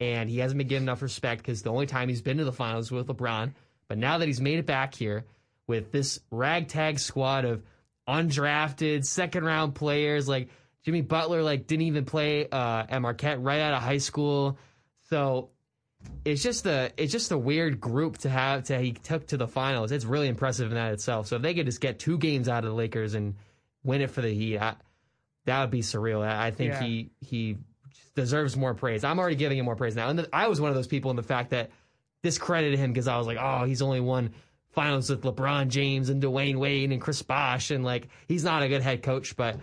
and 0.01 0.29
he 0.29 0.39
hasn't 0.39 0.59
been 0.59 0.69
given 0.69 0.83
enough 0.83 1.03
respect 1.03 1.43
because 1.43 1.63
the 1.63 1.71
only 1.71 1.87
time 1.87 2.09
he's 2.09 2.23
been 2.23 2.39
to 2.39 2.45
the 2.45 2.53
finals 2.53 2.91
was 2.91 3.07
with 3.07 3.17
LeBron. 3.17 3.55
But 3.89 3.99
now 3.99 4.19
that 4.19 4.27
he's 4.27 4.41
made 4.41 4.59
it 4.59 4.67
back 4.67 4.95
here 4.95 5.25
with 5.67 5.93
this 5.93 6.21
ragtag 6.31 6.99
squad 6.99 7.45
of 7.45 7.63
undrafted 8.09 9.05
second 9.05 9.45
round 9.45 9.75
players, 9.75 10.29
like 10.29 10.49
Jimmy 10.85 11.03
Butler, 11.03 11.43
like 11.43 11.67
didn't 11.67 11.87
even 11.87 12.05
play 12.05 12.49
uh, 12.49 12.85
at 12.89 13.01
Marquette 13.01 13.41
right 13.41 13.61
out 13.61 13.75
of 13.75 13.83
high 13.83 13.99
school, 13.99 14.59
so 15.09 15.51
it's 16.25 16.43
just 16.43 16.65
the 16.65 16.93
it's 16.97 17.13
just 17.13 17.31
a 17.31 17.39
weird 17.39 17.81
group 17.81 18.19
to 18.19 18.29
have 18.29 18.65
to 18.65 18.79
he 18.79 18.93
took 18.93 19.29
to 19.29 19.37
the 19.37 19.49
finals. 19.49 19.93
It's 19.93 20.05
really 20.05 20.29
impressive 20.29 20.69
in 20.69 20.75
that 20.75 20.93
itself. 20.93 21.29
So 21.29 21.37
if 21.37 21.43
they 21.43 21.55
could 21.55 21.67
just 21.67 21.81
get 21.81 21.99
two 21.99 22.19
games 22.19 22.49
out 22.49 22.65
of 22.65 22.71
the 22.71 22.77
Lakers 22.77 23.15
and 23.15 23.35
win 23.85 24.01
it 24.01 24.11
for 24.11 24.21
the 24.23 24.33
Heat, 24.33 24.59
I, 24.59 24.75
that 25.45 25.61
would 25.61 25.71
be 25.71 25.83
surreal. 25.83 26.27
I, 26.27 26.49
I 26.49 26.51
think 26.51 26.73
yeah. 26.73 26.83
he 26.83 27.11
he 27.21 27.59
deserves 28.15 28.57
more 28.57 28.75
praise. 28.75 29.05
I'm 29.05 29.19
already 29.19 29.37
giving 29.37 29.59
him 29.59 29.65
more 29.65 29.77
praise 29.77 29.95
now. 29.95 30.09
And 30.09 30.19
the, 30.19 30.29
I 30.33 30.49
was 30.49 30.61
one 30.61 30.71
of 30.71 30.75
those 30.75 30.89
people 30.89 31.11
in 31.11 31.17
the 31.17 31.23
fact 31.23 31.51
that 31.51 31.71
discredited 32.23 32.79
him 32.79 32.93
because 32.93 33.09
I 33.09 33.19
was 33.19 33.27
like, 33.27 33.39
oh, 33.41 33.65
he's 33.65 33.83
only 33.83 34.01
won 34.01 34.33
finals 34.71 35.09
with 35.09 35.23
LeBron 35.23 35.69
James 35.69 36.11
and 36.11 36.23
Dwyane 36.23 36.57
Wade 36.57 36.93
and 36.93 37.01
Chris 37.01 37.23
Bosh, 37.23 37.71
and 37.71 37.85
like 37.85 38.09
he's 38.29 38.45
not 38.45 38.63
a 38.63 38.69
good 38.69 38.83
head 38.83 39.03
coach, 39.03 39.37
but 39.37 39.57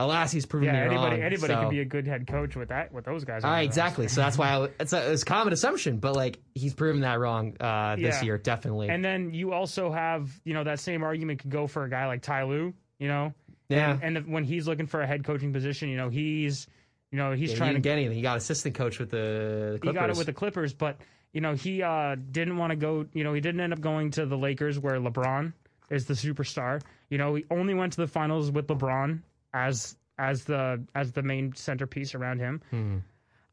alas, 0.00 0.32
he's 0.32 0.46
proven 0.46 0.66
yeah, 0.66 0.72
me 0.72 0.78
anybody, 0.78 1.16
wrong. 1.16 1.22
Anybody 1.22 1.54
so. 1.54 1.60
can 1.60 1.70
be 1.70 1.80
a 1.80 1.84
good 1.84 2.06
head 2.06 2.26
coach 2.26 2.56
with 2.56 2.70
that 2.70 2.92
with 2.92 3.04
those 3.04 3.24
guys. 3.24 3.44
Uh, 3.44 3.60
exactly. 3.62 4.08
so 4.08 4.20
that's 4.20 4.36
why 4.36 4.48
I, 4.48 4.68
it's 4.80 4.92
a, 4.92 5.12
it's 5.12 5.22
a 5.22 5.26
common 5.26 5.52
assumption, 5.52 5.98
but 5.98 6.16
like 6.16 6.40
he's 6.54 6.74
proven 6.74 7.02
that 7.02 7.20
wrong 7.20 7.56
uh, 7.60 7.96
this 7.96 8.16
yeah. 8.16 8.22
year, 8.22 8.38
definitely. 8.38 8.88
And 8.88 9.04
then 9.04 9.32
you 9.32 9.52
also 9.52 9.92
have 9.92 10.30
you 10.44 10.54
know 10.54 10.64
that 10.64 10.80
same 10.80 11.02
argument 11.02 11.40
could 11.40 11.50
go 11.50 11.66
for 11.66 11.84
a 11.84 11.90
guy 11.90 12.06
like 12.06 12.22
Ty 12.22 12.44
Lue, 12.44 12.74
you 12.98 13.08
know. 13.08 13.34
Yeah. 13.68 13.92
And, 13.92 14.02
and 14.02 14.16
the, 14.16 14.20
when 14.32 14.44
he's 14.44 14.66
looking 14.66 14.86
for 14.86 15.00
a 15.00 15.06
head 15.06 15.22
coaching 15.22 15.52
position, 15.52 15.88
you 15.90 15.96
know 15.96 16.08
he's 16.08 16.66
you 17.12 17.18
know 17.18 17.32
he's 17.32 17.52
yeah, 17.52 17.58
trying 17.58 17.74
to 17.74 17.80
get 17.80 17.92
anything. 17.92 18.16
He 18.16 18.22
got 18.22 18.38
assistant 18.38 18.74
coach 18.74 18.98
with 18.98 19.10
the, 19.10 19.72
the 19.74 19.78
Clippers. 19.80 19.94
He 19.94 20.00
got 20.00 20.10
it 20.10 20.16
with 20.16 20.26
the 20.26 20.32
Clippers, 20.32 20.72
but 20.72 20.98
you 21.32 21.40
know 21.40 21.54
he 21.54 21.82
uh, 21.82 22.16
didn't 22.30 22.56
want 22.56 22.70
to 22.70 22.76
go. 22.76 23.06
You 23.12 23.24
know 23.24 23.34
he 23.34 23.40
didn't 23.40 23.60
end 23.60 23.72
up 23.72 23.80
going 23.80 24.10
to 24.12 24.26
the 24.26 24.38
Lakers 24.38 24.78
where 24.78 24.96
LeBron 24.96 25.52
is 25.90 26.06
the 26.06 26.14
superstar. 26.14 26.80
You 27.10 27.18
know 27.18 27.34
he 27.34 27.44
only 27.50 27.74
went 27.74 27.92
to 27.92 28.00
the 28.00 28.08
finals 28.08 28.50
with 28.50 28.66
LeBron 28.66 29.20
as 29.54 29.96
as 30.18 30.44
the 30.44 30.84
as 30.94 31.12
the 31.12 31.22
main 31.22 31.54
centerpiece 31.54 32.14
around 32.14 32.38
him. 32.38 32.62
Hmm. 32.70 32.98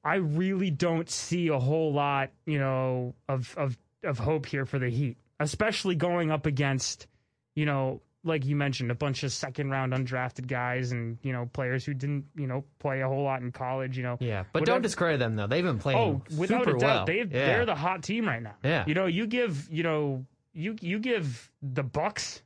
I 0.03 0.15
really 0.15 0.69
don't 0.69 1.10
see 1.10 1.47
a 1.47 1.60
whole 1.60 1.93
lot, 1.93 2.31
you 2.45 2.60
know, 2.60 3.15
of 3.27 3.53
of 3.57 3.77
of 4.03 4.19
hope 4.19 4.45
here 4.45 4.65
for 4.65 4.79
the 4.79 4.89
Heat, 4.89 5.17
especially 5.39 5.95
going 5.95 6.31
up 6.31 6.45
against, 6.45 7.07
you 7.55 7.65
know, 7.65 8.01
like 8.23 8.45
you 8.45 8.55
mentioned, 8.55 8.91
a 8.91 8.95
bunch 8.95 9.23
of 9.23 9.31
second 9.31 9.69
round 9.69 9.93
undrafted 9.93 10.47
guys 10.47 10.91
and 10.91 11.17
you 11.23 11.33
know 11.33 11.49
players 11.51 11.86
who 11.86 11.93
didn't 11.93 12.25
you 12.36 12.47
know 12.47 12.63
play 12.79 13.01
a 13.01 13.07
whole 13.07 13.23
lot 13.23 13.41
in 13.41 13.51
college. 13.51 13.97
You 13.97 14.03
know, 14.03 14.17
yeah, 14.19 14.43
but 14.53 14.65
don't 14.65 14.81
discredit 14.81 15.19
them 15.19 15.36
though. 15.36 15.47
They've 15.47 15.63
been 15.63 15.79
playing. 15.79 15.97
Oh, 15.97 16.36
without 16.38 16.65
super 16.65 16.77
a 16.77 16.79
doubt, 16.79 16.95
well. 16.95 17.05
they 17.05 17.17
yeah. 17.19 17.25
they're 17.25 17.65
the 17.65 17.75
hot 17.75 18.03
team 18.03 18.27
right 18.27 18.43
now. 18.43 18.55
Yeah, 18.63 18.83
you 18.88 18.93
know, 18.93 19.05
you 19.07 19.25
give 19.25 19.67
you 19.71 19.83
know 19.83 20.25
you 20.53 20.75
you 20.81 20.99
give 20.99 21.51
the 21.62 21.83
Bucks 21.83 22.41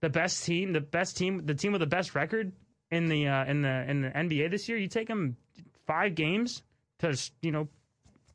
the 0.00 0.10
best 0.10 0.44
team, 0.44 0.72
the 0.72 0.80
best 0.80 1.16
team, 1.16 1.46
the 1.46 1.54
team 1.54 1.72
with 1.72 1.80
the 1.80 1.86
best 1.86 2.14
record 2.14 2.52
in 2.92 3.08
the 3.08 3.26
uh, 3.26 3.44
in 3.46 3.62
the 3.62 3.90
in 3.90 4.02
the 4.02 4.10
NBA 4.10 4.50
this 4.50 4.68
year. 4.68 4.78
You 4.78 4.86
take 4.86 5.08
him 5.08 5.36
five 5.86 6.14
games 6.14 6.62
to 7.00 7.18
you 7.40 7.50
know 7.50 7.66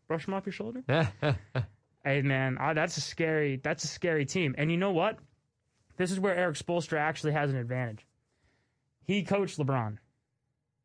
brush 0.08 0.28
him 0.28 0.34
off 0.34 0.46
your 0.46 0.54
shoulder. 0.54 0.84
hey 2.04 2.22
man, 2.24 2.58
oh, 2.60 2.74
that's 2.74 2.98
a 2.98 3.02
scary 3.02 3.62
that's 3.64 3.86
a 3.86 3.88
scary 3.88 4.26
team. 4.26 4.56
And 4.58 4.70
you 4.70 4.78
know 4.78 4.92
what? 4.92 5.20
This 5.96 6.12
is 6.12 6.20
where 6.20 6.36
Erik 6.36 6.58
Spoelstra 6.58 6.98
actually 6.98 7.34
has 7.34 7.52
an 7.52 7.56
advantage. 7.58 8.06
He 9.06 9.24
coached 9.24 9.58
LeBron. 9.58 9.98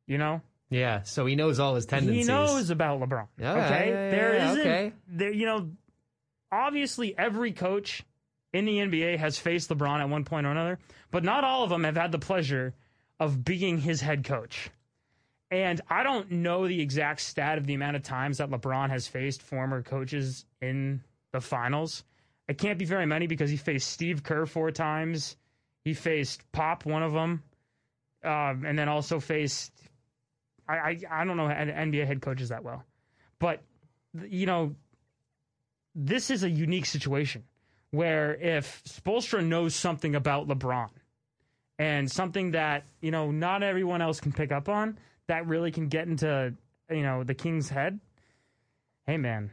You 0.06 0.18
know? 0.18 0.42
Yeah, 0.68 1.02
so 1.02 1.26
he 1.26 1.36
knows 1.36 1.58
all 1.58 1.74
his 1.74 1.86
tendencies. 1.86 2.26
He 2.26 2.32
knows 2.32 2.70
about 2.70 3.00
LeBron. 3.00 3.26
Yeah, 3.38 3.52
okay. 3.52 3.88
Yeah, 3.88 4.04
yeah, 4.04 4.10
there 4.10 4.34
isn't 4.34 4.60
okay. 4.60 4.92
there 5.08 5.32
you 5.32 5.46
know 5.46 5.70
obviously 6.50 7.16
every 7.16 7.52
coach 7.52 8.04
in 8.52 8.66
the 8.66 8.78
NBA 8.78 9.18
has 9.18 9.38
faced 9.38 9.70
LeBron 9.70 10.00
at 10.00 10.10
one 10.10 10.24
point 10.24 10.46
or 10.46 10.50
another, 10.50 10.78
but 11.10 11.24
not 11.24 11.42
all 11.42 11.64
of 11.64 11.70
them 11.70 11.84
have 11.84 11.96
had 11.96 12.12
the 12.12 12.18
pleasure 12.18 12.74
of 13.22 13.44
being 13.44 13.78
his 13.78 14.00
head 14.00 14.24
coach. 14.24 14.70
And 15.50 15.80
I 15.88 16.02
don't 16.02 16.30
know 16.30 16.66
the 16.66 16.80
exact 16.80 17.20
stat 17.20 17.56
of 17.56 17.66
the 17.66 17.74
amount 17.74 17.94
of 17.94 18.02
times 18.02 18.38
that 18.38 18.50
LeBron 18.50 18.90
has 18.90 19.06
faced 19.06 19.42
former 19.42 19.82
coaches 19.82 20.44
in 20.60 21.02
the 21.30 21.40
finals. 21.40 22.04
It 22.48 22.58
can't 22.58 22.78
be 22.78 22.84
very 22.84 23.06
many 23.06 23.28
because 23.28 23.48
he 23.48 23.56
faced 23.56 23.90
Steve 23.90 24.24
Kerr 24.24 24.44
four 24.46 24.72
times. 24.72 25.36
He 25.84 25.94
faced 25.94 26.40
Pop, 26.50 26.84
one 26.84 27.02
of 27.02 27.12
them, 27.12 27.42
um, 28.24 28.64
and 28.64 28.76
then 28.76 28.88
also 28.88 29.20
faced. 29.20 29.72
I, 30.68 30.74
I, 30.74 30.98
I 31.10 31.24
don't 31.24 31.36
know 31.36 31.44
NBA 31.44 32.06
head 32.06 32.22
coaches 32.22 32.48
that 32.48 32.64
well, 32.64 32.84
but 33.38 33.62
you 34.28 34.46
know, 34.46 34.74
this 35.94 36.30
is 36.30 36.42
a 36.42 36.50
unique 36.50 36.86
situation 36.86 37.44
where 37.90 38.34
if 38.34 38.82
Spoelstra 38.84 39.44
knows 39.46 39.74
something 39.74 40.14
about 40.14 40.48
LeBron, 40.48 40.88
and 41.78 42.10
something 42.10 42.52
that 42.52 42.84
you 43.00 43.10
know 43.10 43.30
not 43.30 43.62
everyone 43.62 44.02
else 44.02 44.20
can 44.20 44.32
pick 44.32 44.52
up 44.52 44.68
on 44.68 44.98
that 45.26 45.46
really 45.46 45.70
can 45.70 45.88
get 45.88 46.06
into 46.06 46.54
you 46.90 47.02
know 47.02 47.24
the 47.24 47.34
king's 47.34 47.68
head 47.68 47.98
hey 49.06 49.16
man 49.16 49.50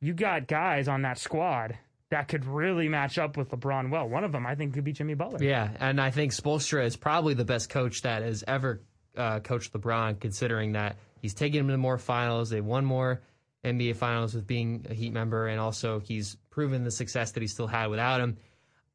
you 0.00 0.12
got 0.12 0.46
guys 0.46 0.88
on 0.88 1.02
that 1.02 1.18
squad 1.18 1.76
that 2.10 2.28
could 2.28 2.44
really 2.44 2.88
match 2.88 3.18
up 3.18 3.36
with 3.36 3.50
LeBron 3.50 3.90
well. 3.90 4.08
One 4.08 4.24
of 4.24 4.32
them, 4.32 4.46
I 4.46 4.54
think, 4.54 4.74
could 4.74 4.84
be 4.84 4.92
Jimmy 4.92 5.14
Butler. 5.14 5.42
Yeah, 5.42 5.70
and 5.80 6.00
I 6.00 6.10
think 6.10 6.32
Spoelstra 6.32 6.84
is 6.84 6.96
probably 6.96 7.34
the 7.34 7.44
best 7.44 7.68
coach 7.68 8.02
that 8.02 8.22
has 8.22 8.44
ever 8.46 8.80
uh, 9.16 9.40
coached 9.40 9.72
LeBron, 9.72 10.20
considering 10.20 10.72
that 10.72 10.96
he's 11.20 11.34
taken 11.34 11.60
him 11.60 11.68
to 11.68 11.76
more 11.76 11.98
finals. 11.98 12.50
They 12.50 12.60
won 12.60 12.84
more 12.84 13.22
NBA 13.64 13.96
finals 13.96 14.34
with 14.34 14.46
being 14.46 14.86
a 14.88 14.94
Heat 14.94 15.12
member, 15.12 15.48
and 15.48 15.58
also 15.58 15.98
he's 15.98 16.36
proven 16.50 16.84
the 16.84 16.90
success 16.90 17.32
that 17.32 17.40
he 17.40 17.48
still 17.48 17.66
had 17.66 17.88
without 17.88 18.20
him. 18.20 18.36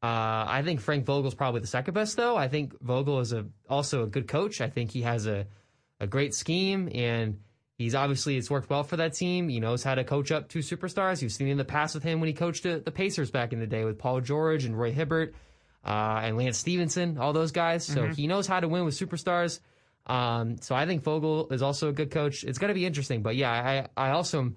Uh, 0.02 0.44
I 0.48 0.62
think 0.64 0.80
Frank 0.80 1.04
Vogel's 1.04 1.34
probably 1.34 1.60
the 1.60 1.68
second 1.68 1.94
best, 1.94 2.16
though. 2.16 2.36
I 2.36 2.48
think 2.48 2.74
Vogel 2.80 3.20
is 3.20 3.32
a 3.32 3.46
also 3.68 4.02
a 4.02 4.06
good 4.06 4.26
coach. 4.26 4.60
I 4.60 4.68
think 4.68 4.90
he 4.90 5.02
has 5.02 5.28
a, 5.28 5.46
a 6.00 6.08
great 6.08 6.34
scheme, 6.34 6.90
and 6.92 7.38
he's 7.78 7.94
obviously 7.94 8.36
it's 8.36 8.50
worked 8.50 8.68
well 8.68 8.82
for 8.82 8.96
that 8.96 9.14
team. 9.14 9.48
He 9.48 9.60
knows 9.60 9.84
how 9.84 9.94
to 9.94 10.02
coach 10.02 10.32
up 10.32 10.48
two 10.48 10.58
superstars. 10.58 11.22
You've 11.22 11.30
seen 11.30 11.46
in 11.46 11.56
the 11.56 11.64
past 11.64 11.94
with 11.94 12.02
him 12.02 12.18
when 12.18 12.26
he 12.26 12.32
coached 12.32 12.64
the, 12.64 12.82
the 12.84 12.90
Pacers 12.90 13.30
back 13.30 13.52
in 13.52 13.60
the 13.60 13.66
day 13.66 13.84
with 13.84 13.98
Paul 13.98 14.20
George 14.20 14.64
and 14.64 14.76
Roy 14.76 14.90
Hibbert 14.90 15.34
uh, 15.84 16.20
and 16.24 16.36
Lance 16.36 16.58
Stephenson, 16.58 17.18
all 17.18 17.32
those 17.32 17.52
guys. 17.52 17.84
So 17.84 18.02
mm-hmm. 18.02 18.12
he 18.14 18.26
knows 18.26 18.48
how 18.48 18.58
to 18.58 18.66
win 18.66 18.84
with 18.84 18.98
superstars. 18.98 19.60
Um, 20.06 20.56
so 20.60 20.74
I 20.74 20.84
think 20.84 21.04
Vogel 21.04 21.48
is 21.52 21.62
also 21.62 21.90
a 21.90 21.92
good 21.92 22.10
coach. 22.10 22.42
It's 22.42 22.58
going 22.58 22.70
to 22.70 22.74
be 22.74 22.86
interesting, 22.86 23.22
but 23.22 23.36
yeah, 23.36 23.52
I 23.52 24.08
I 24.08 24.10
also 24.10 24.40
am, 24.40 24.56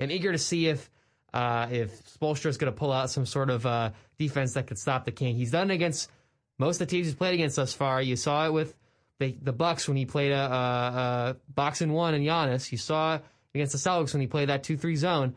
am 0.00 0.10
eager 0.10 0.32
to 0.32 0.38
see 0.38 0.68
if 0.68 0.90
uh, 1.36 1.68
if 1.70 2.02
Spoelstra 2.18 2.46
is 2.46 2.56
going 2.56 2.72
to 2.72 2.78
pull 2.78 2.90
out 2.90 3.10
some 3.10 3.26
sort 3.26 3.50
of 3.50 3.66
uh, 3.66 3.90
defense 4.18 4.54
that 4.54 4.66
could 4.66 4.78
stop 4.78 5.04
the 5.04 5.12
King. 5.12 5.36
He's 5.36 5.50
done 5.50 5.70
it 5.70 5.74
against 5.74 6.10
most 6.58 6.80
of 6.80 6.88
the 6.88 6.90
teams 6.90 7.08
he's 7.08 7.14
played 7.14 7.34
against 7.34 7.56
thus 7.56 7.74
far. 7.74 8.00
You 8.00 8.16
saw 8.16 8.46
it 8.46 8.52
with 8.54 8.74
the, 9.18 9.36
the 9.42 9.52
Bucks 9.52 9.86
when 9.86 9.98
he 9.98 10.06
played 10.06 10.32
a, 10.32 10.40
a, 10.40 10.40
a 10.40 11.36
box-and-one 11.54 12.14
and 12.14 12.24
Giannis. 12.24 12.72
You 12.72 12.78
saw 12.78 13.16
it 13.16 13.24
against 13.54 13.72
the 13.72 13.78
Celtics 13.78 14.14
when 14.14 14.22
he 14.22 14.26
played 14.26 14.48
that 14.48 14.62
two 14.62 14.78
three 14.78 14.96
zone. 14.96 15.36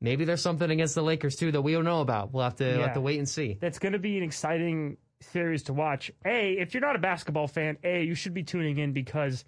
Maybe 0.00 0.24
there's 0.24 0.42
something 0.42 0.68
against 0.68 0.96
the 0.96 1.02
Lakers 1.02 1.36
too 1.36 1.52
that 1.52 1.62
we 1.62 1.72
don't 1.72 1.84
know 1.84 2.00
about. 2.00 2.32
We'll 2.32 2.42
have 2.42 2.56
to 2.56 2.64
yeah. 2.64 2.72
we'll 2.72 2.86
have 2.86 2.94
to 2.94 3.00
wait 3.00 3.18
and 3.20 3.28
see. 3.28 3.56
That's 3.60 3.78
going 3.78 3.92
to 3.92 4.00
be 4.00 4.18
an 4.18 4.24
exciting 4.24 4.96
series 5.20 5.62
to 5.64 5.72
watch. 5.72 6.10
A, 6.24 6.54
if 6.54 6.74
you're 6.74 6.80
not 6.80 6.96
a 6.96 6.98
basketball 6.98 7.46
fan, 7.46 7.78
A, 7.84 8.02
you 8.02 8.16
should 8.16 8.34
be 8.34 8.42
tuning 8.42 8.78
in 8.78 8.92
because 8.92 9.44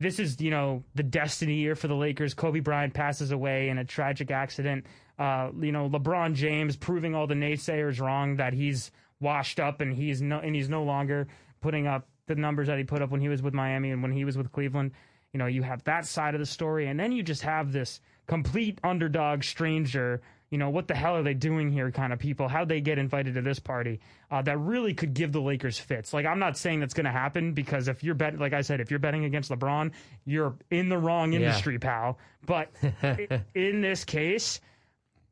this 0.00 0.18
is 0.18 0.40
you 0.40 0.50
know 0.50 0.84
the 0.94 1.02
destiny 1.02 1.54
year 1.54 1.74
for 1.74 1.88
the 1.88 1.94
Lakers. 1.94 2.34
Kobe 2.34 2.60
Bryant 2.60 2.94
passes 2.94 3.30
away 3.30 3.68
in 3.68 3.78
a 3.78 3.84
tragic 3.84 4.30
accident. 4.30 4.86
Uh, 5.18 5.50
you 5.60 5.72
know 5.72 5.88
LeBron 5.88 6.34
James 6.34 6.76
proving 6.76 7.14
all 7.14 7.26
the 7.26 7.34
naysayers 7.34 8.00
wrong 8.00 8.36
that 8.36 8.52
he's 8.52 8.90
washed 9.20 9.58
up 9.58 9.80
and 9.80 9.94
he's 9.94 10.20
no 10.20 10.38
and 10.38 10.54
he's 10.54 10.68
no 10.68 10.82
longer 10.82 11.26
putting 11.60 11.86
up 11.86 12.06
the 12.26 12.34
numbers 12.34 12.66
that 12.66 12.76
he 12.76 12.84
put 12.84 13.00
up 13.00 13.10
when 13.10 13.20
he 13.20 13.28
was 13.28 13.40
with 13.42 13.54
Miami 13.54 13.90
and 13.90 14.02
when 14.02 14.12
he 14.12 14.24
was 14.24 14.36
with 14.36 14.52
Cleveland. 14.52 14.92
You 15.32 15.38
know 15.38 15.46
you 15.46 15.62
have 15.62 15.82
that 15.84 16.06
side 16.06 16.34
of 16.34 16.40
the 16.40 16.46
story, 16.46 16.88
and 16.88 17.00
then 17.00 17.12
you 17.12 17.22
just 17.22 17.42
have 17.42 17.72
this 17.72 18.00
complete 18.26 18.78
underdog 18.84 19.42
stranger 19.44 20.20
you 20.50 20.58
know, 20.58 20.70
what 20.70 20.86
the 20.86 20.94
hell 20.94 21.16
are 21.16 21.22
they 21.22 21.34
doing 21.34 21.72
here 21.72 21.90
kind 21.90 22.12
of 22.12 22.18
people? 22.18 22.48
How'd 22.48 22.68
they 22.68 22.80
get 22.80 22.98
invited 22.98 23.34
to 23.34 23.42
this 23.42 23.58
party? 23.58 24.00
Uh, 24.30 24.42
that 24.42 24.58
really 24.58 24.94
could 24.94 25.12
give 25.12 25.32
the 25.32 25.40
Lakers 25.40 25.78
fits. 25.78 26.12
Like, 26.12 26.24
I'm 26.24 26.38
not 26.38 26.56
saying 26.56 26.80
that's 26.80 26.94
going 26.94 27.06
to 27.06 27.12
happen 27.12 27.52
because 27.52 27.88
if 27.88 28.04
you're 28.04 28.14
betting, 28.14 28.38
like 28.38 28.52
I 28.52 28.60
said, 28.60 28.80
if 28.80 28.90
you're 28.90 29.00
betting 29.00 29.24
against 29.24 29.50
LeBron, 29.50 29.90
you're 30.24 30.54
in 30.70 30.88
the 30.88 30.98
wrong 30.98 31.32
industry, 31.32 31.74
yeah. 31.74 31.78
pal. 31.80 32.18
But 32.44 32.70
in 33.54 33.80
this 33.80 34.04
case, 34.04 34.60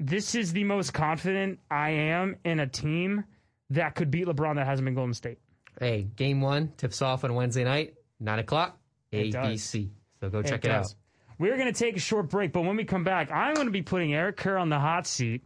this 0.00 0.34
is 0.34 0.52
the 0.52 0.64
most 0.64 0.92
confident 0.92 1.60
I 1.70 1.90
am 1.90 2.36
in 2.44 2.58
a 2.58 2.66
team 2.66 3.24
that 3.70 3.94
could 3.94 4.10
beat 4.10 4.26
LeBron 4.26 4.56
that 4.56 4.66
hasn't 4.66 4.84
been 4.84 4.94
Golden 4.94 5.14
State. 5.14 5.38
Hey, 5.78 6.08
game 6.16 6.40
one 6.40 6.72
tips 6.76 7.02
off 7.02 7.24
on 7.24 7.34
Wednesday 7.34 7.64
night, 7.64 7.94
nine 8.20 8.38
o'clock, 8.40 8.78
ABC. 9.12 9.90
So 10.20 10.28
go 10.28 10.42
check 10.42 10.64
it, 10.64 10.70
out. 10.70 10.94
We're 11.38 11.56
going 11.56 11.72
to 11.72 11.78
take 11.78 11.96
a 11.96 12.00
short 12.00 12.28
break, 12.28 12.52
but 12.52 12.62
when 12.62 12.76
we 12.76 12.84
come 12.84 13.04
back, 13.04 13.30
I'm 13.32 13.54
going 13.54 13.66
to 13.66 13.72
be 13.72 13.82
putting 13.82 14.14
Eric 14.14 14.36
Kerr 14.36 14.56
on 14.56 14.68
the 14.68 14.78
hot 14.78 15.06
seat 15.06 15.42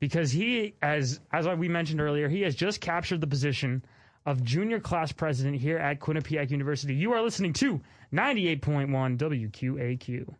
because 0.00 0.32
he, 0.32 0.74
as 0.82 1.20
as 1.32 1.46
we 1.46 1.68
mentioned 1.68 2.00
earlier, 2.00 2.28
he 2.28 2.42
has 2.42 2.54
just 2.54 2.80
captured 2.80 3.20
the 3.20 3.26
position 3.26 3.84
of 4.26 4.42
junior 4.42 4.80
class 4.80 5.12
president 5.12 5.60
here 5.60 5.78
at 5.78 6.00
Quinnipiac 6.00 6.50
University. 6.50 6.94
You 6.94 7.12
are 7.12 7.22
listening 7.22 7.52
to 7.54 7.80
98.1 8.12 9.18
WQAQ. 9.18 10.34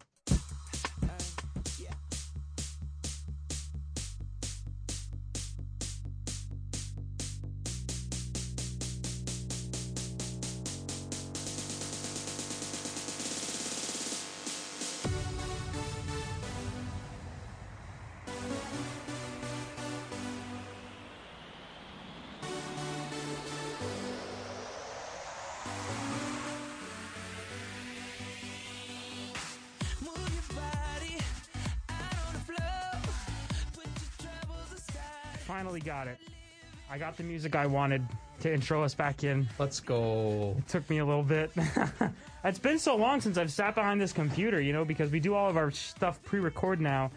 Got 37.15 37.19
the 37.19 37.23
music 37.23 37.55
I 37.55 37.67
wanted 37.67 38.05
to 38.41 38.53
intro 38.53 38.83
us 38.83 38.93
back 38.93 39.23
in. 39.23 39.49
Let's 39.61 39.79
go. 39.79 40.57
It 40.59 40.67
took 40.67 40.91
me 40.91 40.99
a 40.99 41.05
little 41.05 41.23
bit. 41.23 41.53
it's 42.45 42.59
been 42.59 42.81
so 42.81 42.97
long 42.97 43.21
since 43.21 43.39
I've 43.39 43.53
sat 43.53 43.77
behind 43.77 44.01
this 44.01 44.13
computer, 44.13 44.61
you 44.61 44.73
know, 44.73 44.85
because 44.85 45.13
we 45.13 45.21
do 45.21 45.33
all 45.33 45.49
of 45.49 45.57
our 45.57 45.71
stuff 45.71 46.21
pre-record 46.25 46.81
now. 46.81 47.13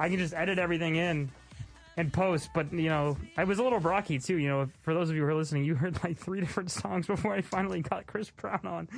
I 0.00 0.08
can 0.08 0.18
just 0.18 0.34
edit 0.34 0.58
everything 0.58 0.96
in 0.96 1.30
and 1.96 2.12
post, 2.12 2.50
but 2.54 2.72
you 2.72 2.88
know, 2.88 3.16
I 3.36 3.44
was 3.44 3.60
a 3.60 3.62
little 3.62 3.78
rocky 3.78 4.18
too. 4.18 4.36
You 4.36 4.48
know, 4.48 4.68
for 4.82 4.94
those 4.94 5.10
of 5.10 5.14
you 5.14 5.22
who 5.22 5.28
are 5.28 5.34
listening, 5.34 5.64
you 5.64 5.76
heard 5.76 5.96
like 6.02 6.18
three 6.18 6.40
different 6.40 6.72
songs 6.72 7.06
before 7.06 7.32
I 7.32 7.40
finally 7.40 7.82
got 7.82 8.08
Chris 8.08 8.30
Brown 8.30 8.66
on. 8.66 8.88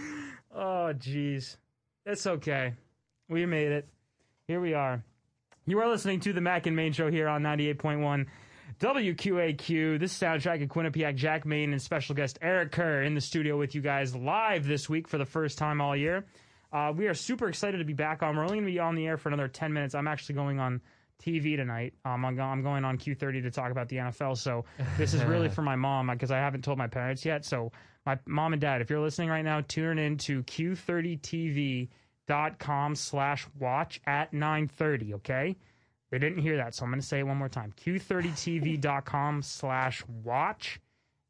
Oh, 0.54 0.94
jeez, 0.96 1.58
it's 2.06 2.26
okay. 2.26 2.72
We 3.28 3.44
made 3.44 3.72
it. 3.72 3.86
Here 4.46 4.62
we 4.62 4.72
are. 4.72 5.04
You 5.66 5.80
are 5.80 5.88
listening 5.88 6.20
to 6.20 6.32
the 6.32 6.40
Mac 6.40 6.64
and 6.64 6.74
Main 6.74 6.94
Show 6.94 7.10
here 7.10 7.28
on 7.28 7.42
98.1 7.42 8.24
WQAQ. 8.80 9.98
This 9.98 10.12
is 10.12 10.20
soundtrack 10.20 10.62
of 10.62 10.68
Quinnipiac, 10.68 11.16
Jack 11.16 11.44
Main, 11.44 11.72
and 11.72 11.82
special 11.82 12.14
guest 12.14 12.38
Eric 12.40 12.70
Kerr 12.70 13.02
in 13.02 13.14
the 13.14 13.20
studio 13.20 13.58
with 13.58 13.74
you 13.74 13.80
guys 13.80 14.14
live 14.14 14.66
this 14.66 14.88
week 14.88 15.08
for 15.08 15.18
the 15.18 15.24
first 15.24 15.58
time 15.58 15.80
all 15.80 15.96
year. 15.96 16.24
Uh, 16.72 16.92
we 16.94 17.08
are 17.08 17.14
super 17.14 17.48
excited 17.48 17.78
to 17.78 17.84
be 17.84 17.92
back 17.92 18.22
on. 18.22 18.36
We're 18.36 18.42
only 18.42 18.54
going 18.56 18.66
to 18.66 18.72
be 18.72 18.78
on 18.78 18.94
the 18.94 19.04
air 19.06 19.16
for 19.16 19.30
another 19.30 19.48
10 19.48 19.72
minutes. 19.72 19.96
I'm 19.96 20.06
actually 20.06 20.36
going 20.36 20.60
on 20.60 20.80
TV 21.20 21.56
tonight. 21.56 21.94
Um, 22.04 22.24
I'm, 22.24 22.36
go- 22.36 22.42
I'm 22.42 22.62
going 22.62 22.84
on 22.84 22.98
Q30 22.98 23.42
to 23.42 23.50
talk 23.50 23.72
about 23.72 23.88
the 23.88 23.96
NFL. 23.96 24.36
So 24.36 24.64
this 24.96 25.12
is 25.12 25.24
really 25.24 25.48
for 25.48 25.62
my 25.62 25.74
mom 25.86 26.06
because 26.08 26.30
I 26.30 26.38
haven't 26.38 26.62
told 26.62 26.78
my 26.78 26.86
parents 26.86 27.24
yet. 27.24 27.44
So 27.44 27.72
my 28.06 28.16
mom 28.26 28.52
and 28.52 28.62
dad, 28.62 28.80
if 28.80 28.90
you're 28.90 29.00
listening 29.00 29.28
right 29.28 29.44
now, 29.44 29.60
tune 29.66 29.98
in 29.98 30.18
to 30.18 30.44
Q30TV.com 30.44 32.94
slash 32.94 33.44
watch 33.58 34.00
at 34.06 34.32
930, 34.32 35.14
okay? 35.14 35.56
They 36.10 36.18
didn't 36.18 36.38
hear 36.38 36.56
that, 36.56 36.74
so 36.74 36.84
I'm 36.84 36.90
going 36.90 37.00
to 37.00 37.06
say 37.06 37.18
it 37.20 37.26
one 37.26 37.36
more 37.36 37.48
time. 37.50 37.72
Q30TV.com 37.84 39.42
slash 39.42 40.02
watch. 40.24 40.80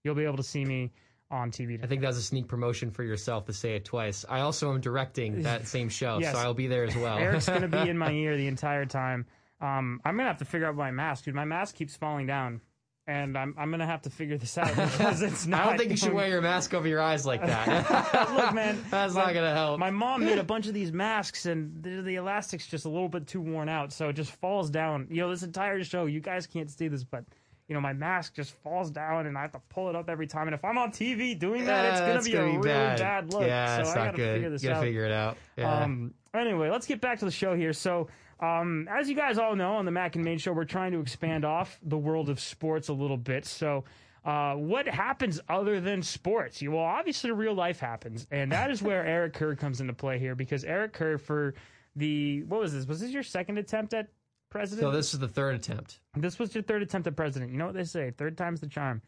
You'll 0.05 0.14
be 0.14 0.25
able 0.25 0.37
to 0.37 0.43
see 0.43 0.64
me 0.64 0.93
on 1.31 1.51
TV. 1.51 1.83
I 1.83 1.87
think 1.87 2.01
that 2.01 2.07
was 2.09 2.17
a 2.19 2.23
sneak 2.23 2.47
promotion 2.49 2.91
for 2.91 3.03
yourself 3.03 3.45
to 3.47 3.53
say 3.53 3.75
it 3.75 3.85
twice. 3.85 4.25
I 4.29 4.41
also 4.41 4.73
am 4.73 4.81
directing 4.81 5.43
that 5.43 5.67
same 5.75 5.88
show, 5.88 6.19
Yes. 6.21 6.33
so 6.35 6.38
I'll 6.41 6.55
be 6.55 6.69
there 6.69 6.85
as 6.85 6.97
well. 6.97 7.19
Eric's 7.19 7.47
going 7.47 7.62
to 7.62 7.69
be 7.69 7.88
in 7.88 7.99
my 7.99 8.11
ear 8.12 8.37
the 8.37 8.47
entire 8.47 8.87
time. 8.87 9.27
Um, 9.61 10.01
I'm 10.05 10.14
going 10.14 10.25
to 10.25 10.31
have 10.31 10.38
to 10.38 10.45
figure 10.45 10.69
out 10.69 10.77
my 10.77 10.91
mask, 10.93 11.25
dude. 11.25 11.35
My 11.35 11.45
mask 11.45 11.75
keeps 11.75 11.97
falling 11.97 12.27
down, 12.27 12.61
and 13.09 13.37
I'm, 13.37 13.55
I'm 13.59 13.71
going 13.71 13.81
to 13.81 13.87
have 13.87 14.03
to 14.03 14.11
figure 14.11 14.37
this 14.38 14.57
out 14.59 14.68
because 14.68 15.23
it's 15.23 15.47
not. 15.47 15.62
I 15.62 15.64
don't 15.71 15.79
think 15.79 15.90
you 15.90 15.97
should 15.97 16.12
wear 16.12 16.29
your 16.29 16.40
mask 16.42 16.75
over 16.75 16.87
your 16.87 17.01
eyes 17.01 17.27
like 17.27 17.44
that. 17.44 18.31
Look, 18.37 18.55
man, 18.55 18.79
That's 18.90 19.14
my- 19.14 19.25
not 19.25 19.35
gonna 19.35 19.53
help. 19.55 19.81
My 19.81 19.90
mom 19.90 20.25
made 20.25 20.38
a 20.38 20.44
bunch 20.44 20.68
of 20.68 20.75
these 20.75 20.92
masks, 20.92 21.47
and 21.47 21.83
the, 21.83 22.03
the 22.03 22.14
elastic's 22.16 22.66
just 22.66 22.85
a 22.85 22.88
little 22.88 23.09
bit 23.09 23.27
too 23.27 23.40
worn 23.40 23.68
out, 23.68 23.92
so 23.92 24.11
it 24.11 24.12
just 24.12 24.31
falls 24.31 24.71
down. 24.71 25.09
You 25.11 25.23
know, 25.23 25.31
this 25.31 25.42
entire 25.42 25.83
show, 25.83 26.07
you 26.07 26.21
guys 26.21 26.47
can't 26.47 26.71
see 26.71 26.87
this, 26.88 27.03
but 27.03 27.25
you 27.66 27.75
know, 27.75 27.81
my 27.81 27.92
mask 27.92 28.35
just 28.35 28.53
falls 28.62 28.90
down, 28.90 29.27
and 29.27 29.37
I 29.37 29.42
have 29.42 29.53
to 29.53 29.61
pull 29.68 29.88
it 29.90 29.97
up 29.97 30.09
every 30.09 30.27
time. 30.27 30.47
And 30.49 30.55
if 30.55 30.64
I'm 30.64 30.79
on 30.79 30.90
TV 30.90 31.38
doing 31.38 31.64
that, 31.66 31.85
it's 31.87 31.94
Yeah, 31.94 32.01
gonna 32.01 32.12
that's 32.14 32.27
be 32.29 32.35
a 32.35 32.44
really 32.44 32.59
bad. 32.59 32.99
bad, 32.99 33.33
look. 33.33 33.42
Yeah, 33.42 33.77
so 33.77 33.81
it's 33.83 33.90
I 33.90 33.94
not 33.94 34.05
gotta 34.07 34.16
good. 34.16 34.35
figure 34.35 34.51
this 34.51 34.62
you 34.62 34.68
gotta 34.71 34.79
out. 34.81 34.85
figure 34.85 35.05
it 35.05 35.12
out. 35.12 35.37
Yeah. 35.57 35.83
Um, 35.83 36.14
anyway, 36.35 36.71
let's 36.71 36.87
get 36.87 37.01
back 37.01 37.18
to 37.21 37.25
the 37.27 37.31
show 37.31 37.55
here. 37.55 37.73
So, 37.75 38.09
um, 38.40 38.88
as 38.88 39.09
you 39.09 39.16
guys 39.16 39.38
all 39.38 39.57
know, 39.57 39.74
on 39.74 39.85
the 39.85 39.90
Mac 39.90 40.16
and 40.16 40.24
Main 40.24 40.38
Show, 40.38 40.53
we're 40.53 40.64
trying 40.64 40.92
to 40.92 41.01
expand 41.01 41.44
off 41.44 41.79
the 41.83 41.98
world 41.98 42.29
of 42.29 42.38
sports 42.38 42.88
a 42.88 42.92
little 42.92 43.16
bit. 43.16 43.44
So, 43.44 43.85
uh, 44.24 44.55
what 44.55 44.87
happens 44.87 45.40
other 45.48 45.81
than 45.81 46.03
sports? 46.03 46.61
You 46.61 46.72
well, 46.72 46.85
obviously, 46.85 47.31
real 47.31 47.55
life 47.55 47.81
happens, 47.81 48.27
and 48.31 48.53
that 48.53 48.70
is 48.70 48.83
where 48.83 49.05
Eric 49.07 49.33
Kerr 49.33 49.55
comes 49.55 49.81
into 49.81 49.92
play 49.92 50.18
here 50.18 50.35
because 50.35 50.64
Eric 50.64 50.92
Kerr 50.92 51.18
for 51.18 51.55
the 51.96 52.42
what 52.44 52.61
was 52.61 52.72
this? 52.72 52.87
Was 52.87 53.01
this 53.01 53.11
your 53.11 53.22
second 53.22 53.59
attempt 53.59 53.94
at 53.94 54.09
president? 54.51 54.87
so 54.87 54.90
this 54.90 55.14
is 55.14 55.20
the 55.20 55.29
third 55.29 55.55
attempt. 55.55 56.01
This 56.16 56.38
was 56.38 56.55
your 56.55 56.62
third 56.62 56.83
attempt 56.83 57.07
at 57.07 57.16
president. 57.16 57.53
You 57.53 57.59
know 57.59 57.66
what 57.66 57.74
they 57.74 57.85
say? 57.85 58.12
Third 58.16 58.37
time's 58.37 58.61
the 58.61 58.66
charm. 58.68 59.03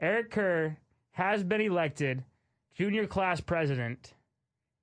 Eric 0.00 0.30
Kerr 0.30 0.76
has 1.12 1.44
been 1.44 1.60
elected 1.60 2.24
junior 2.74 3.06
class 3.06 3.40
president 3.40 4.14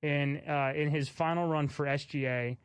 in 0.02 0.42
uh, 0.48 0.74
in 0.76 0.90
his 0.90 1.10
final 1.10 1.48
run 1.48 1.68
for 1.68 1.86
SGA. 1.86 2.58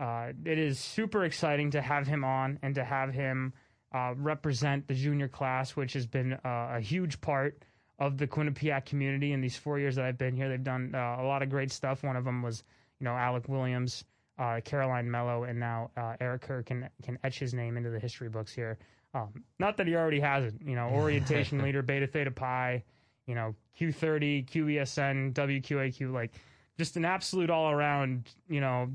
Uh, 0.00 0.32
it 0.46 0.58
is 0.58 0.78
super 0.78 1.24
exciting 1.24 1.70
to 1.70 1.82
have 1.82 2.06
him 2.06 2.24
on 2.24 2.58
and 2.62 2.74
to 2.74 2.82
have 2.82 3.12
him 3.12 3.52
uh, 3.92 4.14
represent 4.16 4.86
the 4.88 4.94
junior 4.94 5.28
class, 5.28 5.76
which 5.76 5.92
has 5.92 6.06
been 6.06 6.32
uh, 6.32 6.72
a 6.76 6.80
huge 6.80 7.20
part 7.20 7.62
of 7.98 8.16
the 8.16 8.26
Quinnipiac 8.26 8.86
community 8.86 9.32
in 9.32 9.42
these 9.42 9.56
four 9.56 9.78
years 9.78 9.96
that 9.96 10.06
I've 10.06 10.16
been 10.16 10.34
here. 10.34 10.48
They've 10.48 10.64
done 10.64 10.94
uh, 10.94 11.16
a 11.20 11.24
lot 11.24 11.42
of 11.42 11.50
great 11.50 11.70
stuff. 11.70 12.02
One 12.02 12.16
of 12.16 12.24
them 12.24 12.42
was, 12.42 12.64
you 12.98 13.04
know, 13.04 13.12
Alec 13.12 13.46
Williams, 13.48 14.04
uh, 14.38 14.60
Caroline 14.64 15.10
Mello, 15.10 15.44
and 15.44 15.60
now 15.60 15.90
uh, 15.98 16.16
Eric 16.18 16.42
Kerr 16.42 16.62
can 16.62 16.88
can 17.02 17.18
etch 17.22 17.38
his 17.38 17.52
name 17.52 17.76
into 17.76 17.90
the 17.90 18.00
history 18.00 18.30
books 18.30 18.54
here. 18.54 18.78
Um, 19.12 19.44
not 19.58 19.76
that 19.76 19.86
he 19.86 19.96
already 19.96 20.20
hasn't. 20.20 20.62
You 20.64 20.76
know, 20.76 20.88
orientation 20.92 21.62
leader, 21.62 21.82
Beta 21.82 22.06
Theta 22.06 22.30
Pi, 22.30 22.82
you 23.26 23.34
know, 23.34 23.54
Q30, 23.78 24.48
QBSN, 24.48 25.34
WQAQ, 25.34 26.10
like 26.10 26.32
just 26.78 26.96
an 26.96 27.04
absolute 27.04 27.50
all 27.50 27.70
around, 27.70 28.30
you 28.48 28.62
know, 28.62 28.88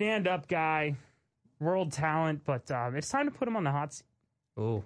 stand 0.00 0.26
up 0.26 0.48
guy, 0.48 0.96
world 1.60 1.92
talent. 1.92 2.40
But 2.46 2.70
um, 2.70 2.96
it's 2.96 3.10
time 3.10 3.30
to 3.30 3.36
put 3.36 3.46
him 3.46 3.56
on 3.56 3.64
the 3.64 3.70
hot 3.70 3.92
seat. 3.92 4.06
Oh, 4.56 4.82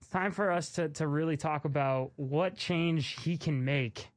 It's 0.00 0.08
time 0.08 0.32
for 0.32 0.50
us 0.50 0.70
to, 0.72 0.88
to 0.90 1.06
really 1.06 1.36
talk 1.36 1.66
about 1.66 2.12
what 2.16 2.56
change 2.56 3.20
he 3.22 3.36
can 3.36 3.64
make 3.64 4.08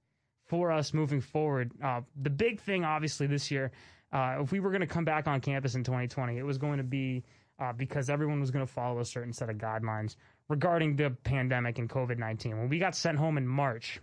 for 0.47 0.71
us 0.71 0.93
moving 0.93 1.19
forward. 1.19 1.71
Uh, 1.83 2.01
the 2.21 2.29
big 2.29 2.61
thing, 2.61 2.85
obviously, 2.85 3.27
this 3.27 3.51
year, 3.51 3.71
uh, 4.13 4.37
if 4.41 4.51
we 4.51 4.61
were 4.61 4.71
going 4.71 4.81
to 4.81 4.87
come 4.87 5.03
back 5.03 5.27
on 5.27 5.41
campus 5.41 5.75
in 5.75 5.83
2020, 5.83 6.37
it 6.37 6.43
was 6.43 6.57
going 6.57 6.77
to 6.77 6.83
be 6.83 7.23
uh, 7.59 7.73
because 7.73 8.09
everyone 8.09 8.39
was 8.39 8.49
going 8.49 8.65
to 8.65 8.71
follow 8.71 8.99
a 8.99 9.05
certain 9.05 9.33
set 9.33 9.49
of 9.49 9.57
guidelines 9.57 10.15
regarding 10.47 10.95
the 10.95 11.09
pandemic 11.23 11.79
and 11.79 11.89
COVID 11.89 12.17
19. 12.17 12.57
When 12.57 12.69
we 12.69 12.79
got 12.79 12.95
sent 12.95 13.17
home 13.17 13.37
in 13.37 13.45
March, 13.45 13.99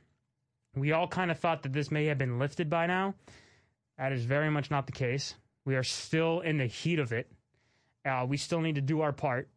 we 0.74 0.92
all 0.92 1.08
kind 1.08 1.30
of 1.30 1.38
thought 1.38 1.62
that 1.62 1.72
this 1.72 1.90
may 1.90 2.04
have 2.06 2.18
been 2.18 2.38
lifted 2.38 2.68
by 2.68 2.86
now. 2.86 3.14
That 3.96 4.12
is 4.12 4.26
very 4.26 4.50
much 4.50 4.70
not 4.70 4.84
the 4.84 4.92
case. 4.92 5.34
We 5.66 5.76
are 5.76 5.82
still 5.82 6.40
in 6.40 6.56
the 6.56 6.66
heat 6.66 6.98
of 6.98 7.12
it. 7.12 7.30
Uh, 8.06 8.24
we 8.26 8.38
still 8.38 8.62
need 8.62 8.76
to 8.76 8.80
do 8.80 9.02
our 9.02 9.12
part. 9.12 9.50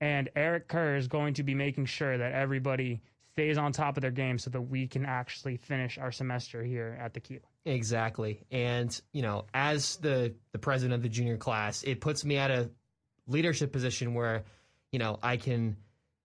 And 0.00 0.28
Eric 0.36 0.68
Kerr 0.68 0.96
is 0.96 1.08
going 1.08 1.34
to 1.34 1.42
be 1.42 1.54
making 1.54 1.86
sure 1.86 2.16
that 2.16 2.32
everybody 2.32 3.00
stays 3.32 3.58
on 3.58 3.72
top 3.72 3.96
of 3.96 4.02
their 4.02 4.10
game 4.10 4.38
so 4.38 4.50
that 4.50 4.60
we 4.60 4.86
can 4.86 5.04
actually 5.06 5.56
finish 5.56 5.98
our 5.98 6.12
semester 6.12 6.62
here 6.62 6.96
at 7.00 7.14
the 7.14 7.20
Q. 7.20 7.40
exactly. 7.64 8.44
And 8.50 9.00
you 9.12 9.22
know, 9.22 9.46
as 9.52 9.96
the 9.96 10.34
the 10.52 10.58
president 10.58 10.94
of 10.94 11.02
the 11.02 11.08
junior 11.08 11.36
class, 11.36 11.82
it 11.82 12.00
puts 12.00 12.24
me 12.24 12.36
at 12.36 12.50
a 12.50 12.70
leadership 13.26 13.72
position 13.72 14.14
where, 14.14 14.44
you 14.92 14.98
know, 14.98 15.18
I 15.22 15.36
can 15.38 15.76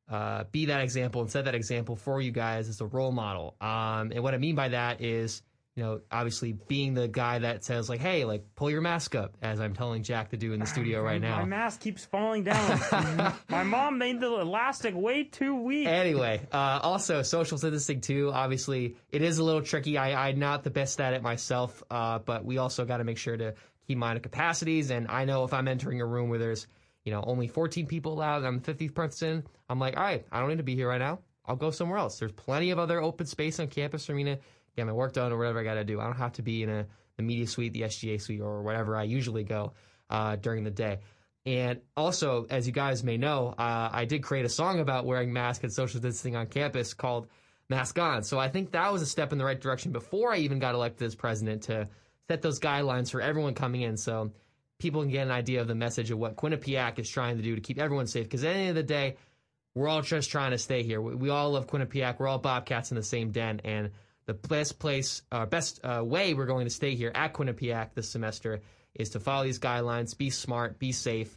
uh, 0.09 0.43
be 0.51 0.65
that 0.65 0.81
example 0.81 1.21
and 1.21 1.31
set 1.31 1.45
that 1.45 1.55
example 1.55 1.95
for 1.95 2.19
you 2.21 2.31
guys 2.31 2.67
as 2.67 2.81
a 2.81 2.85
role 2.85 3.11
model. 3.11 3.55
Um, 3.61 4.11
and 4.11 4.21
what 4.21 4.33
I 4.33 4.37
mean 4.37 4.55
by 4.55 4.69
that 4.69 5.01
is, 5.01 5.41
you 5.79 5.85
know, 5.85 6.01
obviously 6.11 6.51
being 6.67 6.93
the 6.93 7.07
guy 7.07 7.39
that 7.39 7.63
says 7.63 7.87
like, 7.87 8.01
"Hey, 8.01 8.25
like 8.25 8.43
pull 8.55 8.69
your 8.69 8.81
mask 8.81 9.15
up," 9.15 9.37
as 9.41 9.61
I'm 9.61 9.73
telling 9.73 10.03
Jack 10.03 10.31
to 10.31 10.37
do 10.37 10.51
in 10.51 10.59
the 10.59 10.65
studio 10.75 11.01
right 11.01 11.21
now. 11.21 11.37
My 11.37 11.45
mask 11.45 11.79
keeps 11.79 12.03
falling 12.03 12.43
down. 12.43 13.33
My 13.49 13.63
mom 13.63 13.97
made 13.97 14.19
the 14.19 14.27
elastic 14.27 14.93
way 14.93 15.23
too 15.23 15.55
weak. 15.55 15.87
Anyway, 15.87 16.45
uh, 16.51 16.81
also 16.83 17.21
social 17.21 17.57
distancing 17.57 18.01
too. 18.01 18.29
Obviously, 18.33 18.97
it 19.09 19.21
is 19.21 19.37
a 19.37 19.43
little 19.43 19.61
tricky. 19.61 19.97
I, 19.97 20.27
I'm 20.27 20.37
not 20.37 20.65
the 20.65 20.69
best 20.69 20.99
at 20.99 21.13
it 21.13 21.23
myself, 21.23 21.81
uh, 21.89 22.19
but 22.19 22.43
we 22.43 22.57
also 22.57 22.83
got 22.83 22.97
to 22.97 23.05
make 23.05 23.17
sure 23.17 23.37
to 23.37 23.53
keep 23.87 23.95
in 23.95 23.99
mind 23.99 24.17
the 24.17 24.21
capacities. 24.21 24.89
And 24.89 25.07
I 25.07 25.23
know 25.23 25.45
if 25.45 25.53
I'm 25.53 25.69
entering 25.69 26.01
a 26.01 26.05
room 26.05 26.27
where 26.27 26.39
there's 26.39 26.67
you 27.05 27.13
know 27.13 27.23
only 27.25 27.47
14 27.47 27.87
people 27.87 28.11
allowed, 28.11 28.39
and 28.39 28.47
I'm 28.47 28.59
the 28.59 28.73
50th 28.73 28.93
person, 28.93 29.47
I'm 29.69 29.79
like, 29.79 29.95
all 29.95 30.03
right, 30.03 30.25
I 30.29 30.41
don't 30.41 30.49
need 30.49 30.57
to 30.57 30.63
be 30.63 30.75
here 30.75 30.89
right 30.89 30.99
now. 30.99 31.19
I'll 31.45 31.55
go 31.55 31.71
somewhere 31.71 31.99
else. 31.99 32.19
There's 32.19 32.33
plenty 32.33 32.71
of 32.71 32.79
other 32.79 33.01
open 33.01 33.25
space 33.25 33.61
on 33.61 33.67
campus 33.67 34.05
for 34.05 34.13
me 34.13 34.25
to 34.25 34.37
get 34.79 34.87
my 34.87 34.93
work 34.93 35.13
done 35.13 35.31
or 35.31 35.37
whatever 35.37 35.59
I 35.59 35.63
got 35.63 35.75
to 35.75 35.83
do. 35.83 35.99
I 35.99 36.05
don't 36.05 36.17
have 36.17 36.33
to 36.33 36.41
be 36.41 36.63
in 36.63 36.69
a 36.69 36.85
the 37.19 37.23
media 37.23 37.45
suite, 37.47 37.73
the 37.73 37.81
SGA 37.81 38.19
suite, 38.21 38.39
or 38.39 38.63
whatever 38.63 38.95
I 38.95 39.03
usually 39.03 39.43
go 39.43 39.73
uh, 40.09 40.37
during 40.37 40.63
the 40.63 40.71
day. 40.71 40.99
And 41.45 41.81
also, 41.97 42.47
as 42.49 42.65
you 42.65 42.71
guys 42.71 43.03
may 43.03 43.17
know, 43.17 43.53
uh, 43.57 43.89
I 43.91 44.05
did 44.05 44.23
create 44.23 44.45
a 44.45 44.49
song 44.49 44.79
about 44.79 45.05
wearing 45.05 45.33
masks 45.33 45.63
and 45.63 45.73
social 45.73 45.99
distancing 45.99 46.37
on 46.37 46.47
campus 46.47 46.93
called 46.93 47.27
Mask 47.69 47.99
On. 47.99 48.23
So 48.23 48.39
I 48.39 48.47
think 48.47 48.71
that 48.71 48.91
was 48.93 49.01
a 49.01 49.05
step 49.05 49.33
in 49.33 49.37
the 49.37 49.43
right 49.43 49.59
direction 49.59 49.91
before 49.91 50.31
I 50.31 50.37
even 50.37 50.59
got 50.59 50.75
elected 50.75 51.05
as 51.05 51.15
president 51.15 51.63
to 51.63 51.89
set 52.29 52.41
those 52.41 52.59
guidelines 52.59 53.11
for 53.11 53.19
everyone 53.19 53.53
coming 53.53 53.81
in. 53.81 53.97
So 53.97 54.31
people 54.79 55.01
can 55.01 55.11
get 55.11 55.23
an 55.27 55.31
idea 55.31 55.59
of 55.59 55.67
the 55.67 55.75
message 55.75 56.11
of 56.11 56.19
what 56.19 56.37
Quinnipiac 56.37 56.99
is 56.99 57.09
trying 57.09 57.35
to 57.35 57.43
do 57.43 57.55
to 57.55 57.61
keep 57.61 57.79
everyone 57.79 58.07
safe. 58.07 58.25
Because 58.25 58.45
at 58.45 58.53
the 58.53 58.59
end 58.59 58.69
of 58.69 58.75
the 58.75 58.83
day, 58.83 59.17
we're 59.75 59.89
all 59.89 60.01
just 60.01 60.29
trying 60.29 60.51
to 60.51 60.57
stay 60.57 60.83
here. 60.83 61.01
We, 61.01 61.15
we 61.15 61.29
all 61.29 61.51
love 61.51 61.67
Quinnipiac. 61.67 62.17
We're 62.17 62.27
all 62.27 62.39
Bobcats 62.39 62.91
in 62.91 62.95
the 62.95 63.03
same 63.03 63.31
den. 63.31 63.59
And 63.65 63.91
the 64.29 64.35
best 64.47 64.77
place, 64.77 65.23
uh, 65.31 65.47
best 65.47 65.79
uh, 65.83 66.03
way 66.05 66.35
we're 66.35 66.45
going 66.45 66.67
to 66.67 66.69
stay 66.69 66.93
here 66.93 67.11
at 67.15 67.33
Quinnipiac 67.33 67.95
this 67.95 68.07
semester 68.09 68.61
is 68.93 69.09
to 69.09 69.19
follow 69.19 69.43
these 69.43 69.57
guidelines, 69.57 70.15
be 70.15 70.29
smart, 70.29 70.77
be 70.77 70.91
safe, 70.91 71.35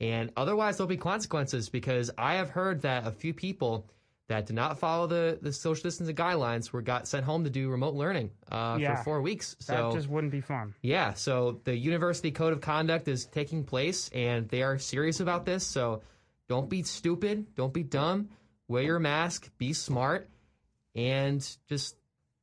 and 0.00 0.30
otherwise 0.36 0.76
there'll 0.76 0.86
be 0.88 0.96
consequences 0.96 1.68
because 1.68 2.12
I 2.16 2.34
have 2.36 2.50
heard 2.50 2.82
that 2.82 3.08
a 3.08 3.10
few 3.10 3.34
people 3.34 3.90
that 4.28 4.46
did 4.46 4.54
not 4.54 4.78
follow 4.78 5.08
the, 5.08 5.38
the 5.42 5.52
social 5.52 5.82
distancing 5.82 6.14
guidelines 6.14 6.70
were 6.70 6.80
got 6.82 7.08
sent 7.08 7.24
home 7.24 7.42
to 7.42 7.50
do 7.50 7.70
remote 7.70 7.94
learning 7.94 8.30
uh, 8.52 8.78
Yeah. 8.80 8.94
for 8.98 9.02
four 9.02 9.22
weeks. 9.22 9.56
So 9.58 9.72
that 9.72 9.96
just 9.96 10.08
wouldn't 10.08 10.30
be 10.30 10.40
fun. 10.40 10.74
yeah, 10.80 11.14
so 11.14 11.60
the 11.64 11.76
university 11.76 12.30
code 12.30 12.52
of 12.52 12.60
conduct 12.60 13.08
is 13.08 13.26
taking 13.26 13.64
place, 13.64 14.10
and 14.14 14.48
they 14.48 14.62
are 14.62 14.78
serious 14.78 15.18
about 15.18 15.44
this. 15.44 15.66
So 15.66 16.02
don't 16.48 16.70
be 16.70 16.84
stupid, 16.84 17.54
don't 17.56 17.72
be 17.74 17.82
dumb, 17.82 18.28
wear 18.68 18.84
your 18.84 19.00
mask, 19.00 19.50
be 19.58 19.72
smart, 19.72 20.28
and 20.94 21.40
just 21.68 21.96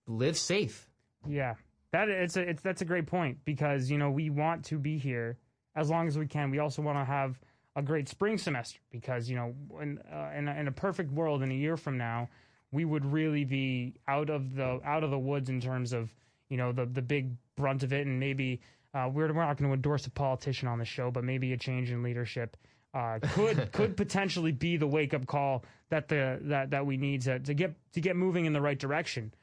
live 0.08 0.38
safe. 0.38 0.90
Yeah, 1.28 1.56
that 1.92 2.10
it's 2.10 2.38
a 2.38 2.42
it's 2.42 2.62
that's 2.62 2.82
a 2.82 2.86
great 2.86 3.08
point 3.08 3.40
because 3.46 3.90
you 3.90 3.98
know 3.98 4.12
we 4.12 4.30
want 4.30 4.66
to 4.66 4.78
be 4.78 4.98
here 4.98 5.38
as 5.76 5.90
long 5.90 6.08
as 6.08 6.18
we 6.18 6.28
can. 6.28 6.52
We 6.52 6.60
also 6.60 6.82
want 6.82 6.98
to 6.98 7.06
have 7.06 7.40
a 7.76 7.82
great 7.82 8.08
spring 8.08 8.38
semester 8.38 8.80
because 8.92 9.30
you 9.30 9.36
know 9.36 9.54
in 9.82 10.00
uh, 10.12 10.32
in, 10.36 10.48
a, 10.48 10.54
in 10.56 10.68
a 10.68 10.72
perfect 10.72 11.12
world 11.12 11.44
in 11.44 11.52
a 11.52 11.56
year 11.56 11.78
from 11.78 11.98
now 11.98 12.30
we 12.72 12.86
would 12.86 13.06
really 13.06 13.46
be 13.46 13.96
out 14.08 14.30
of 14.30 14.56
the 14.56 14.80
out 14.84 15.04
of 15.04 15.12
the 15.12 15.20
woods 15.20 15.50
in 15.50 15.60
terms 15.60 15.94
of 15.94 16.14
you 16.50 16.58
know 16.58 16.72
the 16.72 16.86
the 16.86 17.02
big 17.02 17.32
brunt 17.56 17.84
of 17.84 17.94
it 17.94 18.06
and 18.06 18.20
maybe 18.20 18.62
uh, 18.94 19.10
we're 19.12 19.28
we're 19.34 19.46
not 19.46 19.58
going 19.58 19.70
to 19.70 19.74
endorse 19.74 20.06
a 20.06 20.12
politician 20.12 20.68
on 20.68 20.80
the 20.80 20.86
show 20.86 21.12
but 21.12 21.24
maybe 21.24 21.54
a 21.54 21.58
change 21.58 21.92
in 21.92 22.02
leadership 22.04 22.56
uh, 22.94 23.20
could 23.34 23.72
could 23.74 23.98
potentially 23.98 24.52
be 24.52 24.78
the 24.78 24.88
wake 24.88 25.14
up 25.14 25.26
call 25.26 25.64
that 25.90 26.08
the 26.08 26.40
that 26.44 26.70
that 26.70 26.86
we 26.86 26.98
need 26.98 27.22
to 27.22 27.40
to 27.40 27.54
get 27.54 27.74
to 27.94 28.00
get 28.00 28.16
moving 28.16 28.46
in 28.46 28.54
the 28.54 28.62
right 28.62 28.80
direction 28.80 29.34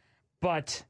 but 0.43 0.82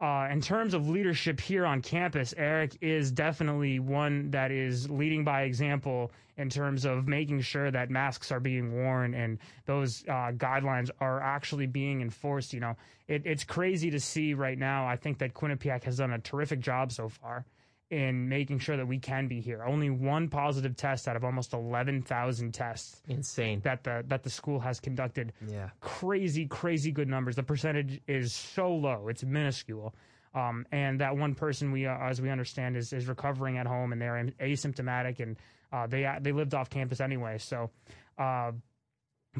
uh, 0.00 0.28
in 0.30 0.40
terms 0.40 0.74
of 0.74 0.88
leadership 0.88 1.40
here 1.40 1.64
on 1.64 1.80
campus, 1.80 2.34
Eric 2.36 2.76
is 2.80 3.10
definitely 3.10 3.78
one 3.78 4.30
that 4.32 4.50
is 4.50 4.90
leading 4.90 5.24
by 5.24 5.42
example 5.42 6.12
in 6.36 6.50
terms 6.50 6.84
of 6.84 7.08
making 7.08 7.40
sure 7.40 7.70
that 7.70 7.90
masks 7.90 8.30
are 8.30 8.40
being 8.40 8.72
worn 8.72 9.14
and 9.14 9.38
those 9.66 10.04
uh, 10.08 10.32
guidelines 10.32 10.90
are 11.00 11.20
actually 11.20 11.66
being 11.66 12.00
enforced. 12.00 12.52
You 12.52 12.60
know, 12.60 12.76
it, 13.08 13.22
it's 13.24 13.44
crazy 13.44 13.90
to 13.90 13.98
see 13.98 14.34
right 14.34 14.58
now. 14.58 14.86
I 14.86 14.96
think 14.96 15.18
that 15.18 15.32
Quinnipiac 15.32 15.84
has 15.84 15.96
done 15.96 16.12
a 16.12 16.18
terrific 16.18 16.60
job 16.60 16.92
so 16.92 17.08
far 17.08 17.44
in 17.90 18.28
making 18.28 18.58
sure 18.58 18.76
that 18.76 18.86
we 18.86 18.98
can 18.98 19.28
be 19.28 19.40
here. 19.40 19.62
Only 19.64 19.88
one 19.90 20.28
positive 20.28 20.76
test 20.76 21.08
out 21.08 21.16
of 21.16 21.24
almost 21.24 21.54
11,000 21.54 22.52
tests 22.52 23.00
Insane. 23.08 23.60
that 23.60 23.84
the 23.84 24.04
that 24.08 24.22
the 24.22 24.30
school 24.30 24.60
has 24.60 24.78
conducted. 24.78 25.32
Yeah. 25.46 25.70
Crazy, 25.80 26.46
crazy 26.46 26.92
good 26.92 27.08
numbers. 27.08 27.36
The 27.36 27.42
percentage 27.42 28.00
is 28.06 28.32
so 28.34 28.74
low; 28.74 29.08
it's 29.08 29.24
minuscule. 29.24 29.94
Um, 30.34 30.66
and 30.70 31.00
that 31.00 31.16
one 31.16 31.34
person 31.34 31.72
we, 31.72 31.86
uh, 31.86 31.96
as 31.98 32.20
we 32.20 32.30
understand, 32.30 32.76
is 32.76 32.92
is 32.92 33.06
recovering 33.08 33.56
at 33.56 33.66
home, 33.66 33.92
and 33.92 34.00
they're 34.00 34.32
asymptomatic, 34.40 35.20
and 35.20 35.36
uh, 35.72 35.86
they 35.86 36.08
they 36.20 36.32
lived 36.32 36.54
off 36.54 36.68
campus 36.68 37.00
anyway. 37.00 37.38
So, 37.38 37.70
uh, 38.18 38.52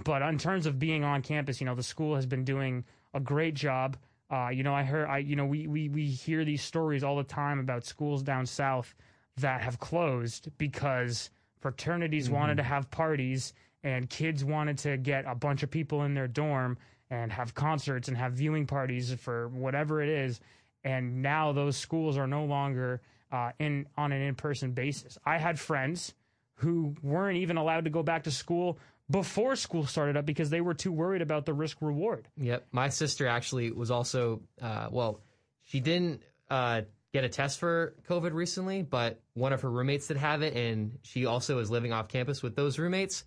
but 0.05 0.23
in 0.23 0.39
terms 0.39 0.67
of 0.67 0.79
being 0.79 1.05
on 1.05 1.21
campus, 1.23 1.61
you 1.61 1.67
know, 1.67 1.75
the 1.75 1.83
school 1.83 2.17
has 2.17 2.27
been 2.27 2.45
doing 2.45 2.85
a 3.13 3.21
great 3.21 3.55
job. 3.55 3.97
Uh, 4.31 4.49
you 4.49 4.63
know, 4.63 4.75
I 4.75 4.83
heard, 4.83 5.09
I 5.09 5.19
you 5.19 5.37
know, 5.37 5.47
we 5.47 5.67
we 5.67 5.89
we 5.89 6.07
hear 6.07 6.45
these 6.45 6.63
stories 6.63 7.03
all 7.03 7.17
the 7.17 7.25
time 7.25 7.59
about 7.59 7.85
schools 7.85 8.23
down 8.23 8.47
south 8.47 8.95
that 9.37 9.63
have 9.63 9.79
closed 9.79 10.51
because 10.59 11.31
fraternities 11.61 12.29
wanted 12.29 12.57
to 12.57 12.63
have 12.63 12.91
parties 12.91 13.55
and 13.83 14.11
kids 14.11 14.45
wanted 14.45 14.79
to 14.79 14.97
get 14.97 15.25
a 15.27 15.35
bunch 15.35 15.63
of 15.63 15.71
people 15.71 16.03
in 16.03 16.15
their 16.15 16.29
dorm 16.29 16.77
and 17.11 17.33
have 17.33 17.55
concerts 17.55 18.09
and 18.09 18.17
have 18.17 18.33
viewing 18.33 18.67
parties 18.67 19.13
for 19.15 19.49
whatever 19.49 20.03
it 20.03 20.09
is. 20.09 20.41
And 20.85 21.23
now 21.23 21.53
those 21.53 21.77
schools 21.77 22.19
are 22.19 22.27
no 22.27 22.45
longer 22.45 23.01
uh, 23.33 23.53
in 23.59 23.87
on 23.97 24.13
an 24.13 24.21
in 24.21 24.35
person 24.35 24.73
basis. 24.73 25.19
I 25.25 25.39
had 25.39 25.59
friends 25.59 26.15
who 26.55 26.95
weren't 27.03 27.39
even 27.39 27.57
allowed 27.57 27.85
to 27.85 27.91
go 27.91 28.03
back 28.03 28.25
to 28.25 28.31
school 28.31 28.79
before 29.11 29.57
school 29.57 29.87
started 29.87 30.17
up 30.17 30.27
because 30.27 30.51
they 30.51 30.61
were 30.61 30.75
too 30.75 30.93
worried 30.93 31.23
about 31.23 31.47
the 31.47 31.55
risk 31.55 31.79
reward. 31.81 32.29
Yep. 32.37 32.67
My 32.73 32.89
sister 32.89 33.27
actually 33.27 33.71
was 33.71 33.91
also, 33.91 34.43
uh, 34.61 34.89
well, 34.91 35.21
she 35.65 35.81
didn't 35.81 36.23
uh, 36.51 36.83
get 37.13 37.25
a 37.25 37.29
test 37.29 37.59
for 37.59 37.95
COVID 38.09 38.33
recently, 38.33 38.83
but 38.83 39.21
one 39.35 39.53
of 39.53 39.63
her 39.63 39.71
roommates 39.71 40.09
did 40.09 40.19
have 40.19 40.43
it, 40.43 40.55
and 40.55 40.99
she 41.03 41.27
also 41.27 41.59
is 41.59 41.71
living 41.71 41.93
off 41.93 42.09
campus 42.09 42.43
with 42.43 42.55
those 42.55 42.79
roommates. 42.79 43.25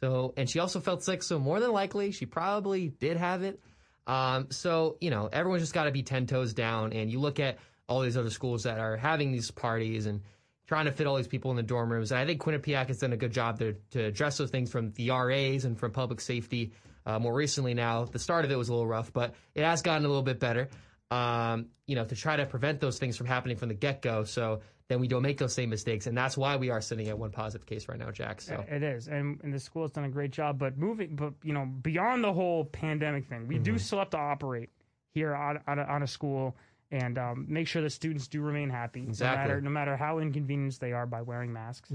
So, 0.00 0.34
and 0.36 0.48
she 0.48 0.58
also 0.58 0.80
felt 0.80 1.04
sick, 1.04 1.22
so 1.22 1.38
more 1.38 1.60
than 1.60 1.72
likely, 1.72 2.10
she 2.10 2.26
probably 2.26 2.88
did 2.88 3.16
have 3.16 3.42
it. 3.42 3.60
Um, 4.06 4.50
so, 4.50 4.96
you 5.00 5.10
know, 5.10 5.28
everyone's 5.32 5.62
just 5.62 5.74
got 5.74 5.84
to 5.84 5.90
be 5.90 6.02
10 6.02 6.26
toes 6.26 6.54
down, 6.54 6.92
and 6.92 7.10
you 7.10 7.20
look 7.20 7.38
at 7.38 7.58
all 7.88 8.00
these 8.00 8.16
other 8.16 8.30
schools 8.30 8.62
that 8.62 8.78
are 8.78 8.96
having 8.96 9.30
these 9.30 9.50
parties 9.50 10.06
and 10.06 10.22
trying 10.70 10.84
to 10.84 10.92
fit 10.92 11.04
all 11.04 11.16
these 11.16 11.26
people 11.26 11.50
in 11.50 11.56
the 11.56 11.64
dorm 11.64 11.90
rooms. 11.90 12.12
And 12.12 12.20
I 12.20 12.24
think 12.24 12.40
Quinnipiac 12.40 12.86
has 12.86 12.98
done 12.98 13.12
a 13.12 13.16
good 13.16 13.32
job 13.32 13.58
to, 13.58 13.72
to 13.90 14.04
address 14.04 14.38
those 14.38 14.50
things 14.50 14.70
from 14.70 14.92
the 14.92 15.10
RAs 15.10 15.64
and 15.64 15.76
from 15.76 15.90
public 15.90 16.20
safety. 16.20 16.70
Uh, 17.04 17.18
more 17.18 17.34
recently 17.34 17.74
now, 17.74 18.04
the 18.04 18.20
start 18.20 18.44
of 18.44 18.52
it 18.52 18.54
was 18.54 18.68
a 18.68 18.72
little 18.72 18.86
rough, 18.86 19.12
but 19.12 19.34
it 19.56 19.64
has 19.64 19.82
gotten 19.82 20.04
a 20.04 20.08
little 20.08 20.22
bit 20.22 20.38
better. 20.38 20.68
Um, 21.10 21.70
you 21.88 21.96
know, 21.96 22.04
to 22.04 22.14
try 22.14 22.36
to 22.36 22.46
prevent 22.46 22.78
those 22.78 23.00
things 23.00 23.16
from 23.16 23.26
happening 23.26 23.56
from 23.56 23.68
the 23.68 23.74
get 23.74 24.00
go, 24.00 24.22
so 24.22 24.60
then 24.86 25.00
we 25.00 25.08
don't 25.08 25.22
make 25.22 25.38
those 25.38 25.52
same 25.52 25.70
mistakes, 25.70 26.06
and 26.06 26.16
that's 26.16 26.36
why 26.36 26.54
we 26.54 26.70
are 26.70 26.80
sitting 26.80 27.08
at 27.08 27.18
one 27.18 27.32
positive 27.32 27.66
case 27.66 27.88
right 27.88 27.98
now, 27.98 28.12
Jack. 28.12 28.40
So 28.40 28.64
It 28.68 28.84
is, 28.84 29.08
and, 29.08 29.40
and 29.42 29.52
the 29.52 29.58
school 29.58 29.82
has 29.82 29.90
done 29.90 30.04
a 30.04 30.08
great 30.08 30.30
job. 30.30 30.56
But 30.60 30.78
moving, 30.78 31.16
but 31.16 31.32
you 31.42 31.52
know, 31.52 31.64
beyond 31.64 32.22
the 32.22 32.32
whole 32.32 32.64
pandemic 32.64 33.26
thing, 33.28 33.48
we 33.48 33.56
Mm-hmm. 33.56 33.64
do 33.64 33.78
still 33.78 33.98
have 33.98 34.10
to 34.10 34.18
operate 34.18 34.70
here 35.14 35.34
on, 35.34 35.58
on, 35.66 35.80
a, 35.80 35.82
on 35.82 36.04
a 36.04 36.06
school 36.06 36.56
and 36.90 37.18
um, 37.18 37.46
make 37.48 37.66
sure 37.68 37.82
that 37.82 37.90
students 37.90 38.26
do 38.28 38.40
remain 38.42 38.70
happy, 38.70 39.02
Exactly. 39.02 39.36
no 39.36 39.42
matter 39.48 39.60
no 39.60 39.70
matter 39.70 39.96
how 39.96 40.18
inconvenienced 40.18 40.80
they 40.80 40.92
are 40.92 41.06
by 41.06 41.22
wearing 41.22 41.52
masks. 41.52 41.90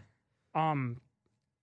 um, 0.54 1.00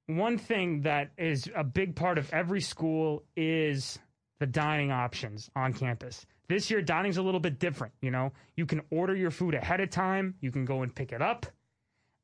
one 0.07 0.37
thing 0.37 0.81
that 0.81 1.11
is 1.17 1.49
a 1.55 1.63
big 1.63 1.95
part 1.95 2.17
of 2.17 2.31
every 2.31 2.61
school 2.61 3.23
is 3.35 3.97
the 4.39 4.45
dining 4.45 4.91
options 4.91 5.49
on 5.55 5.73
campus. 5.73 6.25
This 6.47 6.69
year, 6.69 6.81
dining's 6.83 7.17
a 7.17 7.23
little 7.23 7.39
bit 7.39 7.57
different. 7.57 7.93
You 8.01 8.11
know, 8.11 8.31
you 8.55 8.67
can 8.67 8.81
order 8.91 9.15
your 9.15 9.31
food 9.31 9.55
ahead 9.55 9.79
of 9.79 9.89
time. 9.89 10.35
You 10.41 10.51
can 10.51 10.63
go 10.65 10.83
and 10.83 10.93
pick 10.93 11.11
it 11.11 11.21
up. 11.21 11.47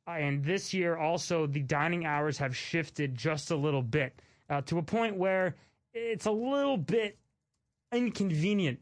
Uh, 0.07 0.12
and 0.12 0.43
this 0.43 0.74
year, 0.76 0.95
also, 0.95 1.47
the 1.47 1.62
dining 1.62 2.05
hours 2.05 2.38
have 2.38 2.55
shifted 2.55 3.16
just 3.16 3.49
a 3.49 3.55
little 3.55 3.82
bit 3.82 4.22
uh, 4.49 4.62
to 4.62 4.78
a 4.78 4.84
point 4.84 5.16
where 5.16 5.55
it's 5.93 6.28
a 6.28 6.32
little 6.32 6.78
bit 6.78 7.18
inconvenient 7.91 8.80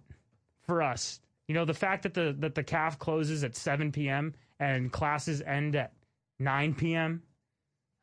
for 0.66 0.82
us. 0.82 1.22
You 1.50 1.56
know, 1.56 1.66
the 1.66 1.74
fact 1.74 2.04
that 2.04 2.14
the 2.14 2.36
that 2.40 2.54
the 2.54 2.64
calf 2.64 3.00
closes 3.00 3.44
at 3.44 3.56
7 3.56 3.92
p.m. 3.92 4.36
and 4.60 4.92
classes 4.92 5.42
end 5.42 5.76
at 5.76 5.94
9 6.38 6.76
p.m. 6.76 7.24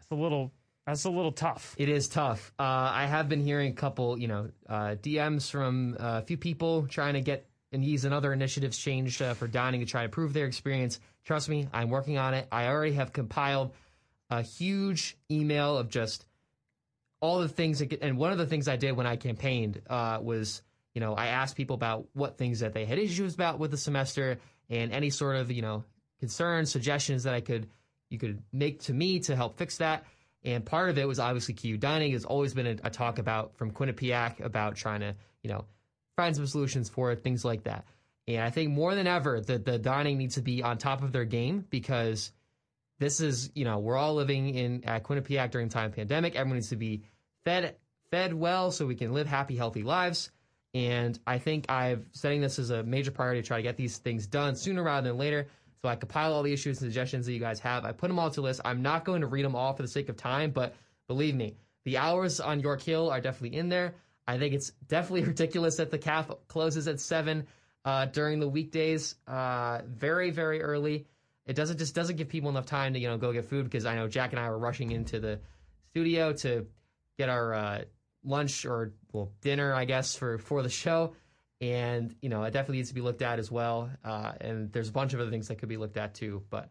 That's 0.00 0.10
a 0.10 0.16
little 0.16 0.52
that's 0.84 1.04
a 1.04 1.10
little 1.10 1.30
tough. 1.30 1.76
It 1.78 1.88
is 1.88 2.08
tough. 2.08 2.52
Uh, 2.58 2.64
I 2.64 3.06
have 3.06 3.28
been 3.28 3.40
hearing 3.40 3.70
a 3.70 3.74
couple, 3.74 4.18
you 4.18 4.26
know, 4.26 4.50
uh, 4.68 4.96
DMs 5.00 5.48
from 5.48 5.96
uh, 6.00 6.20
a 6.20 6.26
few 6.26 6.36
people 6.36 6.88
trying 6.88 7.14
to 7.14 7.20
get 7.20 7.48
and 7.70 7.84
these 7.84 8.04
and 8.04 8.12
other 8.12 8.32
initiatives 8.32 8.76
changed 8.76 9.22
uh, 9.22 9.34
for 9.34 9.46
dining 9.46 9.78
to 9.78 9.86
try 9.86 10.00
to 10.00 10.06
improve 10.06 10.32
their 10.32 10.46
experience. 10.46 10.98
Trust 11.24 11.48
me, 11.48 11.68
I'm 11.72 11.88
working 11.88 12.18
on 12.18 12.34
it. 12.34 12.48
I 12.50 12.66
already 12.66 12.94
have 12.94 13.12
compiled 13.12 13.74
a 14.28 14.42
huge 14.42 15.16
email 15.30 15.78
of 15.78 15.88
just 15.88 16.26
all 17.20 17.38
the 17.38 17.48
things 17.48 17.78
that, 17.78 18.02
and 18.02 18.18
one 18.18 18.32
of 18.32 18.38
the 18.38 18.46
things 18.46 18.66
I 18.66 18.76
did 18.76 18.96
when 18.96 19.06
I 19.06 19.14
campaigned 19.14 19.82
uh, 19.88 20.18
was, 20.20 20.62
you 20.96 21.00
know, 21.00 21.12
I 21.12 21.26
asked 21.26 21.56
people 21.56 21.74
about 21.74 22.06
what 22.14 22.38
things 22.38 22.60
that 22.60 22.72
they 22.72 22.86
had 22.86 22.98
issues 22.98 23.34
about 23.34 23.58
with 23.58 23.70
the 23.70 23.76
semester 23.76 24.38
and 24.70 24.92
any 24.92 25.10
sort 25.10 25.36
of, 25.36 25.50
you 25.50 25.60
know, 25.60 25.84
concerns, 26.20 26.72
suggestions 26.72 27.24
that 27.24 27.34
I 27.34 27.42
could, 27.42 27.68
you 28.08 28.18
could 28.18 28.42
make 28.50 28.80
to 28.84 28.94
me 28.94 29.20
to 29.20 29.36
help 29.36 29.58
fix 29.58 29.76
that. 29.76 30.06
And 30.42 30.64
part 30.64 30.88
of 30.88 30.96
it 30.96 31.06
was 31.06 31.18
obviously 31.18 31.52
QU 31.52 31.76
dining. 31.76 32.12
Has 32.12 32.24
always 32.24 32.54
been 32.54 32.66
a, 32.66 32.76
a 32.84 32.88
talk 32.88 33.18
about 33.18 33.58
from 33.58 33.72
Quinnipiac 33.72 34.42
about 34.42 34.76
trying 34.76 35.00
to, 35.00 35.14
you 35.42 35.50
know, 35.50 35.66
find 36.16 36.34
some 36.34 36.46
solutions 36.46 36.88
for 36.88 37.12
it, 37.12 37.22
things 37.22 37.44
like 37.44 37.64
that. 37.64 37.84
And 38.26 38.40
I 38.40 38.48
think 38.48 38.70
more 38.70 38.94
than 38.94 39.06
ever, 39.06 39.42
that 39.42 39.66
the 39.66 39.78
dining 39.78 40.16
needs 40.16 40.36
to 40.36 40.42
be 40.42 40.62
on 40.62 40.78
top 40.78 41.02
of 41.02 41.12
their 41.12 41.26
game 41.26 41.66
because 41.68 42.32
this 43.00 43.20
is, 43.20 43.50
you 43.54 43.66
know, 43.66 43.80
we're 43.80 43.98
all 43.98 44.14
living 44.14 44.54
in 44.54 44.82
at 44.84 45.04
Quinnipiac 45.04 45.50
during 45.50 45.68
time 45.68 45.92
pandemic. 45.92 46.36
Everyone 46.36 46.56
needs 46.56 46.70
to 46.70 46.76
be 46.76 47.02
fed 47.44 47.76
fed 48.10 48.32
well 48.32 48.70
so 48.70 48.86
we 48.86 48.94
can 48.94 49.12
live 49.12 49.26
happy, 49.26 49.56
healthy 49.56 49.82
lives. 49.82 50.30
And 50.76 51.18
I 51.26 51.38
think 51.38 51.70
I've 51.70 52.04
setting 52.12 52.42
this 52.42 52.58
as 52.58 52.68
a 52.68 52.82
major 52.82 53.10
priority 53.10 53.40
to 53.40 53.46
try 53.46 53.56
to 53.56 53.62
get 53.62 53.78
these 53.78 53.96
things 53.96 54.26
done 54.26 54.56
sooner 54.56 54.82
rather 54.82 55.08
than 55.08 55.16
later. 55.16 55.48
So 55.80 55.88
I 55.88 55.96
compile 55.96 56.34
all 56.34 56.42
the 56.42 56.52
issues 56.52 56.82
and 56.82 56.90
suggestions 56.90 57.24
that 57.24 57.32
you 57.32 57.40
guys 57.40 57.60
have. 57.60 57.86
I 57.86 57.92
put 57.92 58.08
them 58.08 58.18
all 58.18 58.30
to 58.30 58.40
a 58.40 58.42
list. 58.42 58.60
I'm 58.62 58.82
not 58.82 59.06
going 59.06 59.22
to 59.22 59.26
read 59.26 59.46
them 59.46 59.56
all 59.56 59.72
for 59.72 59.80
the 59.80 59.88
sake 59.88 60.10
of 60.10 60.18
time, 60.18 60.50
but 60.50 60.74
believe 61.08 61.34
me, 61.34 61.56
the 61.84 61.96
hours 61.96 62.40
on 62.40 62.60
York 62.60 62.82
Hill 62.82 63.08
are 63.08 63.22
definitely 63.22 63.56
in 63.56 63.70
there. 63.70 63.94
I 64.28 64.36
think 64.36 64.52
it's 64.52 64.70
definitely 64.86 65.24
ridiculous 65.28 65.76
that 65.76 65.90
the 65.90 65.96
calf 65.96 66.30
closes 66.46 66.88
at 66.88 67.00
seven 67.00 67.46
uh, 67.86 68.04
during 68.04 68.38
the 68.38 68.48
weekdays, 68.48 69.14
uh, 69.26 69.80
very 69.86 70.30
very 70.30 70.60
early. 70.60 71.06
It 71.46 71.56
doesn't 71.56 71.78
just 71.78 71.94
doesn't 71.94 72.16
give 72.16 72.28
people 72.28 72.50
enough 72.50 72.66
time 72.66 72.92
to 72.92 72.98
you 72.98 73.08
know 73.08 73.16
go 73.16 73.32
get 73.32 73.46
food 73.46 73.64
because 73.64 73.86
I 73.86 73.94
know 73.94 74.08
Jack 74.08 74.32
and 74.34 74.40
I 74.40 74.50
were 74.50 74.58
rushing 74.58 74.90
into 74.90 75.20
the 75.20 75.40
studio 75.92 76.34
to 76.34 76.66
get 77.16 77.30
our 77.30 77.54
uh, 77.54 77.84
lunch 78.26 78.66
or 78.66 78.92
well 79.12 79.32
dinner 79.40 79.72
I 79.74 79.84
guess 79.84 80.16
for 80.16 80.38
for 80.38 80.62
the 80.62 80.68
show, 80.68 81.14
and 81.60 82.14
you 82.20 82.28
know 82.28 82.42
it 82.44 82.52
definitely 82.52 82.78
needs 82.78 82.88
to 82.88 82.94
be 82.94 83.00
looked 83.00 83.22
at 83.22 83.38
as 83.38 83.50
well. 83.50 83.90
Uh, 84.04 84.32
and 84.40 84.72
there's 84.72 84.88
a 84.88 84.92
bunch 84.92 85.14
of 85.14 85.20
other 85.20 85.30
things 85.30 85.48
that 85.48 85.58
could 85.58 85.68
be 85.68 85.76
looked 85.76 85.96
at 85.96 86.14
too, 86.14 86.42
but 86.50 86.70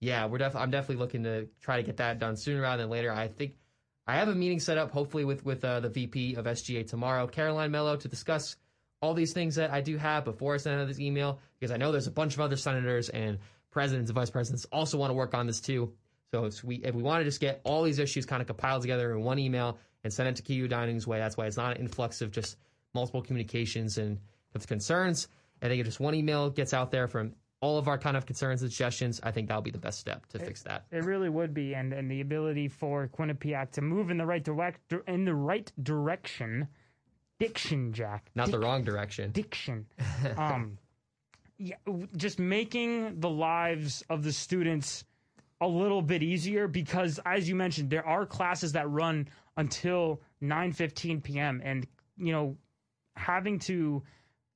yeah, 0.00 0.26
we're 0.26 0.38
definitely 0.38 0.62
I'm 0.62 0.70
definitely 0.70 0.96
looking 0.96 1.22
to 1.24 1.48
try 1.60 1.78
to 1.78 1.82
get 1.82 1.98
that 1.98 2.18
done 2.18 2.36
sooner 2.36 2.60
rather 2.60 2.82
than 2.82 2.90
later. 2.90 3.12
I 3.12 3.28
think 3.28 3.54
I 4.06 4.16
have 4.16 4.28
a 4.28 4.34
meeting 4.34 4.60
set 4.60 4.78
up, 4.78 4.90
hopefully 4.90 5.24
with 5.24 5.44
with 5.44 5.64
uh, 5.64 5.80
the 5.80 5.88
VP 5.88 6.34
of 6.34 6.44
SGA 6.44 6.86
tomorrow, 6.86 7.26
Caroline 7.26 7.70
Mello, 7.70 7.96
to 7.96 8.08
discuss 8.08 8.56
all 9.02 9.14
these 9.14 9.32
things 9.32 9.56
that 9.56 9.70
I 9.70 9.80
do 9.80 9.96
have 9.96 10.24
before 10.24 10.54
I 10.54 10.56
send 10.58 10.80
out 10.80 10.88
this 10.88 11.00
email, 11.00 11.38
because 11.58 11.70
I 11.70 11.76
know 11.76 11.92
there's 11.92 12.06
a 12.06 12.12
bunch 12.12 12.34
of 12.34 12.40
other 12.40 12.56
senators 12.56 13.08
and 13.08 13.38
presidents 13.70 14.10
and 14.10 14.14
vice 14.14 14.30
presidents 14.30 14.64
also 14.72 14.96
want 14.96 15.10
to 15.10 15.14
work 15.14 15.34
on 15.34 15.46
this 15.46 15.60
too. 15.60 15.92
So 16.32 16.44
if 16.46 16.62
we 16.62 16.76
if 16.76 16.94
we 16.94 17.02
want 17.02 17.20
to 17.20 17.24
just 17.24 17.40
get 17.40 17.60
all 17.64 17.82
these 17.82 17.98
issues 17.98 18.26
kind 18.26 18.40
of 18.40 18.46
compiled 18.46 18.82
together 18.82 19.12
in 19.12 19.22
one 19.22 19.38
email 19.38 19.78
and 20.04 20.12
send 20.12 20.28
it 20.28 20.36
to 20.36 20.42
QU 20.42 20.68
Dining's 20.68 21.06
way, 21.06 21.18
that's 21.18 21.36
why 21.36 21.46
it's 21.46 21.56
not 21.56 21.76
an 21.76 21.82
influx 21.82 22.20
of 22.20 22.30
just 22.30 22.56
multiple 22.94 23.22
communications 23.22 23.98
and 23.98 24.18
of 24.54 24.66
concerns. 24.66 25.28
I 25.62 25.68
think 25.68 25.80
if 25.80 25.86
just 25.86 26.00
one 26.00 26.14
email 26.14 26.50
gets 26.50 26.74
out 26.74 26.90
there 26.90 27.08
from 27.08 27.34
all 27.60 27.78
of 27.78 27.88
our 27.88 27.98
kind 27.98 28.16
of 28.16 28.26
concerns 28.26 28.62
and 28.62 28.70
suggestions, 28.70 29.20
I 29.22 29.30
think 29.30 29.48
that'll 29.48 29.62
be 29.62 29.70
the 29.70 29.78
best 29.78 29.98
step 29.98 30.26
to 30.26 30.38
fix 30.38 30.62
that. 30.62 30.84
It 30.90 31.04
really 31.04 31.28
would 31.28 31.54
be, 31.54 31.74
and 31.74 31.92
and 31.92 32.10
the 32.10 32.20
ability 32.20 32.68
for 32.68 33.08
Quinnipiac 33.08 33.72
to 33.72 33.82
move 33.82 34.10
in 34.10 34.18
the 34.18 34.26
right 34.26 34.42
direct 34.42 34.92
in 35.06 35.24
the 35.24 35.34
right 35.34 35.70
direction. 35.82 36.68
Diction, 37.38 37.92
Jack. 37.92 38.30
Not 38.34 38.50
the 38.50 38.58
wrong 38.58 38.82
direction. 38.82 39.30
Diction. 39.30 39.86
um, 40.38 40.78
yeah, 41.58 41.76
just 42.16 42.38
making 42.38 43.20
the 43.20 43.28
lives 43.28 44.02
of 44.08 44.22
the 44.22 44.32
students 44.32 45.04
a 45.60 45.66
little 45.66 46.02
bit 46.02 46.22
easier 46.22 46.68
because, 46.68 47.18
as 47.24 47.48
you 47.48 47.54
mentioned, 47.54 47.90
there 47.90 48.06
are 48.06 48.26
classes 48.26 48.72
that 48.72 48.88
run 48.90 49.28
until 49.56 50.20
nine 50.40 50.72
fifteen 50.72 51.20
p.m. 51.20 51.60
and 51.64 51.86
you 52.16 52.32
know 52.32 52.56
having 53.16 53.58
to 53.60 54.02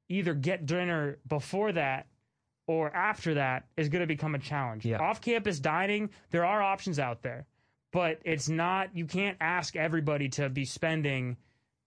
either 0.08 0.34
get 0.34 0.66
dinner 0.66 1.18
before 1.28 1.72
that 1.72 2.06
or 2.66 2.94
after 2.94 3.34
that 3.34 3.64
is 3.76 3.88
going 3.88 4.00
to 4.00 4.06
become 4.06 4.34
a 4.34 4.38
challenge. 4.38 4.84
Yeah. 4.84 4.98
Off 4.98 5.20
campus 5.20 5.58
dining, 5.60 6.10
there 6.30 6.44
are 6.44 6.62
options 6.62 6.98
out 6.98 7.22
there, 7.22 7.46
but 7.92 8.20
it's 8.24 8.48
not, 8.48 8.94
you 8.94 9.06
can't 9.06 9.36
ask 9.40 9.74
everybody 9.76 10.28
to 10.30 10.48
be 10.48 10.64
spending 10.64 11.36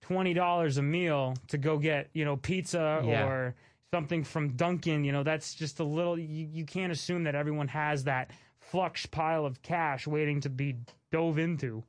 $20 0.09 0.78
a 0.78 0.82
meal 0.82 1.36
to 1.49 1.57
go 1.57 1.78
get, 1.78 2.09
you 2.14 2.26
know, 2.26 2.36
pizza 2.36 3.01
Yeah. 3.05 3.26
or 3.28 3.55
something 3.93 4.24
from 4.24 4.55
Dunkin'. 4.55 5.03
You 5.05 5.11
know, 5.11 5.24
that's 5.24 5.53
just 5.53 5.80
a 5.80 5.84
little, 5.86 6.18
you, 6.20 6.47
you 6.51 6.66
can't 6.66 6.91
assume 6.91 7.24
that 7.26 7.36
everyone 7.36 7.68
has 7.70 8.05
that 8.05 8.32
flux 8.59 9.05
pile 9.05 9.45
of 9.45 9.61
cash 9.61 10.07
waiting 10.07 10.41
to 10.41 10.49
be 10.49 10.78
dove 11.11 11.38
into, 11.38 11.84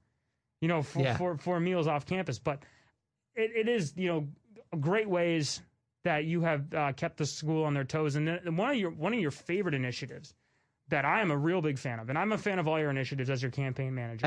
you 0.65 0.69
know, 0.69 0.81
for, 0.83 1.03
Yeah. 1.03 1.19
for, 1.19 1.37
for 1.37 1.61
meals 1.61 1.87
off 1.87 2.07
campus. 2.07 2.39
But 2.39 2.63
it, 3.37 3.51
it 3.55 3.69
is, 3.69 3.93
you 3.99 4.09
know, 4.09 4.29
great 4.81 5.07
ways 5.11 5.61
that 6.05 6.25
you 6.25 6.41
have 6.41 6.73
uh, 6.73 6.93
kept 6.95 7.19
the 7.19 7.27
school 7.27 7.65
on 7.65 7.75
their 7.75 7.85
toes. 7.85 8.15
And 8.17 8.27
then 8.27 8.57
one 8.57 8.71
of 8.71 8.77
your 8.77 8.91
one 8.91 9.13
of 9.13 9.21
your 9.21 9.31
favorite 9.31 9.75
initiatives 9.75 10.33
that 10.89 11.05
I 11.05 11.21
am 11.21 11.31
a 11.31 11.37
real 11.37 11.61
big 11.61 11.79
fan 11.79 11.99
of, 11.99 12.09
and 12.09 12.17
I'm 12.19 12.33
a 12.33 12.39
fan 12.39 12.59
of 12.59 12.67
all 12.67 12.79
your 12.81 12.89
initiatives 12.89 13.29
as 13.29 13.43
your 13.43 13.51
campaign 13.51 13.95
manager. 13.95 14.27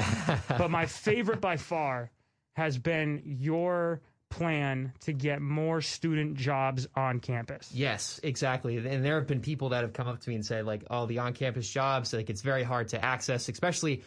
but 0.60 0.70
my 0.70 0.86
favorite 0.86 1.42
by 1.42 1.58
far 1.58 2.12
has 2.54 2.78
been 2.78 3.24
your 3.26 4.02
plan 4.30 4.94
to 5.00 5.14
get 5.14 5.42
more 5.42 5.82
student 5.82 6.36
jobs 6.36 6.88
on 6.96 7.20
campus. 7.20 7.72
Yes, 7.74 8.20
exactly. 8.22 8.78
And 8.78 9.04
there 9.04 9.16
have 9.16 9.26
been 9.28 9.42
people 9.42 9.70
that 9.70 9.82
have 9.84 9.94
come 9.94 10.08
up 10.08 10.20
to 10.22 10.30
me 10.30 10.36
and 10.36 10.46
said, 10.46 10.66
like, 10.68 10.84
oh, 10.92 11.08
the 11.08 11.18
on 11.20 11.34
campus 11.34 11.68
jobs, 11.68 12.14
like, 12.14 12.30
it's 12.30 12.42
very 12.42 12.64
hard 12.64 12.90
to 12.90 13.04
access, 13.04 13.50
especially, 13.50 14.04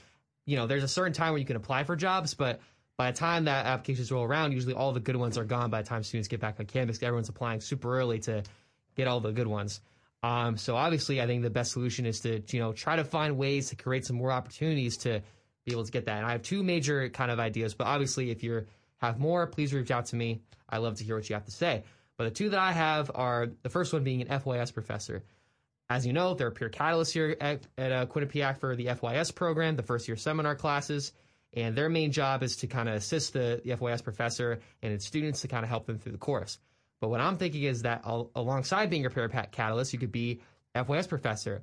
you 0.51 0.57
know, 0.57 0.67
there's 0.67 0.83
a 0.83 0.89
certain 0.89 1.13
time 1.13 1.31
where 1.31 1.39
you 1.39 1.45
can 1.45 1.55
apply 1.55 1.85
for 1.85 1.95
jobs, 1.95 2.35
but 2.35 2.61
by 2.99 3.13
the 3.13 3.17
time 3.17 3.45
that 3.45 3.67
applications 3.67 4.11
roll 4.11 4.25
around, 4.25 4.51
usually 4.51 4.75
all 4.75 4.93
the 4.93 4.99
good 4.99 5.15
ones 5.15 5.39
are 5.39 5.45
gone 5.45 5.71
by 5.71 5.81
the 5.81 5.89
time 5.89 6.03
students 6.03 6.27
get 6.27 6.41
back 6.41 6.59
on 6.59 6.67
campus. 6.67 7.01
Everyone's 7.01 7.29
applying 7.29 7.61
super 7.61 7.97
early 7.97 8.19
to 8.21 8.43
get 8.97 9.07
all 9.07 9.21
the 9.21 9.31
good 9.31 9.47
ones. 9.47 9.81
Um, 10.25 10.57
so 10.57 10.75
obviously, 10.75 11.21
I 11.21 11.27
think 11.29 11.45
the 11.45 11.51
best 11.51 11.71
solution 11.71 12.05
is 12.05 12.19
to, 12.23 12.43
you 12.49 12.59
know, 12.59 12.73
try 12.73 12.97
to 12.97 13.05
find 13.05 13.39
ways 13.39 13.69
to 13.69 13.77
create 13.77 14.05
some 14.05 14.17
more 14.17 14.33
opportunities 14.33 14.97
to 14.99 15.23
be 15.65 15.73
able 15.73 15.85
to 15.85 15.93
get 15.93 16.07
that. 16.07 16.19
And 16.19 16.27
I 16.27 16.33
have 16.33 16.43
two 16.43 16.65
major 16.65 17.09
kind 17.11 17.31
of 17.31 17.39
ideas, 17.39 17.75
but 17.75 17.87
obviously, 17.87 18.33
if 18.33 18.43
you 18.43 18.67
have 18.99 19.21
more, 19.21 19.47
please 19.47 19.73
reach 19.73 19.93
out 19.93 20.07
to 20.07 20.17
me. 20.17 20.41
I 20.69 20.79
love 20.79 20.97
to 20.97 21.05
hear 21.05 21.15
what 21.15 21.29
you 21.31 21.35
have 21.35 21.45
to 21.45 21.53
say. 21.53 21.85
But 22.19 22.25
the 22.25 22.31
two 22.33 22.51
that 22.51 22.59
I 22.59 22.73
have 22.73 23.09
are 23.15 23.47
the 23.63 23.71
first 23.71 23.93
one 23.93 24.03
being 24.03 24.21
an 24.21 24.29
FYS 24.41 24.75
professor. 24.75 25.23
As 25.91 26.07
you 26.07 26.13
know, 26.13 26.35
there 26.35 26.47
are 26.47 26.53
peer 26.53 26.71
catalysts 26.71 27.11
here 27.11 27.37
at, 27.41 27.67
at 27.77 27.91
uh, 27.91 28.07
Quinnipiac 28.07 28.59
for 28.59 28.77
the 28.77 28.87
FYS 28.87 29.35
program, 29.35 29.75
the 29.75 29.83
first 29.83 30.07
year 30.07 30.17
seminar 30.17 30.55
classes, 30.55 31.13
and 31.53 31.77
their 31.77 31.89
main 31.89 32.13
job 32.13 32.45
is 32.45 32.55
to 32.59 32.69
kind 32.69 32.89
of 32.89 32.95
assist 32.95 33.33
the, 33.33 33.61
the 33.65 33.73
FYS 33.73 34.05
professor 34.05 34.61
and 34.83 34.93
its 34.93 35.05
students 35.05 35.41
to 35.41 35.49
kind 35.49 35.65
of 35.65 35.69
help 35.69 35.87
them 35.87 35.99
through 35.99 36.13
the 36.13 36.19
course. 36.19 36.59
But 37.01 37.09
what 37.09 37.21
I'm 37.21 37.39
thinking 37.39 37.65
is 37.65 37.83
that 37.83 38.03
al- 38.07 38.31
alongside 38.37 38.89
being 38.89 39.05
a 39.05 39.11
peer 39.11 39.29
catalyst, 39.29 39.93
you 39.93 39.99
could 39.99 40.13
be 40.13 40.41
FYS 40.77 41.09
professor. 41.09 41.61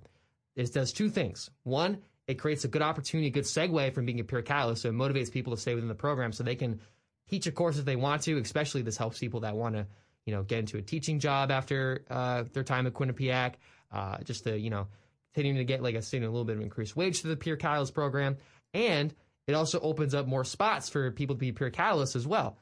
It 0.58 0.74
does 0.74 0.92
two 0.92 1.10
things. 1.10 1.50
One, 1.64 2.00
it 2.28 2.34
creates 2.34 2.66
a 2.66 2.68
good 2.68 2.82
opportunity, 2.82 3.28
a 3.28 3.32
good 3.32 3.46
segue 3.46 3.94
from 3.94 4.06
being 4.06 4.20
a 4.20 4.26
peer 4.26 4.42
catalyst, 4.42 4.82
so 4.82 4.90
it 4.90 4.96
motivates 4.96 5.32
people 5.32 5.56
to 5.56 5.62
stay 5.62 5.74
within 5.74 5.88
the 5.88 5.96
program 5.96 6.34
so 6.34 6.44
they 6.44 6.56
can 6.56 6.82
teach 7.30 7.48
a 7.48 7.52
course 7.54 7.78
if 7.78 7.86
they 7.86 7.96
want 7.96 8.24
to. 8.24 8.38
Especially 8.40 8.82
this 8.82 8.98
helps 8.98 9.20
people 9.20 9.40
that 9.42 9.56
want 9.56 9.76
to, 9.76 9.88
you 10.26 10.34
know, 10.36 10.44
get 10.44 10.60
into 10.60 10.78
a 10.78 10.82
teaching 10.82 11.20
job 11.20 11.50
after 11.50 12.04
uh, 12.10 12.44
their 12.52 12.66
time 12.66 12.88
at 12.88 12.94
Quinnipiac, 12.94 13.54
uh, 13.92 14.18
just 14.24 14.44
to 14.44 14.58
you 14.58 14.70
know 14.70 14.88
continuing 15.34 15.66
to 15.66 15.72
get 15.72 15.84
like 15.84 15.96
a 15.96 16.00
a 16.00 16.20
little 16.20 16.46
bit 16.46 16.58
of 16.58 16.62
increased 16.62 16.96
wage 16.96 17.22
through 17.22 17.32
the 17.32 17.38
peer 17.38 17.56
catalyst 17.56 17.94
program, 17.94 18.38
and 18.74 19.14
it 19.48 19.54
also 19.54 19.80
opens 19.80 20.14
up 20.14 20.28
more 20.28 20.44
spots 20.44 20.90
for 20.90 21.12
people 21.12 21.36
to 21.36 21.40
be 21.40 21.52
peer 21.52 21.72
catalysts 21.72 22.16
as 22.16 22.28
well. 22.28 22.58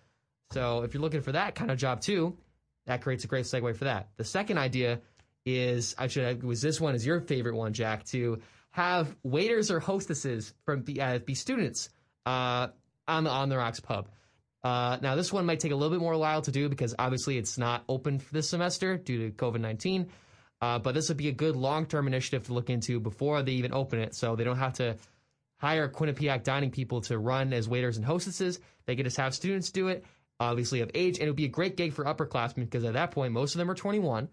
So 0.52 0.84
if 0.84 0.94
you're 0.94 1.02
looking 1.02 1.22
for 1.22 1.32
that 1.32 1.56
kind 1.56 1.72
of 1.72 1.78
job 1.78 2.02
too, 2.02 2.38
that 2.86 3.02
creates 3.02 3.24
a 3.24 3.28
great 3.28 3.46
segue 3.46 3.76
for 3.76 3.86
that. 3.86 4.10
The 4.18 4.24
second 4.24 4.58
idea 4.58 5.02
is 5.46 5.96
actually 5.98 6.36
was 6.36 6.62
this 6.62 6.80
one 6.82 6.96
is 6.96 7.06
your 7.06 7.22
favorite 7.22 7.56
one, 7.56 7.74
Jack, 7.74 8.04
to 8.06 8.40
have 8.72 9.16
waiters 9.24 9.72
or 9.72 9.80
hostesses 9.80 10.54
from 10.66 10.82
be, 10.82 11.00
uh, 11.00 11.20
be 11.20 11.34
students 11.34 11.90
uh, 12.26 12.68
on 13.08 13.24
the 13.24 13.30
on 13.30 13.50
the 13.50 13.58
rocks 13.58 13.80
pub. 13.80 14.10
Uh, 14.64 14.98
now 15.02 15.16
this 15.16 15.32
one 15.32 15.46
might 15.46 15.60
take 15.60 15.72
a 15.72 15.76
little 15.76 15.96
bit 15.96 16.02
more 16.02 16.18
while 16.18 16.42
to 16.42 16.52
do 16.52 16.68
because 16.68 16.94
obviously 16.98 17.38
it's 17.38 17.58
not 17.58 17.84
open 17.88 18.20
for 18.20 18.34
this 18.34 18.50
semester 18.50 18.98
due 18.98 19.30
to 19.30 19.36
COVID 19.36 19.62
nineteen. 19.62 20.10
Uh, 20.62 20.80
but 20.80 20.94
this 20.94 21.10
would 21.10 21.18
be 21.18 21.28
a 21.28 21.34
good 21.34 21.56
long 21.56 21.86
term 21.86 22.08
initiative 22.08 22.46
to 22.48 22.54
look 22.54 22.70
into 22.70 23.00
before 23.00 23.44
they 23.44 23.52
even 23.54 23.74
open 23.74 24.00
it, 24.00 24.16
so 24.16 24.36
they 24.36 24.44
don't 24.44 24.58
have 24.58 24.74
to 24.74 24.96
hire 25.58 25.88
Quinnipiac 25.90 26.44
dining 26.44 26.72
people 26.72 27.02
to 27.02 27.18
run 27.18 27.54
as 27.54 27.68
waiters 27.68 27.98
and 27.98 28.06
hostesses. 28.06 28.60
They 28.86 28.96
could 28.96 29.06
just 29.06 29.18
have 29.18 29.34
students 29.34 29.72
do 29.72 29.88
it, 29.88 30.06
obviously 30.40 30.82
of 30.82 30.92
age, 30.94 31.18
and 31.20 31.28
it 31.28 31.30
would 31.30 31.36
be 31.38 31.46
a 31.46 31.50
great 31.50 31.76
gig 31.78 31.94
for 31.94 32.06
upperclassmen 32.06 32.56
because 32.56 32.84
at 32.84 32.94
that 32.94 33.12
point 33.12 33.34
most 33.34 33.56
of 33.56 33.60
them 33.60 33.70
are 33.70 33.76
21. 33.76 34.30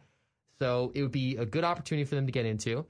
So 0.59 0.93
it 0.95 1.03
would 1.03 1.13
be 1.13 1.37
a 1.37 1.47
good 1.47 1.65
opportunity 1.65 2.05
for 2.05 2.15
them 2.15 2.27
to 2.27 2.33
get 2.33 2.47
into. 2.47 2.87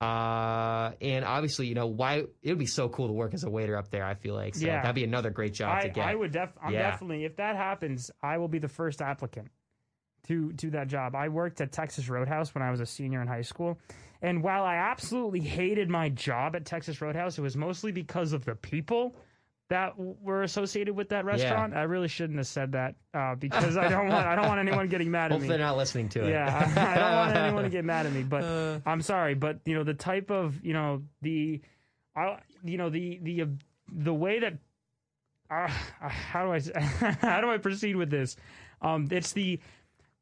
Uh, 0.00 0.92
and 1.00 1.24
obviously, 1.24 1.66
you 1.66 1.74
know, 1.74 1.86
why 1.86 2.24
it 2.42 2.48
would 2.50 2.58
be 2.58 2.66
so 2.66 2.88
cool 2.90 3.06
to 3.06 3.12
work 3.12 3.32
as 3.32 3.44
a 3.44 3.50
waiter 3.50 3.76
up 3.76 3.90
there. 3.90 4.04
I 4.04 4.14
feel 4.14 4.34
like 4.34 4.54
so 4.54 4.66
Yeah. 4.66 4.82
that'd 4.82 4.94
be 4.94 5.04
another 5.04 5.30
great 5.30 5.54
job 5.54 5.80
to 5.80 5.86
I, 5.86 5.90
get. 5.90 6.06
I 6.06 6.14
would 6.14 6.32
def 6.32 6.50
I'm 6.60 6.72
Yeah. 6.72 6.90
definitely 6.90 7.24
if 7.24 7.36
that 7.36 7.56
happens, 7.56 8.10
I 8.22 8.36
will 8.38 8.48
be 8.48 8.58
the 8.58 8.68
first 8.68 9.00
applicant 9.00 9.48
to 10.28 10.52
to 10.54 10.70
that 10.70 10.88
job. 10.88 11.14
I 11.14 11.28
worked 11.28 11.60
at 11.60 11.72
Texas 11.72 12.08
Roadhouse 12.08 12.54
when 12.54 12.62
I 12.62 12.70
was 12.70 12.80
a 12.80 12.86
senior 12.86 13.20
in 13.22 13.28
high 13.28 13.42
school. 13.42 13.78
And 14.22 14.42
while 14.42 14.64
I 14.64 14.76
absolutely 14.76 15.40
hated 15.40 15.90
my 15.90 16.08
job 16.08 16.56
at 16.56 16.64
Texas 16.64 17.00
Roadhouse, 17.02 17.36
it 17.38 17.42
was 17.42 17.56
mostly 17.56 17.92
because 17.92 18.32
of 18.32 18.44
the 18.46 18.54
people 18.54 19.14
that 19.70 19.98
were 19.98 20.42
associated 20.42 20.94
with 20.94 21.08
that 21.10 21.24
restaurant. 21.24 21.74
I 21.74 21.82
really 21.82 22.08
shouldn't 22.08 22.38
have 22.38 22.46
said 22.46 22.72
that 22.72 22.94
uh, 23.12 23.34
because 23.34 23.76
I 23.76 23.88
don't 23.88 24.08
want 24.08 24.26
I 24.26 24.34
don't 24.36 24.46
want 24.46 24.60
anyone 24.60 24.88
getting 24.88 25.10
mad 25.10 25.26
at 25.26 25.32
Hopefully, 25.32 25.48
me. 25.48 25.56
they're 25.56 25.66
not 25.66 25.76
listening 25.76 26.08
to 26.10 26.24
it. 26.26 26.30
Yeah, 26.30 26.72
I, 26.76 26.92
I 26.92 26.98
don't 26.98 27.12
want 27.16 27.36
anyone 27.36 27.64
to 27.64 27.70
get 27.78 27.84
mad 27.84 28.06
at 28.06 28.12
me, 28.12 28.22
but 28.22 28.44
Uh. 28.44 28.80
I'm 28.86 29.02
sorry. 29.02 29.34
But 29.34 29.60
you 29.66 29.74
know, 29.74 29.84
the 29.84 29.94
type 29.94 30.30
of 30.30 30.62
you 30.64 30.72
know 30.72 31.02
the, 31.22 31.60
I 32.16 32.38
you 32.62 32.78
know 32.78 32.88
the 32.90 33.18
the 33.22 33.42
uh, 33.42 33.46
the 33.92 34.14
way 34.14 34.38
that, 34.40 34.54
uh, 35.50 35.66
how 35.68 36.44
do 36.46 36.52
I 36.52 36.60
how 37.20 37.40
do 37.42 37.50
I 37.50 37.58
proceed 37.58 37.96
with 37.96 38.10
this? 38.10 38.36
Um, 38.80 39.08
it's 39.10 39.32
the 39.32 39.60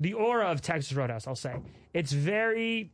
the 0.01 0.15
aura 0.15 0.47
of 0.51 0.61
Texas 0.61 0.93
Roadhouse. 0.93 1.27
I'll 1.27 1.35
say 1.37 1.57
it's 1.95 2.13
very, 2.13 2.91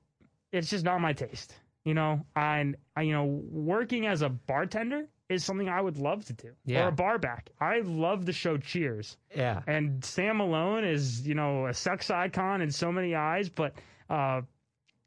it's 0.52 0.68
just 0.70 0.84
not 0.84 1.00
my 1.00 1.12
taste. 1.12 1.54
You 1.84 1.94
know, 1.94 2.26
and 2.36 2.76
I, 2.96 3.02
you 3.02 3.12
know, 3.12 3.24
working 3.50 4.06
as 4.06 4.20
a 4.20 4.28
bartender 4.28 5.06
is 5.30 5.42
something 5.44 5.68
I 5.70 5.80
would 5.80 5.96
love 5.96 6.24
to 6.26 6.32
do, 6.34 6.50
Yeah. 6.66 6.84
or 6.84 6.88
a 6.88 6.92
bar 6.92 7.18
back. 7.18 7.48
I 7.60 7.80
love 7.80 8.26
the 8.26 8.32
show 8.32 8.58
Cheers. 8.58 9.16
yeah. 9.34 9.62
And 9.66 10.04
Sam 10.04 10.38
Malone 10.38 10.84
is, 10.84 11.26
you 11.26 11.34
know, 11.34 11.66
a 11.66 11.72
sex 11.74 12.10
icon 12.10 12.60
in 12.60 12.70
so 12.70 12.92
many 12.92 13.14
eyes, 13.14 13.48
but 13.48 13.74
uh, 14.10 14.42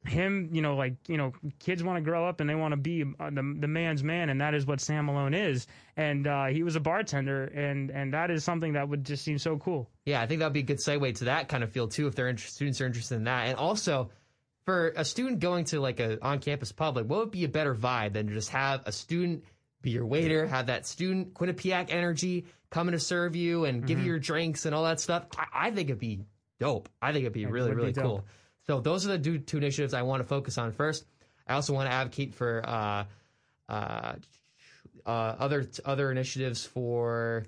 him, 0.06 0.50
you 0.52 0.62
know, 0.62 0.76
like, 0.76 0.96
you 1.08 1.18
know, 1.18 1.32
kids 1.60 1.84
want 1.84 1.98
to 1.98 2.02
grow 2.02 2.28
up 2.28 2.40
and 2.40 2.50
they 2.50 2.56
want 2.56 2.72
to 2.72 2.78
be 2.78 3.04
uh, 3.20 3.30
the, 3.30 3.56
the 3.60 3.68
man's 3.68 4.04
man, 4.04 4.30
and 4.30 4.42
that 4.42 4.56
is 4.56 4.66
what 4.66 4.82
Sam 4.82 5.06
Malone 5.06 5.34
is. 5.34 5.68
And 5.96 6.26
uh, 6.26 6.46
he 6.46 6.64
was 6.64 6.76
a 6.76 6.80
bartender, 6.80 7.46
and 7.46 7.92
and 7.92 8.14
that 8.14 8.32
is 8.32 8.44
something 8.44 8.74
that 8.74 8.90
would 8.90 9.06
just 9.06 9.24
seem 9.24 9.38
so 9.38 9.58
cool. 9.58 9.90
Yeah, 10.06 10.22
I 10.22 10.26
think 10.26 10.40
that 10.40 10.48
would 10.48 10.54
be 10.54 10.62
a 10.62 10.64
good 10.64 10.80
segue 10.80 11.16
to 11.18 11.26
that 11.26 11.50
kind 11.50 11.64
of 11.64 11.72
field 11.72 11.92
too, 11.92 12.08
if 12.08 12.16
their 12.16 12.30
inter- 12.30 12.48
students 12.48 12.82
are 12.82 12.86
interested 12.88 13.16
in 13.16 13.26
that. 13.26 13.48
And 13.48 13.58
also, 13.58 14.10
for 14.66 14.94
a 14.96 15.06
student 15.06 15.40
going 15.40 15.66
to 15.66 15.80
like 15.80 16.00
a 16.00 16.24
on-campus 16.24 16.72
public, 16.72 17.08
what 17.08 17.20
would 17.20 17.32
be 17.32 17.44
a 17.44 17.50
better 17.50 17.76
vibe 17.76 18.14
than 18.14 18.28
to 18.28 18.34
just 18.34 18.50
have 18.50 18.82
a 18.86 18.92
student 18.92 19.44
be 19.82 19.92
your 19.92 20.06
waiter, 20.06 20.48
have 20.48 20.68
that 20.68 20.86
student 20.86 21.34
Quinnipiac 21.34 21.88
energy 21.90 22.46
coming 22.70 22.94
to 22.94 23.00
serve 23.00 23.36
you 23.36 23.66
and 23.66 23.86
give 23.86 24.00
you 24.00 24.06
your 24.06 24.20
drinks 24.20 24.66
and 24.66 24.74
all 24.74 24.84
that 24.86 25.00
stuff? 25.00 25.26
I, 25.38 25.68
I 25.68 25.72
think 25.72 25.90
it'd 25.90 26.00
be 26.00 26.22
dope. 26.60 26.90
I 27.02 27.12
think 27.12 27.24
it'd 27.24 27.34
be 27.34 27.46
really, 27.46 27.70
would 27.70 27.76
be 27.76 27.82
really 27.82 27.94
dope. 27.94 28.04
cool. 28.04 28.26
So 28.68 28.80
those 28.80 29.06
are 29.06 29.18
the 29.18 29.20
two, 29.20 29.40
two 29.40 29.58
initiatives 29.58 29.94
I 29.94 30.04
want 30.04 30.22
to 30.22 30.28
focus 30.28 30.58
on 30.58 30.72
first. 30.72 31.06
I 31.48 31.54
also 31.56 31.74
want 31.74 31.90
to 31.90 31.94
advocate 31.94 32.34
for 32.34 32.62
uh, 32.66 33.04
uh, 33.68 34.14
uh, 35.06 35.10
other 35.10 35.68
other 35.86 36.12
initiatives 36.12 36.66
for 36.66 37.46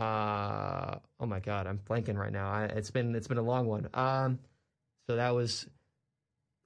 uh 0.00 0.96
oh 1.20 1.26
my 1.26 1.38
god 1.38 1.68
i'm 1.68 1.78
blanking 1.88 2.16
right 2.16 2.32
now 2.32 2.50
I, 2.50 2.64
it's 2.64 2.90
been 2.90 3.14
it's 3.14 3.28
been 3.28 3.38
a 3.38 3.42
long 3.42 3.66
one 3.68 3.88
um 3.94 4.40
so 5.06 5.14
that 5.14 5.32
was 5.36 5.68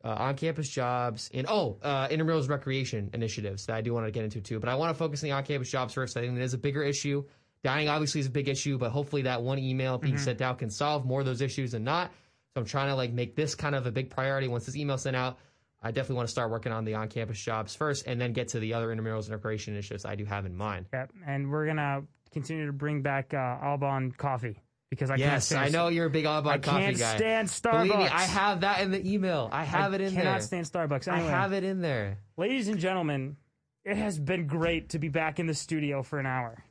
uh, 0.05 0.15
on-campus 0.19 0.69
jobs, 0.69 1.31
and 1.35 1.47
oh, 1.49 1.79
uh, 1.83 2.09
intramurals 2.09 2.49
recreation 2.49 3.11
initiatives 3.13 3.67
that 3.67 3.75
I 3.75 3.81
do 3.81 3.93
want 3.93 4.07
to 4.07 4.13
get 4.13 4.25
into 4.25 4.41
too. 4.41 4.61
But 4.61 4.69
I 4.69 4.77
want 4.77 4.91
to 4.91 4.95
focus 4.95 5.23
on 5.23 5.29
the 5.29 5.33
on-campus 5.33 5.71
jobs 5.71 5.95
first. 5.95 6.17
I 6.17 6.21
think 6.21 6.37
it 6.37 6.43
is 6.43 6.55
a 6.55 6.59
bigger 6.59 6.83
issue. 6.83 7.25
Dying 7.65 7.89
obviously 7.89 8.21
is 8.21 8.29
a 8.29 8.31
big 8.31 8.49
issue, 8.49 8.79
but 8.79 8.91
hopefully 8.91 9.23
that 9.23 9.43
one 9.43 9.59
email 9.59 9.99
being 9.99 10.17
sent 10.17 10.41
out 10.41 10.59
can 10.59 10.71
solve 10.71 11.05
more 11.05 11.21
of 11.21 11.27
those 11.27 11.41
issues 11.41 11.75
and 11.75 11.85
not. 11.85 12.13
So 12.55 12.61
I'm 12.61 12.67
trying 12.67 12.89
to 12.89 12.95
like 12.95 13.13
make 13.13 13.37
this 13.37 13.55
kind 13.55 13.75
of 13.75 13.87
a 13.87 13.93
big 13.93 14.11
priority. 14.11 14.49
Once 14.49 14.67
this 14.67 14.77
email 14.77 14.99
sent 14.99 15.17
out, 15.17 15.39
I 15.83 15.91
definitely 15.91 16.17
want 16.17 16.29
to 16.29 16.33
start 16.33 16.51
working 16.51 16.73
on 16.73 16.85
the 16.85 16.95
on-campus 16.95 17.39
jobs 17.41 17.75
first, 17.75 18.07
and 18.07 18.21
then 18.21 18.33
get 18.33 18.49
to 18.49 18.61
the 18.61 18.75
other 18.75 18.89
intramurals 18.89 19.25
and 19.25 19.33
recreation 19.33 19.75
initiatives 19.75 20.05
I 20.05 20.17
do 20.17 20.25
have 20.25 20.45
in 20.45 20.57
mind. 20.57 20.87
Yep. 20.93 21.13
And 21.27 21.51
we're 21.51 21.67
gonna 21.67 22.03
continue 22.33 22.67
to 22.67 22.73
bring 22.73 23.03
back 23.03 23.33
uh, 23.33 23.59
Au 23.63 23.77
Bon 23.77 24.11
coffee 24.13 24.61
because 24.91 25.11
I 25.11 25.17
can't 25.17 25.33
Yes, 25.33 25.47
stand 25.47 25.65
I 25.65 25.69
know 25.69 25.89
you're 25.89 26.07
a 26.07 26.11
big 26.11 26.27
Audubon 26.27 26.53
I 26.53 26.59
coffee 26.59 26.83
can't 26.83 26.97
stand 26.97 27.49
Starbucks. 27.49 27.89
Believe 27.89 27.99
me, 27.99 28.09
I 28.09 28.23
have 28.23 28.63
that 28.63 28.81
in 28.81 28.91
the 28.91 29.07
email. 29.09 29.49
I 29.53 29.65
have 29.65 29.93
I 29.93 29.97
it 29.97 30.01
in 30.01 30.15
there. 30.15 30.23
I 30.23 30.27
cannot 30.27 30.43
stand 30.43 30.67
Starbucks. 30.67 31.09
I 31.09 31.19
have 31.19 31.53
it 31.53 31.65
in 31.65 31.81
there. 31.81 32.19
ladies 32.37 32.69
and 32.69 32.79
gentlemen, 32.79 33.37
it 33.85 33.97
has 33.97 34.19
been 34.19 34.47
great 34.47 34.91
to 34.91 34.99
be 34.99 35.09
back 35.09 35.39
in 35.39 35.47
the 35.47 35.55
studio 35.55 36.03
for 36.03 36.19
an 36.19 36.27
hour. 36.27 36.65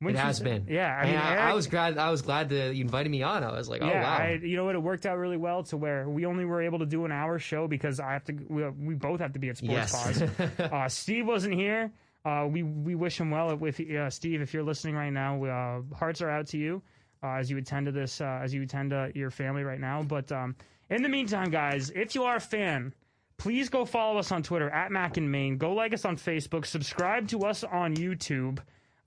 It 0.00 0.04
Wouldn't 0.04 0.18
you 0.22 0.26
has 0.26 0.40
been. 0.40 0.66
Yeah, 0.66 0.96
I 0.96 1.06
mean, 1.06 1.16
I, 1.16 1.32
Eric- 1.32 1.42
I 1.42 1.52
was 1.54 1.66
glad. 1.66 1.98
I 1.98 2.10
was 2.10 2.22
glad 2.22 2.48
that 2.48 2.74
you 2.74 2.82
invited 2.82 3.10
me 3.10 3.22
on. 3.22 3.44
I 3.44 3.52
was 3.52 3.68
like, 3.68 3.82
oh 3.82 3.86
yeah, 3.86 4.02
wow. 4.02 4.24
I, 4.24 4.40
you 4.42 4.56
know 4.56 4.64
what? 4.64 4.74
It 4.74 4.82
worked 4.82 5.04
out 5.04 5.18
really 5.18 5.36
well 5.36 5.62
to 5.64 5.76
where 5.76 6.08
we 6.08 6.24
only 6.24 6.46
were 6.46 6.62
able 6.62 6.78
to 6.78 6.86
do 6.86 7.04
an 7.04 7.12
hour 7.12 7.38
show 7.38 7.68
because 7.68 8.00
I 8.00 8.12
have 8.14 8.24
to. 8.24 8.32
We, 8.48 8.66
we 8.70 8.94
both 8.94 9.20
have 9.20 9.34
to 9.34 9.38
be 9.38 9.50
at 9.50 9.58
Sports 9.58 10.20
Yes. 10.20 10.50
Uh, 10.58 10.88
Steve 10.88 11.26
wasn't 11.26 11.54
here. 11.54 11.92
Uh, 12.24 12.46
we 12.50 12.62
we 12.62 12.94
wish 12.94 13.20
him 13.20 13.30
well. 13.30 13.54
With 13.56 13.78
uh, 13.78 14.08
Steve, 14.08 14.40
if 14.40 14.54
you're 14.54 14.62
listening 14.62 14.94
right 14.94 15.10
now, 15.12 15.36
we, 15.36 15.50
uh, 15.50 15.80
hearts 15.94 16.22
are 16.22 16.30
out 16.30 16.46
to 16.48 16.56
you 16.58 16.82
uh, 17.22 17.32
as 17.34 17.50
you 17.50 17.58
attend 17.58 17.84
to 17.86 17.92
this, 17.92 18.22
uh, 18.22 18.40
as 18.42 18.54
you 18.54 18.62
attend 18.62 18.90
to 18.90 19.12
your 19.14 19.30
family 19.30 19.64
right 19.64 19.80
now. 19.80 20.02
But 20.02 20.32
um, 20.32 20.56
in 20.88 21.02
the 21.02 21.08
meantime, 21.10 21.50
guys, 21.50 21.90
if 21.90 22.14
you 22.14 22.24
are 22.24 22.36
a 22.36 22.40
fan, 22.40 22.94
please 23.36 23.68
go 23.68 23.84
follow 23.84 24.18
us 24.18 24.32
on 24.32 24.42
Twitter 24.42 24.70
at 24.70 24.90
Mac 24.90 25.16
and 25.18 25.30
Main. 25.30 25.58
Go 25.58 25.72
like 25.74 25.92
us 25.92 26.04
on 26.06 26.16
Facebook. 26.16 26.64
Subscribe 26.64 27.28
to 27.28 27.40
us 27.40 27.64
on 27.64 27.96
YouTube. 27.96 28.60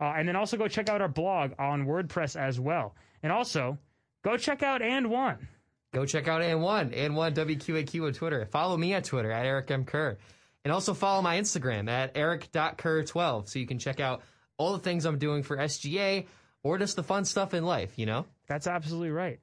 Uh, 0.04 0.14
and 0.18 0.28
then 0.28 0.36
also 0.36 0.58
go 0.58 0.68
check 0.68 0.90
out 0.90 1.02
our 1.02 1.08
blog 1.08 1.54
on 1.58 1.86
WordPress 1.86 2.36
as 2.36 2.60
well. 2.60 2.94
And 3.24 3.32
also, 3.32 3.78
go 4.22 4.36
check 4.36 4.62
out 4.62 4.82
And 4.82 5.10
One. 5.10 5.48
Go 5.94 6.06
check 6.06 6.28
out 6.28 6.42
and 6.42 6.62
one 6.62 6.92
and 6.94 7.16
one 7.16 7.36
WQAQ 7.36 8.08
on 8.08 8.14
Twitter. 8.14 8.46
Follow 8.48 8.76
me 8.76 8.96
on 8.96 9.04
Twitter 9.04 9.32
at 9.32 9.46
Eric 9.46 9.70
M 9.70 9.86
Kerr, 9.86 10.18
and 10.66 10.74
also 10.74 10.94
follow 10.96 11.22
my 11.22 11.40
Instagram 11.40 11.88
at 11.88 12.18
eric.kerr12 12.18 13.48
so 13.48 13.60
you 13.60 13.68
can 13.68 13.78
check 13.78 14.00
out 14.00 14.24
all 14.58 14.74
the 14.74 14.80
things 14.80 15.06
I'm 15.06 15.20
doing 15.20 15.44
for 15.44 15.56
SGA 15.56 16.26
or 16.64 16.80
just 16.80 16.96
the 16.96 17.04
fun 17.04 17.26
stuff 17.26 17.54
in 17.54 17.64
life. 17.64 17.98
You 17.98 18.08
know. 18.08 18.26
That's 18.48 18.66
absolutely 18.66 19.12
right. 19.12 19.40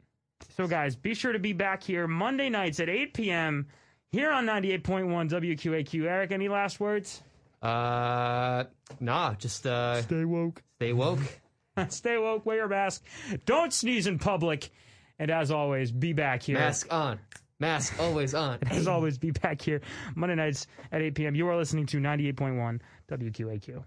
So, 0.56 0.66
guys, 0.66 0.96
be 0.96 1.14
sure 1.14 1.32
to 1.32 1.38
be 1.38 1.52
back 1.52 1.84
here 1.84 2.06
Monday 2.06 2.50
nights 2.50 2.80
at 2.80 2.88
8 2.88 3.14
p.m. 3.14 3.68
here 4.10 4.32
on 4.32 4.44
98.1 4.44 5.30
WQAQ. 5.30 6.04
Eric, 6.04 6.32
any 6.32 6.48
last 6.48 6.80
words? 6.80 7.22
Uh, 7.62 8.64
nah, 9.00 9.34
just 9.34 9.66
uh, 9.66 10.02
Stay 10.02 10.24
woke. 10.24 10.62
stay 10.76 10.92
woke. 10.92 11.20
Stay 11.88 12.18
woke, 12.18 12.44
wear 12.46 12.56
your 12.58 12.68
mask. 12.68 13.04
Don't 13.46 13.72
sneeze 13.72 14.06
in 14.06 14.18
public. 14.18 14.70
And 15.18 15.30
as 15.30 15.50
always, 15.50 15.92
be 15.92 16.12
back 16.14 16.42
here. 16.42 16.58
Mask 16.58 16.90
on. 16.92 17.18
Mask 17.58 17.94
always 18.00 18.34
on. 18.34 18.58
As 18.70 18.88
always, 18.88 19.18
be 19.18 19.32
back 19.32 19.60
here 19.60 19.82
Monday 20.14 20.34
nights 20.34 20.66
at 20.90 21.02
8 21.02 21.14
p.m. 21.14 21.34
You 21.34 21.46
are 21.48 21.56
listening 21.58 21.84
to 21.88 21.98
98.1 21.98 22.80
WQAQ. 23.10 23.84